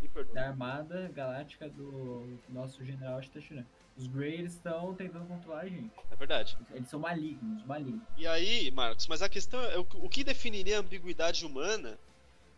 Me 0.02 0.10
perdoa. 0.10 0.34
da 0.36 0.48
Armada 0.50 1.12
Galáctica 1.14 1.70
do 1.70 2.40
nosso 2.50 2.84
general 2.86 3.22
Stashiran. 3.22 3.66
Os 3.96 4.08
Grey, 4.08 4.36
eles 4.40 4.54
estão 4.54 4.94
tentando 4.96 5.28
controlar 5.28 5.62
a 5.62 5.68
gente. 5.70 5.94
É 6.10 6.16
verdade. 6.16 6.58
Eles 6.72 6.90
são 6.90 7.00
malignos, 7.00 7.64
malignos. 7.66 8.02
E 8.18 8.26
aí, 8.26 8.72
Marcos, 8.72 9.08
mas 9.08 9.22
a 9.22 9.30
questão 9.30 9.62
é 9.62 9.78
o, 9.78 9.86
que 10.10 10.24
definiria 10.24 10.78
a 10.78 10.80
ambiguidade 10.80 11.46
humana, 11.46 12.00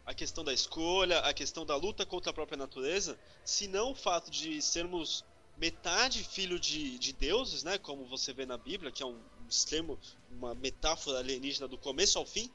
a 0.06 0.13
questão 0.13 0.43
da 0.43 0.54
escolha, 0.54 1.19
a 1.19 1.34
questão 1.34 1.65
da 1.65 1.76
luta 1.76 2.06
contra 2.06 2.30
a 2.32 2.34
própria 2.34 2.58
natureza, 2.58 3.19
se 3.43 3.67
não 3.67 3.91
o 3.91 3.95
fato 3.95 4.32
de 4.32 4.62
sermos 4.62 5.26
metade 5.58 6.24
filho 6.24 6.60
de, 6.60 6.98
de 7.00 7.12
deuses, 7.13 7.63
né, 7.63 7.78
como 7.78 8.06
você 8.06 8.32
vê 8.34 8.45
na 8.45 8.58
Bíblia, 8.58 8.91
que 8.91 9.02
é 9.04 9.06
um, 9.06 9.15
um 9.15 9.48
extremo, 9.50 10.00
uma 10.32 10.54
metáfora 10.56 11.19
alienígena 11.19 11.67
do 11.67 11.78
começo 11.78 12.17
ao 12.17 12.26
fim. 12.26 12.50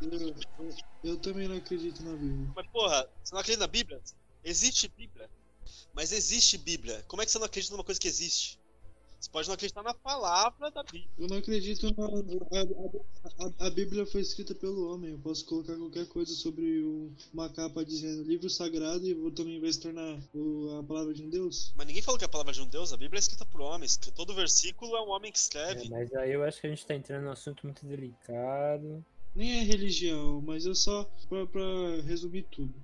Eu, 0.00 0.10
eu- 0.58 0.76
eu 1.04 1.16
também 1.18 1.46
não 1.46 1.56
acredito 1.56 2.02
na 2.02 2.12
Bíblia. 2.16 2.50
Mas 2.54 2.66
porra, 2.68 3.08
você 3.22 3.34
não 3.34 3.40
acredita 3.40 3.64
na 3.64 3.68
Bíblia? 3.70 4.00
Existe 4.44 4.88
Bíblia. 4.88 5.30
Mas 5.94 6.12
existe 6.12 6.56
Bíblia. 6.58 7.04
Como 7.08 7.22
é 7.22 7.24
que 7.26 7.30
você 7.32 7.38
não 7.38 7.46
acredita 7.46 7.74
numa 7.74 7.84
coisa 7.84 8.00
que 8.00 8.08
existe? 8.08 8.58
Você 9.20 9.30
pode 9.30 9.46
não 9.46 9.54
acreditar 9.54 9.84
na 9.84 9.94
palavra 9.94 10.68
da 10.72 10.82
Bíblia. 10.82 11.08
Eu 11.16 11.28
não 11.28 11.36
acredito 11.36 11.86
na. 11.96 12.06
A, 12.58 13.44
a- 13.46 13.66
a 13.66 13.70
Bíblia 13.70 14.04
foi 14.04 14.20
escrita 14.20 14.52
pelo 14.52 14.92
homem. 14.92 15.12
Eu 15.12 15.18
posso 15.18 15.44
colocar 15.44 15.76
qualquer 15.76 16.06
coisa 16.08 16.34
sobre 16.34 17.08
uma 17.32 17.48
capa 17.48 17.84
dizendo 17.84 18.24
livro 18.24 18.50
sagrado 18.50 19.06
e 19.06 19.14
vou- 19.14 19.30
também 19.30 19.60
vai 19.60 19.72
se 19.72 19.78
tornar 19.78 20.18
o- 20.34 20.76
a 20.80 20.82
palavra 20.82 21.14
de 21.14 21.22
um 21.22 21.28
Deus. 21.30 21.72
Mas 21.76 21.86
ninguém 21.86 22.02
falou 22.02 22.18
que 22.18 22.24
é 22.24 22.26
a 22.26 22.28
palavra 22.30 22.52
de 22.52 22.62
um 22.62 22.66
Deus, 22.66 22.92
a 22.92 22.96
Bíblia 22.96 23.18
é 23.18 23.20
escrita 23.20 23.44
por 23.46 23.60
homens. 23.60 23.96
Todo 23.96 24.34
versículo 24.34 24.96
é 24.96 25.02
um 25.02 25.10
homem 25.10 25.30
que 25.30 25.38
É, 25.38 25.40
escreve. 25.40 25.88
mas 25.88 26.12
aí 26.14 26.32
eu 26.32 26.42
acho 26.42 26.60
que 26.60 26.66
a 26.66 26.70
gente 26.70 26.84
tá 26.84 26.94
entrando 26.94 27.22
num 27.22 27.30
assunto 27.30 27.62
muito 27.64 27.86
delicado. 27.86 29.04
Nem 29.36 29.60
é 29.60 29.62
religião, 29.62 30.42
mas 30.44 30.66
eu 30.66 30.74
só. 30.74 31.04
Pra, 31.28 31.46
pra 31.46 31.62
resumir 32.04 32.42
tudo. 32.50 32.74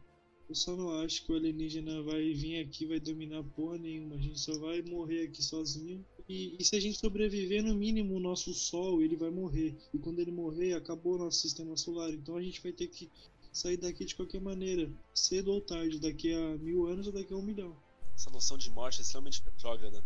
Eu 0.49 0.55
só 0.55 0.75
não 0.75 1.03
acho 1.03 1.27
que 1.27 1.33
o 1.33 1.37
alienígena 1.37 2.03
vai 2.03 2.33
vir 2.33 2.61
aqui 2.61 2.85
e 2.85 2.87
vai 2.87 2.99
dominar 2.99 3.43
porra 3.55 3.77
nenhuma. 3.77 4.15
A 4.15 4.19
gente 4.19 4.41
só 4.41 4.59
vai 4.59 4.81
morrer 4.81 5.25
aqui 5.25 5.43
sozinho. 5.43 6.03
E, 6.27 6.57
e 6.59 6.65
se 6.65 6.75
a 6.75 6.81
gente 6.81 6.99
sobreviver, 6.99 7.63
no 7.63 7.75
mínimo, 7.75 8.15
o 8.15 8.21
nosso 8.21 8.55
Sol, 8.55 9.03
ele 9.03 9.15
vai 9.15 9.31
morrer. 9.31 9.77
E 9.93 9.99
quando 9.99 10.21
ele 10.21 10.31
morrer, 10.31 10.73
acabou 10.73 11.17
o 11.17 11.19
nosso 11.19 11.41
sistema 11.41 11.77
solar. 11.77 12.11
Então 12.11 12.37
a 12.37 12.43
gente 12.43 12.63
vai 12.63 12.73
ter 12.73 12.87
que 12.89 13.11
sair 13.53 13.77
daqui 13.77 14.07
de 14.07 14.15
qualquer 14.15 14.41
maneira. 14.41 14.91
Cedo 15.15 15.53
ou 15.53 15.61
tarde, 15.61 16.01
daqui 16.01 16.33
a 16.33 16.57
mil 16.57 16.87
anos 16.87 17.07
ou 17.07 17.13
daqui 17.13 17.33
a 17.35 17.37
um 17.37 17.43
milhão. 17.43 17.77
Essa 18.15 18.31
noção 18.31 18.57
de 18.57 18.71
morte 18.71 19.01
é 19.01 19.03
extremamente 19.03 19.43
retrógrada. 19.45 20.03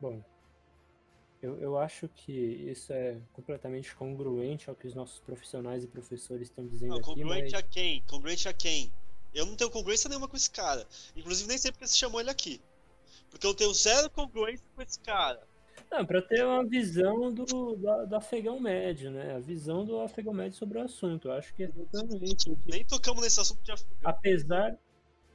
Bom, 0.00 0.24
eu, 1.42 1.60
eu 1.60 1.76
acho 1.76 2.08
que 2.08 2.32
isso 2.32 2.90
é 2.94 3.20
completamente 3.34 3.94
congruente 3.94 4.70
ao 4.70 4.74
que 4.74 4.86
os 4.86 4.94
nossos 4.94 5.20
profissionais 5.20 5.84
e 5.84 5.86
professores 5.86 6.48
estão 6.48 6.66
dizendo 6.66 6.90
Não, 6.90 6.96
aqui, 6.96 7.04
congruente 7.04 7.52
mas 7.52 7.54
a 7.54 7.62
quem? 7.62 8.02
Congruente 8.04 8.48
a 8.48 8.52
quem? 8.54 8.90
Eu 9.34 9.46
não 9.46 9.56
tenho 9.56 9.70
congruência 9.70 10.08
nenhuma 10.08 10.28
com 10.28 10.36
esse 10.36 10.50
cara. 10.50 10.86
Inclusive, 11.16 11.48
nem 11.48 11.58
sei 11.58 11.72
porque 11.72 11.86
você 11.86 11.96
chamou 11.96 12.20
ele 12.20 12.30
aqui. 12.30 12.60
Porque 13.30 13.46
eu 13.46 13.54
tenho 13.54 13.74
zero 13.74 14.08
congruência 14.10 14.64
com 14.74 14.82
esse 14.82 15.00
cara. 15.00 15.42
Não, 15.90 16.04
pra 16.04 16.22
ter 16.22 16.44
uma 16.44 16.64
visão 16.64 17.32
do, 17.32 17.44
do, 17.44 18.06
do 18.06 18.16
afegão 18.16 18.58
médio, 18.58 19.10
né? 19.10 19.36
A 19.36 19.38
visão 19.38 19.84
do 19.84 20.00
afegão 20.00 20.32
médio 20.32 20.56
sobre 20.58 20.78
o 20.78 20.82
assunto. 20.82 21.28
Eu 21.28 21.32
acho 21.32 21.54
que, 21.54 21.64
Exatamente. 21.64 22.56
Nem 22.66 22.84
tocamos 22.84 23.22
nesse 23.22 23.40
assunto 23.40 23.62
de 23.62 23.72
afegão. 23.72 23.96
apesar, 24.02 24.76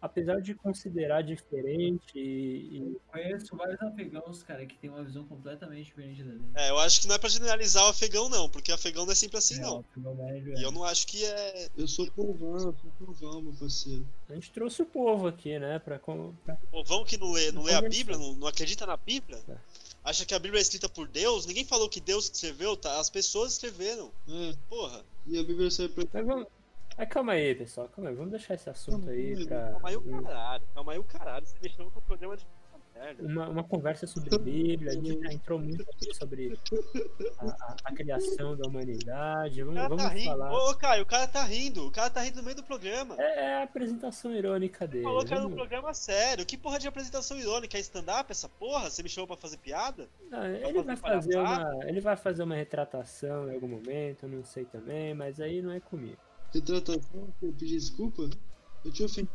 apesar 0.01 0.41
de 0.41 0.53
considerar 0.55 1.21
diferente 1.23 2.17
e, 2.17 2.77
e 2.77 2.97
Conheço 3.11 3.55
vários 3.55 3.81
afegãos, 3.81 4.43
cara, 4.43 4.65
que 4.65 4.77
tem 4.77 4.89
uma 4.89 5.03
visão 5.03 5.23
completamente 5.25 5.85
diferente 5.85 6.23
da 6.23 6.31
dele. 6.31 6.43
É, 6.55 6.69
eu 6.69 6.77
acho 6.79 7.01
que 7.01 7.07
não 7.07 7.15
é 7.15 7.17
pra 7.17 7.29
generalizar 7.29 7.83
o 7.85 7.89
afegão, 7.89 8.29
não, 8.29 8.49
porque 8.49 8.71
afegão 8.71 9.05
não 9.05 9.11
é 9.11 9.15
sempre 9.15 9.37
assim, 9.37 9.59
É, 9.61 9.67
o 9.67 9.83
não. 9.97 10.15
médio 10.15 10.53
E 10.57 10.61
é. 10.61 10.65
eu 10.65 10.71
não 10.71 10.83
acho 10.83 11.05
que 11.07 11.23
é. 11.25 11.69
Eu 11.77 11.87
sou 11.87 12.09
povão, 12.11 12.53
eu 12.55 12.75
sou 12.81 12.91
povão, 13.05 13.41
meu 13.41 13.53
parceiro. 13.53 14.05
a 14.29 14.33
gente 14.33 14.51
trouxe 14.51 14.81
o 14.81 14.85
povo 14.85 15.27
aqui, 15.27 15.57
né? 15.59 15.79
Pra, 15.79 15.99
O 16.07 16.33
povão 16.71 17.03
que 17.03 17.17
não 17.17 17.31
lê, 17.31 17.51
não 17.51 17.63
lê 17.63 17.73
a. 17.73 17.81
Bíblia, 17.81 18.17
não, 18.17 18.33
não 18.35 18.47
acredita 18.47 18.85
na 18.85 18.95
Bíblia, 18.97 19.39
É. 19.49 19.55
acha 20.03 20.25
que 20.25 20.33
a 20.35 20.39
Bíblia 20.39 20.59
é 20.59 20.61
escrita 20.61 20.87
por 20.87 21.07
Deus. 21.07 21.45
Ninguém 21.47 21.65
falou 21.65 21.89
que 21.89 21.99
Deus 21.99 22.25
escreveu, 22.31 22.77
tá? 22.77 22.99
As 22.99 23.09
pessoas 23.09 23.53
escreveram. 23.53 24.11
É, 24.27 24.53
Porra. 24.69 25.03
e 25.25 25.39
a 25.39 25.43
Bíblia 25.43 25.71
sai 25.71 25.87
pra. 25.87 26.05
Mas 26.13 26.25
vamos. 26.25 26.47
Mas 26.99 27.07
calma 27.07 27.31
aí, 27.31 27.55
pessoal, 27.55 27.87
calma 27.87 28.09
aí. 28.09 28.15
Vamos 28.15 28.31
deixar 28.31 28.55
esse 28.55 28.69
assunto 28.69 29.09
aí 29.09 29.45
pra 29.45 29.71
Calma 29.71 29.89
aí 29.89 29.95
o 29.95 30.01
caralho. 30.01 30.63
Calma 30.75 30.91
aí 30.91 30.99
o 30.99 31.03
caralho. 31.05 31.45
Você 31.45 31.69
com 31.69 31.83
o 31.83 32.01
programa 32.01 32.35
de 32.35 32.45
uma, 33.21 33.47
uma 33.47 33.63
conversa 33.63 34.05
sobre 34.05 34.37
Bíblia. 34.37 34.91
A 34.91 34.95
gente 34.95 35.21
já 35.21 35.31
entrou 35.31 35.57
muito 35.57 35.81
aqui 35.83 36.13
sobre 36.13 36.59
a, 37.39 37.45
a- 37.45 37.75
a 37.85 37.93
criação 37.93 38.57
da 38.57 38.67
humanidade. 38.67 39.63
Vamos, 39.63 39.79
tá 39.81 39.87
vamos 39.87 40.23
falar. 40.25 40.51
Ô, 40.51 40.75
Caio, 40.75 41.03
o 41.03 41.05
cara 41.05 41.25
tá 41.25 41.41
rindo. 41.43 41.87
O 41.87 41.91
cara 41.91 42.09
tá 42.09 42.19
rindo 42.19 42.35
no 42.39 42.43
meio 42.43 42.57
do 42.57 42.63
programa. 42.63 43.15
É, 43.17 43.39
é 43.39 43.53
a 43.59 43.63
apresentação 43.63 44.35
irônica 44.35 44.85
dele. 44.85 45.05
Falou 45.05 45.23
que 45.23 45.33
era 45.33 45.47
um 45.47 45.51
programa 45.55 45.93
sério. 45.93 46.45
Que 46.45 46.57
porra 46.57 46.77
de 46.79 46.87
apresentação 46.89 47.37
irônica? 47.37 47.77
É 47.77 47.79
stand-up 47.79 48.29
essa 48.29 48.49
porra? 48.49 48.89
Você 48.89 49.01
me 49.01 49.07
chamou 49.07 49.27
pra 49.27 49.37
fazer 49.37 49.55
piada? 49.57 50.09
Não, 50.29 50.45
ele 50.45 50.83
vai 50.83 50.97
fazer 50.97 51.15
fazer 51.15 51.33
palhaçada? 51.35 51.75
uma. 51.77 51.85
Ele 51.89 52.01
vai 52.01 52.15
fazer 52.17 52.43
uma 52.43 52.55
retratação 52.55 53.49
em 53.49 53.53
algum 53.55 53.69
momento, 53.69 54.23
eu 54.23 54.29
não 54.29 54.43
sei 54.43 54.65
também, 54.65 55.13
mas 55.13 55.39
aí 55.39 55.61
não 55.61 55.71
é 55.71 55.79
comigo. 55.79 56.17
Retratação, 56.53 57.33
eu 57.41 57.53
pedi 57.53 57.75
desculpa? 57.77 58.29
Eu 58.83 58.91
te 58.93 59.03
ofendi, 59.03 59.29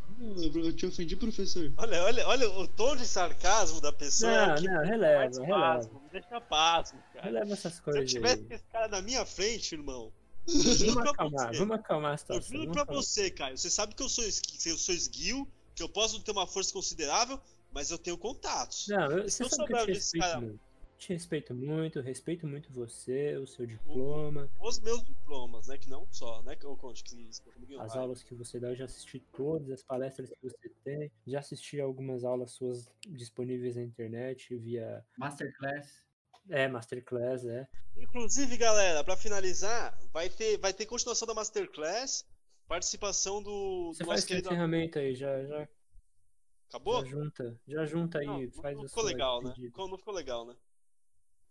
eu 0.57 0.73
te 0.73 0.87
ofendi, 0.87 1.17
professor. 1.17 1.71
Olha, 1.77 2.03
olha, 2.05 2.27
olha 2.29 2.51
o 2.51 2.67
tom 2.67 2.97
de 2.97 3.07
sarcasmo 3.07 3.79
da 3.81 3.93
pessoa. 3.93 4.49
Não, 4.49 4.55
que 4.57 4.67
não, 4.67 4.83
releva, 4.83 5.43
releva. 5.45 5.91
Me 6.03 6.09
deixa 6.11 6.41
pasmo, 6.41 6.99
cara. 7.13 7.27
Releva 7.27 7.53
essas 7.53 7.75
Se 7.75 7.81
eu 7.81 7.85
coisas 7.85 8.11
tivesse 8.11 8.41
aí. 8.43 8.47
esse 8.51 8.65
cara 8.73 8.89
na 8.89 9.03
minha 9.03 9.25
frente, 9.27 9.75
irmão. 9.75 10.11
Eu 10.49 10.55
juro 10.75 10.95
Vamos 10.95 11.11
acalmar, 11.11 11.49
você. 11.53 11.59
vamos 11.59 11.77
acalmar 11.77 12.11
a 12.11 12.15
Eu 12.15 12.19
situação. 12.19 12.43
juro 12.49 12.59
vamos 12.61 12.73
pra 12.73 12.83
acalmar. 12.83 13.03
você, 13.03 13.31
Caio. 13.31 13.59
Você 13.59 13.71
sabe 13.71 13.95
que 13.95 14.03
eu 14.03 14.09
sou, 14.09 14.25
eu 14.25 14.79
sou 14.79 14.95
esguio, 14.95 15.47
que 15.75 15.83
eu 15.83 15.89
posso 15.91 16.21
ter 16.23 16.31
uma 16.33 16.47
força 16.47 16.73
considerável, 16.73 17.39
mas 17.71 17.91
eu 17.91 17.99
tenho 17.99 18.17
contatos. 18.17 18.87
Não, 18.89 19.11
eu, 19.11 19.29
Se 19.29 19.39
você 19.39 19.45
eu 19.45 19.49
sabe 19.51 19.67
que 19.67 19.73
eu 19.75 19.79
te 19.81 19.87
desse 19.93 20.19
respeito 20.19 20.23
cara-. 20.41 20.55
Te 21.05 21.13
respeito 21.13 21.55
muito, 21.55 22.01
respeito 22.01 22.47
muito 22.47 22.73
você, 22.73 23.37
o 23.37 23.47
seu 23.47 23.67
diploma, 23.67 24.49
Os 24.59 24.81
meus 24.81 25.05
diplomas, 25.05 25.67
né? 25.67 25.77
Que 25.77 25.91
não 25.91 26.09
só, 26.11 26.43
né? 26.43 26.57
Que 26.57 26.65
eu 26.65 26.75
conte 26.79 27.05
que 27.05 27.29
as 27.79 27.93
vai. 27.93 27.99
aulas 28.03 28.23
que 28.23 28.35
você 28.35 28.59
dá, 28.59 28.69
eu 28.69 28.75
já 28.75 28.87
assisti 28.87 29.21
todas 29.21 29.71
as 29.71 29.83
palestras 29.83 30.31
que 30.31 30.37
você 30.41 30.71
tem, 30.83 31.13
já 31.27 31.41
assisti 31.41 31.79
algumas 31.79 32.25
aulas 32.25 32.53
suas 32.53 32.91
disponíveis 33.07 33.77
na 33.77 33.83
internet 33.83 34.57
via 34.57 35.05
Masterclass. 35.19 36.03
é, 36.49 36.69
Masterclass, 36.69 37.45
é. 37.45 37.69
Inclusive, 37.99 38.57
galera, 38.57 39.05
pra 39.05 39.15
finalizar, 39.15 39.95
vai 40.11 40.31
ter, 40.31 40.57
vai 40.57 40.73
ter 40.73 40.87
continuação 40.87 41.29
da 41.29 41.35
Masterclass, 41.35 42.27
participação 42.67 43.43
do, 43.43 43.93
Você 43.93 44.05
do 44.05 44.09
faz 44.09 44.25
querido. 44.25 44.49
encerramento 44.49 44.99
aí, 44.99 45.15
já, 45.15 45.45
já, 45.45 45.69
Acabou? 46.71 47.05
já 47.05 47.11
junta, 47.11 47.61
já 47.69 47.85
junta 47.85 48.21
aí, 48.21 48.27
Não, 48.27 48.41
não, 48.41 48.53
faz 48.53 48.75
não 48.75 48.85
a 48.87 48.89
ficou 48.89 49.05
legal, 49.05 49.43
né? 49.43 49.55
Não 49.77 49.99
ficou 49.99 50.15
legal, 50.15 50.47
né? 50.47 50.57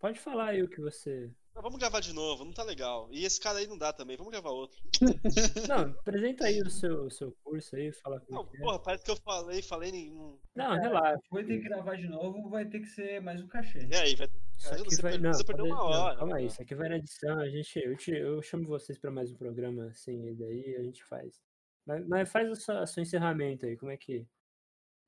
Pode 0.04 0.20
falar 0.20 0.48
aí 0.50 0.62
o 0.62 0.68
que 0.68 0.82
você. 0.82 1.32
Não, 1.56 1.62
vamos 1.62 1.80
gravar 1.80 2.02
de 2.02 2.12
novo, 2.12 2.44
não 2.44 2.52
tá 2.52 2.62
legal. 2.62 3.08
E 3.10 3.24
esse 3.24 3.40
cara 3.40 3.60
aí 3.60 3.68
não 3.68 3.78
dá 3.78 3.94
também, 3.94 4.18
vamos 4.18 4.34
gravar 4.34 4.50
outro. 4.50 4.78
Não, 5.70 5.92
apresenta 5.92 6.46
aí 6.46 6.60
o 6.60 6.70
seu, 6.70 7.06
o 7.06 7.10
seu 7.10 7.32
curso 7.42 7.74
aí, 7.78 7.90
fala 7.94 8.20
como 8.20 8.40
Não, 8.40 8.46
que 8.46 8.58
é. 8.58 8.60
porra, 8.60 8.80
parece 8.80 9.06
que 9.06 9.12
eu 9.12 9.16
falei, 9.16 9.62
falei 9.62 9.94
nenhum. 9.94 10.38
Não, 10.54 10.74
relaxa. 10.76 11.22
Vai 11.32 11.46
ter 11.46 11.62
que 11.62 11.70
gravar 11.70 11.96
de 11.96 12.10
novo, 12.10 12.50
vai 12.50 12.66
ter 12.66 12.82
que 12.82 12.88
ser 12.88 13.22
mais 13.22 13.42
um 13.42 13.48
cachê. 13.48 13.88
E 13.90 13.96
aí, 13.96 14.14
vai 14.18 14.28
Isso 14.58 14.74
aqui 14.74 14.84
você 14.94 15.02
vai. 15.02 15.18
Não, 15.18 15.32
você 15.32 15.44
perdeu 15.46 15.68
pode- 15.68 15.78
uma 15.78 15.84
não, 15.96 16.02
hora, 16.02 16.18
calma 16.18 16.36
aí, 16.36 16.42
né? 16.42 16.48
isso 16.50 16.62
aqui 16.62 16.76
vai 16.76 16.90
na 16.90 16.98
edição. 16.98 17.40
A 17.40 17.48
gente, 17.48 17.80
eu, 17.80 17.96
te, 17.96 18.12
eu 18.12 18.42
chamo 18.42 18.68
vocês 18.68 18.98
pra 19.00 19.10
mais 19.10 19.32
um 19.32 19.38
programa 19.38 19.90
sem 19.94 20.22
ele 20.28 20.44
aí, 20.44 20.76
a 20.76 20.84
gente 20.84 21.02
faz. 21.06 21.42
Mas, 21.86 22.06
mas 22.10 22.30
faz 22.30 22.52
o 22.52 22.56
seu, 22.58 22.76
o 22.76 22.86
seu 22.86 23.02
encerramento 23.04 23.66
aí, 23.66 23.78
como 23.78 23.90
é 23.94 23.96
que. 23.96 24.28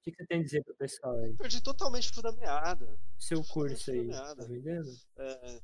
O 0.07 0.11
que, 0.11 0.11
que 0.11 0.17
você 0.17 0.27
tem 0.27 0.39
a 0.39 0.43
dizer 0.43 0.63
pro 0.63 0.75
pessoal 0.75 1.17
aí? 1.17 1.33
perdi 1.33 1.61
totalmente 1.61 2.11
o 2.11 2.13
fio 2.13 2.21
da 2.21 2.31
meada. 2.33 2.87
Seu 3.17 3.43
curso 3.43 3.89
aí, 3.89 4.07
tá 4.09 4.35
vendendo? 4.47 4.87
É... 5.17 5.61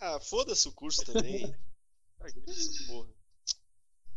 Ah, 0.00 0.18
foda-se 0.20 0.66
o 0.68 0.72
curso 0.72 1.04
também. 1.04 1.44
Eu 1.44 2.26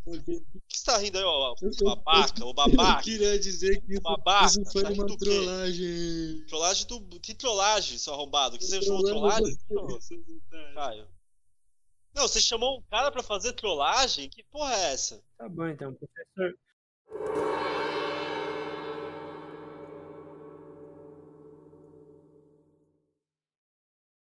O 0.05 0.23
que 0.23 0.77
você 0.77 0.83
tá 0.85 0.97
rindo 0.97 1.17
aí, 1.19 1.23
ó? 1.23 1.53
Eu- 1.61 1.69
O 1.69 1.71
eu- 1.79 1.95
babaca, 1.95 2.45
o 2.45 2.53
babaca. 2.55 3.03
queria 3.03 3.37
dizer 3.37 3.79
que 3.81 3.99
Babaca, 3.99 4.45
isso 4.47 4.63
foi 4.71 4.81
tá 4.83 4.89
uma 4.89 5.05
trollagem. 5.17 6.45
Trollagem 6.47 6.87
do. 6.87 7.19
Que 7.19 7.35
trollagem, 7.35 7.97
seu 7.99 8.13
arrombado? 8.15 8.57
Que 8.57 8.65
você 8.65 8.81
chamou 8.81 9.03
trollagem? 9.03 9.57
Caio. 10.73 11.07
Não, 12.15 12.27
você 12.27 12.41
chamou 12.41 12.79
um 12.79 12.81
cara 12.89 13.11
pra 13.11 13.21
fazer 13.21 13.53
trollagem? 13.53 14.27
Que 14.29 14.43
porra 14.45 14.73
é 14.73 14.93
essa? 14.93 15.23
Tá 15.37 15.47
bom 15.47 15.67
então, 15.67 15.93
professor. 15.93 16.57